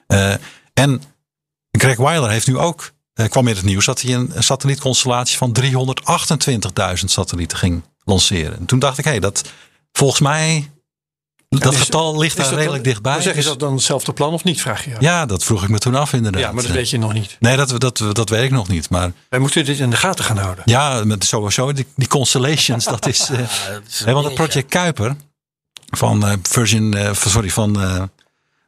Eh, 0.07 0.33
en 0.73 1.01
Greg 1.71 1.97
Weiler 1.97 2.29
heeft 2.29 2.47
nu 2.47 2.57
ook. 2.57 2.91
eh, 3.13 3.27
kwam 3.29 3.47
in 3.47 3.55
het 3.55 3.65
nieuws 3.65 3.85
dat 3.85 4.01
hij 4.01 4.13
een 4.13 4.31
satellietconstellatie 4.39 5.37
van 5.37 5.51
328.000 5.51 7.11
satellieten 7.11 7.57
ging 7.57 7.81
lanceren. 8.03 8.57
En 8.57 8.65
toen 8.65 8.79
dacht 8.79 8.97
ik, 8.97 9.05
hé, 9.05 9.19
dat 9.19 9.43
volgens 9.91 10.19
mij. 10.19 10.71
Dat 11.49 11.73
is- 11.73 11.79
getal 11.79 12.17
ligt 12.17 12.37
daar 12.37 12.49
redelijk 12.53 12.83
dan, 12.83 12.83
dichtbij. 12.83 13.21
Zeg, 13.21 13.31
is 13.31 13.35
Dus- 13.35 13.45
dat 13.45 13.59
dan 13.59 13.73
hetzelfde 13.73 14.13
plan 14.13 14.33
of 14.33 14.43
niet, 14.43 14.61
vraag 14.61 14.83
je 14.83 14.89
je 14.89 14.95
ja, 14.99 15.25
dat 15.25 15.43
vroeg 15.43 15.63
ik 15.63 15.69
me 15.69 15.77
toen 15.79 15.95
af 15.95 16.13
inderdaad. 16.13 16.41
Ja, 16.41 16.51
maar 16.51 16.63
dat 16.63 16.71
weet 16.71 16.89
je 16.89 16.97
nog 16.97 17.13
niet. 17.13 17.35
Nee, 17.39 17.57
dat, 17.57 17.79
dat, 17.79 17.97
dat 18.11 18.29
weet 18.29 18.43
ik 18.43 18.51
nog 18.51 18.67
niet. 18.67 18.89
Maar 18.89 19.11
Wij 19.29 19.39
moeten 19.39 19.65
dit 19.65 19.79
in 19.79 19.89
de 19.89 19.95
gaten 19.95 20.25
gaan 20.25 20.37
houden. 20.37 20.63
ja, 20.67 21.03
met 21.05 21.23
sowieso 21.25 21.73
die, 21.73 21.85
die 21.95 22.07
constellations, 22.07 22.85
dat 22.85 23.07
is... 23.07 23.19
eh, 23.29 23.37
dat 23.37 23.81
is 23.87 24.01
want 24.03 24.25
het 24.25 24.33
project 24.33 24.69
Kuiper 24.69 25.15
van 25.89 26.27
eh, 26.27 26.33
Virgin, 26.41 26.97
sorry, 27.13 27.49
van 27.49 27.81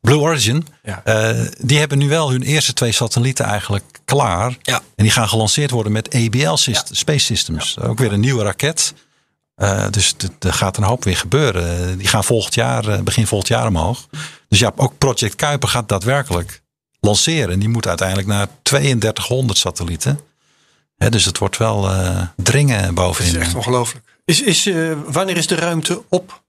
Blue 0.01 0.17
Origin, 0.19 0.67
Ja. 0.83 1.01
eh, 1.03 1.45
die 1.61 1.77
hebben 1.79 1.97
nu 1.97 2.07
wel 2.09 2.31
hun 2.31 2.41
eerste 2.43 2.73
twee 2.73 2.91
satellieten 2.91 3.45
eigenlijk 3.45 3.85
klaar. 4.05 4.57
Ja. 4.61 4.75
En 4.95 5.03
die 5.03 5.11
gaan 5.11 5.29
gelanceerd 5.29 5.71
worden 5.71 5.91
met 5.91 6.15
ABL 6.15 6.55
Space 6.55 7.25
Systems. 7.25 7.79
Ook 7.79 7.97
weer 7.99 8.13
een 8.13 8.19
nieuwe 8.19 8.43
raket. 8.43 8.93
Eh, 9.55 9.85
dus 9.89 10.15
er 10.39 10.53
gaat 10.53 10.77
een 10.77 10.83
hoop 10.83 11.03
weer 11.03 11.17
gebeuren. 11.17 11.97
Die 11.97 12.07
gaan 12.07 12.23
volgend 12.23 12.53
jaar, 12.55 12.87
eh, 12.87 12.99
begin 13.01 13.27
volgend 13.27 13.49
jaar 13.49 13.67
omhoog. 13.67 14.07
Dus 14.49 14.59
ja, 14.59 14.71
ook 14.75 14.97
Project 14.97 15.35
Kuiper 15.35 15.69
gaat 15.69 15.89
daadwerkelijk 15.89 16.61
lanceren. 16.99 17.49
En 17.53 17.59
die 17.59 17.69
moet 17.69 17.87
uiteindelijk 17.87 18.27
naar 18.27 18.47
3200 18.61 19.57
satellieten. 19.59 20.19
Hè, 20.97 21.09
dus 21.09 21.25
het 21.25 21.37
wordt 21.37 21.57
wel 21.57 21.89
dringen 22.35 22.83
Dat 22.85 22.93
bovenin. 22.93 23.31
is 23.31 23.37
echt 23.37 23.55
ongelooflijk. 23.55 24.05
Is, 24.25 24.41
is, 24.41 24.69
wanneer 25.05 25.37
is 25.37 25.47
de 25.47 25.55
ruimte 25.55 26.03
op 26.09 26.41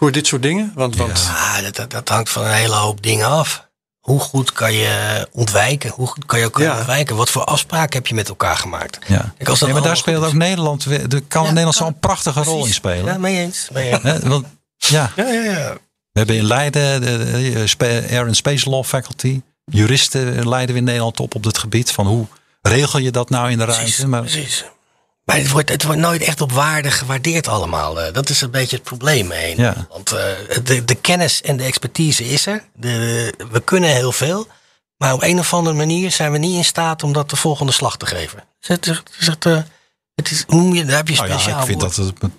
voor 0.00 0.12
dit 0.12 0.26
soort 0.26 0.42
dingen? 0.42 0.72
Want, 0.74 0.96
want 0.96 1.26
Ah, 1.28 1.62
dat, 1.62 1.76
dat, 1.76 1.90
dat 1.90 2.08
hangt 2.08 2.30
van 2.30 2.44
een 2.44 2.52
hele 2.52 2.74
hoop 2.74 3.02
dingen 3.02 3.26
af. 3.26 3.68
Hoe 4.00 4.20
goed 4.20 4.52
kan 4.52 4.72
je 4.72 5.28
ontwijken? 5.32 5.90
Hoe 5.90 6.06
goed 6.06 6.26
kan 6.26 6.38
je 6.38 6.44
elkaar 6.44 6.62
Ja. 6.64 6.76
ontwijken? 6.76 7.16
Wat 7.16 7.30
voor 7.30 7.44
afspraken 7.44 7.96
heb 7.98 8.06
je 8.06 8.14
met 8.14 8.28
elkaar 8.28 8.56
gemaakt? 8.56 8.98
Ja. 9.06 9.32
Kijk, 9.36 9.48
als 9.48 9.60
Nee, 9.60 9.72
maar 9.72 9.82
daar 9.82 9.96
speelt 9.96 10.22
ook 10.22 10.28
is. 10.30 10.32
Nederland. 10.32 10.84
Er 10.84 11.22
kan 11.28 11.42
Ja, 11.42 11.48
Nederland 11.48 11.74
zo'n 11.76 11.98
prachtige 11.98 12.42
rol 12.42 12.66
in 12.66 12.72
spelen. 12.72 13.04
Ja, 13.04 13.18
mee 13.18 13.36
eens. 13.38 13.68
Mee 13.72 13.90
eens. 14.02 14.18
Want 14.22 14.46
ja, 14.76 15.12
Ja, 15.16 15.26
ja, 15.26 15.42
ja. 15.42 15.72
we 16.12 16.18
hebben 16.18 16.36
in 16.36 16.44
Leiden 16.44 17.00
de, 17.00 17.50
de 17.52 17.66
Spa- 17.66 17.84
Air 17.86 18.26
and 18.26 18.36
Space 18.36 18.70
Law 18.70 18.84
Faculty. 18.84 19.40
Juristen 19.64 20.48
leiden 20.48 20.74
we 20.74 20.80
in 20.80 20.86
Nederland 20.86 21.20
op 21.20 21.34
op 21.34 21.42
dit 21.42 21.58
gebied. 21.58 21.90
Van 21.92 22.06
hoe 22.06 22.26
regel 22.62 22.98
je 22.98 23.10
dat 23.10 23.30
nou 23.30 23.50
in 23.50 23.58
de 23.58 23.64
Precies, 23.64 23.80
ruimte? 23.98 24.06
Maar 24.06 24.20
precies. 24.20 24.64
Maar 25.30 25.38
het 25.38 25.50
wordt, 25.50 25.68
het 25.68 25.82
wordt 25.84 26.00
nooit 26.00 26.22
echt 26.22 26.40
op 26.40 26.52
waarde 26.52 26.90
gewaardeerd 26.90 27.48
allemaal. 27.48 28.00
Eh, 28.00 28.12
Dat 28.12 28.28
is 28.28 28.40
een 28.40 28.50
beetje 28.50 28.76
het 28.76 28.84
probleem. 28.84 29.32
Ja. 29.56 29.86
Want 29.90 30.12
eh, 30.12 30.22
de, 30.62 30.84
de 30.84 30.94
kennis 30.94 31.42
en 31.42 31.56
de 31.56 31.64
expertise 31.64 32.24
is 32.28 32.46
er. 32.46 32.64
De, 32.74 33.34
we 33.50 33.60
kunnen 33.60 33.90
heel 33.90 34.12
veel. 34.12 34.46
Maar 34.96 35.12
op 35.12 35.22
een 35.22 35.38
of 35.38 35.54
andere 35.54 35.76
manier 35.76 36.10
zijn 36.10 36.32
we 36.32 36.38
niet 36.38 36.56
in 36.56 36.64
staat 36.64 37.02
om 37.02 37.12
dat 37.12 37.30
de 37.30 37.36
volgende 37.36 37.72
slag 37.72 37.96
te 37.96 38.06
geven. 38.06 38.44
Dus 38.60 38.68
het 38.68 38.86
is, 38.86 38.96
het 38.96 39.10
is, 39.18 39.26
het, 39.26 39.46
eh, 39.46 39.58
het 40.14 40.30
is 40.30 40.44
hoe 40.46 40.60
moet 40.60 40.76
je, 40.76 40.84
daar 40.84 40.96
heb 40.96 41.08
je 41.08 41.14
nou 41.14 41.28
speciaal 41.28 41.54
ja, 41.54 41.60
ik 41.60 41.66
vind 41.66 41.80
woord. 41.82 41.96
dat 41.96 42.06
het, 42.06 42.30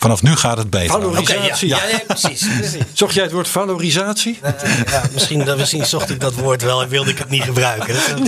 vanaf 0.00 0.22
nu 0.22 0.36
gaat 0.36 0.56
het 0.56 0.70
beter. 0.70 0.90
Valorisatie. 0.90 1.68
Ja. 1.68 1.76
Ja, 1.76 1.88
ja, 1.88 1.98
precies. 2.06 2.46
precies. 2.58 2.82
zocht 2.92 3.14
jij 3.14 3.22
het 3.22 3.32
woord 3.32 3.48
valorisatie? 3.48 4.38
Eh, 4.42 4.52
ja, 4.86 5.02
misschien, 5.12 5.44
dat- 5.44 5.58
misschien 5.58 5.86
zocht 5.86 6.10
ik 6.10 6.20
dat 6.20 6.34
woord 6.34 6.62
wel 6.62 6.82
en 6.82 6.88
wilde 6.88 7.10
ik 7.10 7.18
het 7.18 7.28
niet 7.30 7.42
gebruiken. 7.42 7.94
Dat- 7.94 8.18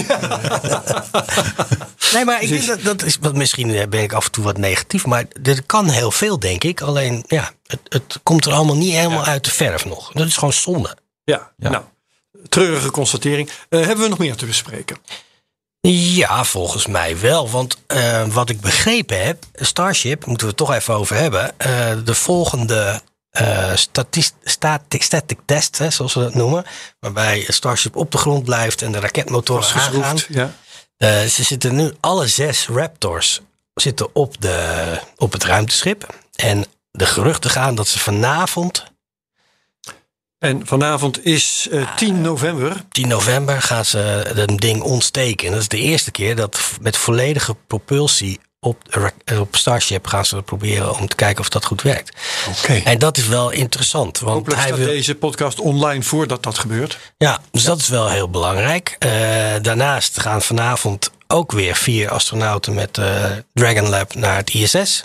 Nee, 2.13 2.25
maar 2.25 2.43
ik 2.43 2.49
denk 2.49 2.67
dat, 2.67 2.83
dat 2.83 3.03
is, 3.03 3.17
wat 3.21 3.35
misschien 3.35 3.75
eh, 3.75 3.87
ben 3.89 4.03
ik 4.03 4.13
af 4.13 4.25
en 4.25 4.31
toe 4.31 4.45
wat 4.45 4.57
negatief, 4.59 5.07
maar 5.07 5.25
er 5.43 5.63
kan 5.67 5.89
heel 5.89 6.11
veel, 6.11 6.39
denk 6.39 6.65
ik. 6.65 6.81
Alleen, 6.81 7.25
ja, 7.27 7.51
het, 7.67 7.81
het 7.89 8.21
komt 8.23 8.45
er 8.47 8.53
allemaal 8.53 8.77
niet 8.77 8.93
helemaal 8.95 9.25
uit 9.25 9.45
de 9.45 9.51
verf 9.51 9.85
nog. 9.85 10.13
Dat 10.13 10.27
is 10.27 10.35
gewoon 10.37 10.53
zonde. 10.53 10.97
Ja, 11.25 11.51
Ja. 11.57 11.69
nou, 11.71 11.83
treurige 12.49 12.91
constatering. 12.91 13.51
Eh, 13.69 13.81
hebben 13.81 14.05
we 14.05 14.09
nog 14.11 14.19
meer 14.19 14.37
te 14.37 14.47
bespreken? 14.47 14.97
Ja, 15.89 16.45
volgens 16.45 16.87
mij 16.87 17.19
wel. 17.19 17.51
Want 17.51 17.77
eh, 17.87 18.27
wat 18.27 18.49
ik 18.49 18.61
begrepen 18.61 19.25
heb, 19.25 19.45
Starship, 19.55 20.27
moeten 20.27 20.47
we 20.47 20.53
het 20.57 20.67
toch 20.67 20.73
even 20.73 20.95
over 20.95 21.17
hebben. 21.17 21.59
eh, 21.59 21.93
de 22.05 22.15
volgende 22.15 23.01
eh 23.31 23.75
statist, 23.75 24.35
static, 24.45 25.03
static 25.03 25.39
test, 25.45 25.79
hè, 25.79 25.91
zoals 25.91 26.15
we 26.15 26.21
dat 26.21 26.35
noemen. 26.35 26.65
Waarbij 27.01 27.45
Starship 27.49 27.97
op 27.97 28.11
de 28.11 28.19
grond 28.19 28.45
blijft 28.45 28.83
en 28.83 28.93
de 28.93 29.01
raketmotoren 29.01 29.65
aangaan. 29.65 29.81
Geschroefd. 29.81 30.27
Ja. 30.29 30.55
Eh, 30.97 31.21
ze 31.23 31.43
zitten 31.43 31.75
nu, 31.75 31.93
alle 32.01 32.27
zes 32.29 32.67
Raptors 32.69 33.41
zitten 33.75 34.15
op, 34.15 34.41
de, 34.41 34.99
op 35.17 35.33
het 35.33 35.45
ruimteschip. 35.45 36.15
En 36.37 36.65
de 36.91 37.07
geruchten 37.07 37.51
gaan 37.51 37.75
dat 37.75 37.89
ze 37.89 37.99
vanavond, 37.99 38.85
En 40.43 40.67
vanavond 40.67 41.25
is 41.25 41.69
eh, 41.71 41.97
10 41.97 42.21
november. 42.21 42.85
10 42.91 43.09
november, 43.09 43.63
gaan 43.63 43.85
ze 43.85 44.31
een 44.35 44.57
ding 44.57 44.83
ontsteken. 44.83 45.47
En 45.47 45.53
dat 45.53 45.63
is 45.63 45.69
de 45.69 45.79
eerste 45.79 46.11
keer 46.11 46.37
dat 46.37 46.61
met 46.81 46.97
volledige 46.97 47.57
propulsie 47.67 48.41
op, 48.61 49.11
eh, 49.25 49.41
op 49.41 49.57
Starship 49.57 50.07
gaan 50.07 50.25
ze 50.25 50.43
proberen 50.43 50.99
om 50.99 51.09
te 51.09 51.17
kijken 51.17 51.41
of 51.41 51.49
dat 51.49 51.65
goed 51.65 51.83
werkt. 51.83 52.17
Oké. 52.49 52.73
En 52.73 52.99
dat 52.99 53.17
is 53.17 53.27
wel 53.27 53.51
interessant. 53.51 54.19
Want 54.19 54.35
Hopelijk 54.35 54.61
hij 54.61 54.69
staat 54.69 54.79
wil, 54.79 54.89
deze 54.89 55.15
podcast 55.15 55.61
online 55.61 56.03
voordat 56.03 56.43
dat 56.43 56.59
gebeurt. 56.59 56.99
Ja, 57.19 57.41
dus 57.51 57.65
dat 57.65 57.79
is 57.79 57.89
wel 57.89 58.09
heel 58.09 58.31
belangrijk. 58.31 58.97
Eh, 58.99 59.11
daarnaast 59.63 60.21
gaan 60.21 60.43
vanavond 60.43 61.11
ook 61.27 61.53
weer 61.53 61.77
vier 61.77 62.11
astronauten 62.11 62.75
met 62.75 62.99
eh, 62.99 63.25
Dragon 63.55 63.89
Lab 63.89 64.15
naar 64.15 64.37
het 64.37 64.55
ISS. 64.55 65.05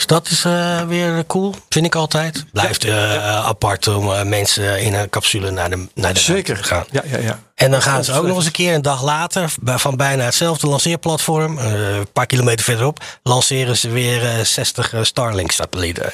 Dus 0.00 0.08
dat 0.08 0.28
is 0.28 0.44
eh, 0.44 0.82
weer 0.82 1.26
cool, 1.26 1.54
vind 1.68 1.86
ik 1.86 1.94
altijd. 1.94 2.44
Blijft 2.52 2.84
eh, 2.84 3.46
apart 3.46 3.88
om 3.88 4.12
eh, 4.12 4.22
mensen 4.22 4.80
in 4.80 4.94
een 4.94 5.08
capsule 5.10 5.50
naar 5.50 5.70
de, 5.70 5.88
naar 5.94 6.14
de 6.14 6.20
Zeker. 6.20 6.56
te 6.56 6.62
gaan. 6.62 6.84
Ja, 6.90 7.02
ja, 7.10 7.18
ja. 7.18 7.38
En 7.60 7.70
dan 7.70 7.82
gaan 7.82 8.04
ze 8.04 8.12
ook 8.12 8.26
nog 8.26 8.36
eens 8.36 8.46
een 8.46 8.52
keer 8.52 8.74
een 8.74 8.82
dag 8.82 9.02
later, 9.02 9.52
van 9.64 9.96
bijna 9.96 10.24
hetzelfde 10.24 10.66
lanceerplatform, 10.66 11.58
een 11.58 12.12
paar 12.12 12.26
kilometer 12.26 12.64
verderop, 12.64 13.04
lanceren 13.22 13.76
ze 13.76 13.90
weer 13.90 14.24
eh, 14.24 14.44
60 14.44 14.92
eh, 14.92 15.02
Starlink-satellieten. 15.02 16.10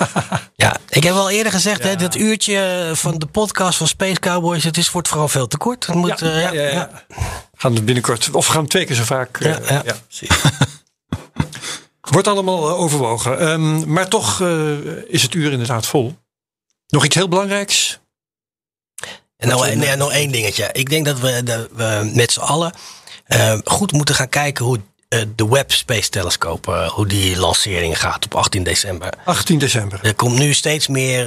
ja, 0.56 0.76
ik 0.88 1.02
heb 1.02 1.14
al 1.14 1.30
eerder 1.30 1.52
gezegd, 1.52 1.82
hè, 1.82 1.96
dat 1.96 2.14
uurtje 2.14 2.90
van 2.92 3.18
de 3.18 3.26
podcast 3.26 3.78
van 3.78 3.88
Space 3.88 4.20
Cowboys, 4.20 4.64
het 4.64 4.76
is, 4.76 4.90
wordt 4.90 5.08
vooral 5.08 5.28
veel 5.28 5.46
te 5.46 5.56
kort. 5.56 5.86
Het 5.86 5.94
moet, 5.94 6.18
ja, 6.20 6.52
ja, 6.52 6.90
Gaan 7.56 7.74
we 7.74 7.82
binnenkort, 7.82 8.30
of 8.32 8.46
gaan 8.46 8.62
we 8.62 8.68
twee 8.68 8.84
keer 8.84 8.96
zo 8.96 9.04
vaak. 9.04 9.38
Ja, 9.42 9.58
ja. 9.68 9.82
Wordt 12.04 12.28
allemaal 12.28 12.68
eh, 12.68 12.80
overwogen. 12.80 13.38
Ehm, 13.38 13.92
maar 13.92 14.08
toch 14.08 14.40
eh, 14.40 14.72
is 15.06 15.22
het 15.22 15.34
uur 15.34 15.52
inderdaad 15.52 15.86
vol. 15.86 16.16
Nog 16.88 17.04
iets 17.04 17.14
heel 17.14 17.28
belangrijks? 17.28 17.98
En 19.36 19.48
nou, 19.48 19.76
nee, 19.76 19.96
nog 19.96 20.12
één 20.12 20.32
dingetje. 20.32 20.68
Ik 20.72 20.90
denk 20.90 21.04
dat 21.04 21.20
we, 21.20 21.42
dat 21.42 21.68
we 21.72 22.10
met 22.14 22.32
z'n 22.32 22.40
allen 22.40 22.72
eh, 23.24 23.58
goed 23.64 23.92
moeten 23.92 24.14
gaan 24.14 24.28
kijken 24.28 24.64
hoe 24.64 24.80
de 25.36 25.48
Webb 25.48 25.72
Space 25.72 26.08
Telescope, 26.08 26.90
hoe 26.92 27.06
die 27.06 27.36
lancering 27.36 28.00
gaat 28.00 28.24
op 28.24 28.34
18 28.34 28.62
december. 28.62 29.12
18 29.24 29.58
december. 29.58 29.98
Er 30.02 30.14
komt 30.14 30.38
nu 30.38 30.52
steeds 30.52 30.86
meer 30.86 31.26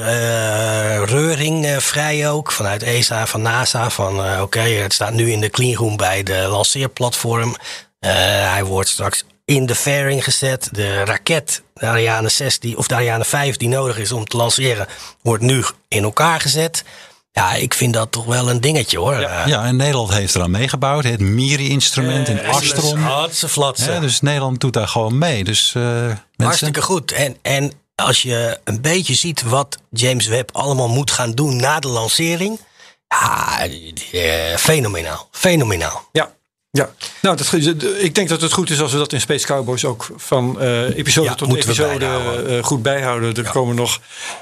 reuring 1.05 1.83
vrij 1.83 2.29
ook 2.29 2.51
vanuit 2.51 2.83
ESA, 2.83 3.27
van 3.27 3.41
NASA. 3.41 3.89
Van 3.89 4.41
oké, 4.41 4.59
het 4.59 4.93
staat 4.93 5.13
nu 5.13 5.31
in 5.31 5.41
de 5.41 5.49
cleanroom 5.49 5.97
bij 5.97 6.23
de 6.23 6.47
lanceerplatform. 6.49 7.55
Hij 7.99 8.63
wordt 8.63 8.89
straks 8.89 9.23
in 9.47 9.65
de 9.65 9.75
fairing 9.75 10.23
gezet. 10.23 10.69
De 10.71 11.03
raket, 11.03 11.61
de 11.73 11.85
Ariane 11.85 12.29
6 12.29 12.59
die, 12.59 12.77
of 12.77 12.87
de 12.87 12.95
Ariane 12.95 13.25
5 13.25 13.57
die 13.57 13.67
nodig 13.67 13.97
is 13.97 14.11
om 14.11 14.25
te 14.25 14.37
lanceren, 14.37 14.87
wordt 15.21 15.43
nu 15.43 15.63
in 15.87 16.03
elkaar 16.03 16.39
gezet. 16.39 16.83
Ja, 17.31 17.53
ik 17.53 17.73
vind 17.73 17.93
dat 17.93 18.11
toch 18.11 18.25
wel 18.25 18.49
een 18.49 18.61
dingetje 18.61 18.97
hoor. 18.97 19.19
Ja, 19.19 19.47
Ja, 19.47 19.65
en 19.65 19.75
Nederland 19.75 20.13
heeft 20.13 20.35
eraan 20.35 20.51
meegebouwd. 20.51 21.03
Het 21.03 21.19
MIRI-instrument 21.19 22.27
in 22.27 22.45
Astron. 22.45 22.97
Hartstikke 22.99 23.53
flatsen. 23.53 23.93
Hè, 23.93 23.99
dus 23.99 24.21
Nederland 24.21 24.59
doet 24.59 24.73
daar 24.73 24.87
gewoon 24.87 25.17
mee. 25.17 25.43
Dus 25.43 25.73
eh, 25.75 25.83
mensen, 25.83 26.23
Hartstikke 26.37 26.81
goed. 26.81 27.11
En, 27.11 27.37
en 27.41 27.71
als 27.95 28.21
je 28.21 28.59
een 28.63 28.81
beetje 28.81 29.13
ziet 29.13 29.41
wat 29.41 29.77
James 29.89 30.27
Webb 30.27 30.49
allemaal 30.53 30.89
moet 30.89 31.11
gaan 31.11 31.31
doen 31.31 31.55
na 31.55 31.79
de 31.79 31.87
lancering. 31.87 32.59
Ja, 33.07 33.67
eh, 34.11 34.57
fenomenaal. 34.57 35.27
Fenomenaal. 35.31 36.09
Ja. 36.11 36.35
Ja, 36.77 36.89
nou, 37.21 37.37
dat, 37.37 37.53
ik 37.97 38.15
denk 38.15 38.29
dat 38.29 38.41
het 38.41 38.51
goed 38.51 38.69
is 38.69 38.81
als 38.81 38.91
we 38.91 38.97
dat 38.97 39.13
in 39.13 39.21
Space 39.21 39.45
Cowboys 39.45 39.85
ook 39.85 40.09
van 40.15 40.59
eh, 40.61 40.97
episode 40.97 41.27
Ja, 41.27 41.35
tot 41.35 41.55
episode 41.55 41.97
bijhouden. 41.97 42.57
eh, 42.57 42.63
goed 42.63 42.81
bijhouden. 42.81 43.33
Er 43.35 43.51
komen 43.51 43.75
nog 43.75 44.01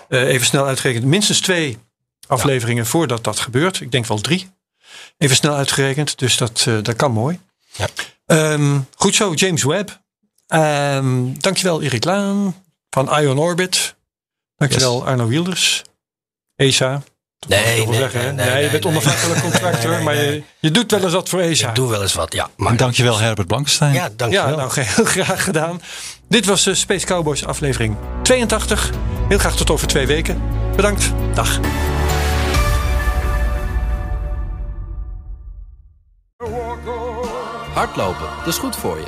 eh, 0.09 0.21
even 0.27 0.45
snel 0.45 0.65
uitgerekend 0.65 1.05
minstens 1.05 1.39
twee 1.39 1.77
afleveringen 2.27 2.85
voordat 2.85 3.23
dat 3.23 3.39
gebeurt. 3.39 3.81
Ik 3.81 3.91
denk 3.91 4.05
wel 4.05 4.21
drie. 4.21 4.49
Even 5.17 5.35
snel 5.35 5.55
uitgerekend, 5.55 6.19
dus 6.19 6.37
dat, 6.37 6.65
eh, 6.67 6.77
dat 6.81 6.95
kan 6.95 7.11
mooi. 7.11 7.39
Ja. 7.71 7.87
Ehm, 8.25 8.79
goed 8.95 9.15
zo, 9.15 9.33
James 9.33 9.63
Webb. 9.63 9.99
Ehm 10.47 11.33
dankjewel 11.37 11.81
Erik 11.81 12.03
Laan 12.05 12.63
van 12.89 13.19
Ion 13.19 13.37
Orbit. 13.37 13.95
Dankjewel 14.57 15.05
Arno 15.05 15.27
Wilders. 15.27 15.81
ESA. 16.55 17.03
Nee, 17.47 17.75
veel 17.75 17.85
nee, 17.85 17.99
zeggen, 17.99 18.21
nee, 18.21 18.45
nee, 18.45 18.53
nee, 18.53 18.63
je 18.63 18.69
bent 18.69 18.83
nee, 18.83 18.93
onafhankelijk 18.93 19.41
nee, 19.41 19.51
contractor, 19.51 19.89
nee, 19.89 19.95
nee, 19.95 20.05
maar 20.05 20.15
je, 20.15 20.43
je 20.59 20.71
doet 20.71 20.91
wel 20.91 21.03
eens 21.03 21.13
wat 21.13 21.29
voor 21.29 21.39
ESA. 21.39 21.67
Ik 21.67 21.75
doe 21.75 21.89
wel 21.89 22.01
eens 22.01 22.13
wat, 22.13 22.33
ja. 22.33 22.49
Maar, 22.55 22.71
En 22.71 22.77
dankjewel 22.77 23.19
Herbert 23.19 23.47
Blankenstein. 23.47 23.93
Ja, 23.93 24.09
dankjewel. 24.15 24.49
Ja, 24.49 24.55
nou 24.55 24.71
heel 24.81 25.05
graag 25.05 25.43
gedaan. 25.43 25.81
Dit 26.27 26.45
was 26.45 26.63
de 26.63 26.75
Space 26.75 27.05
Cowboys 27.05 27.45
aflevering 27.45 27.95
82. 28.21 28.89
Heel 29.27 29.37
graag 29.37 29.55
tot 29.55 29.69
over 29.69 29.87
twee 29.87 30.07
weken. 30.07 30.41
Bedankt. 30.75 31.11
Dag. 31.33 31.59
Hardlopen, 37.73 38.27
dat 38.37 38.47
is 38.47 38.57
goed 38.57 38.75
voor 38.75 38.97
je. 38.97 39.07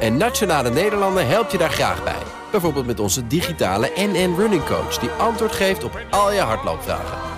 En 0.00 0.16
Nationale 0.16 0.70
Nederlanden 0.70 1.28
helpt 1.28 1.52
je 1.52 1.58
daar 1.58 1.70
graag 1.70 2.04
bij. 2.04 2.22
Bijvoorbeeld 2.50 2.86
met 2.86 3.00
onze 3.00 3.26
digitale 3.26 3.92
NN 3.96 4.34
Running 4.36 4.64
Coach... 4.64 4.98
die 4.98 5.10
antwoord 5.10 5.52
geeft 5.52 5.84
op 5.84 6.00
al 6.10 6.32
je 6.32 6.40
hardloopvragen. 6.40 7.37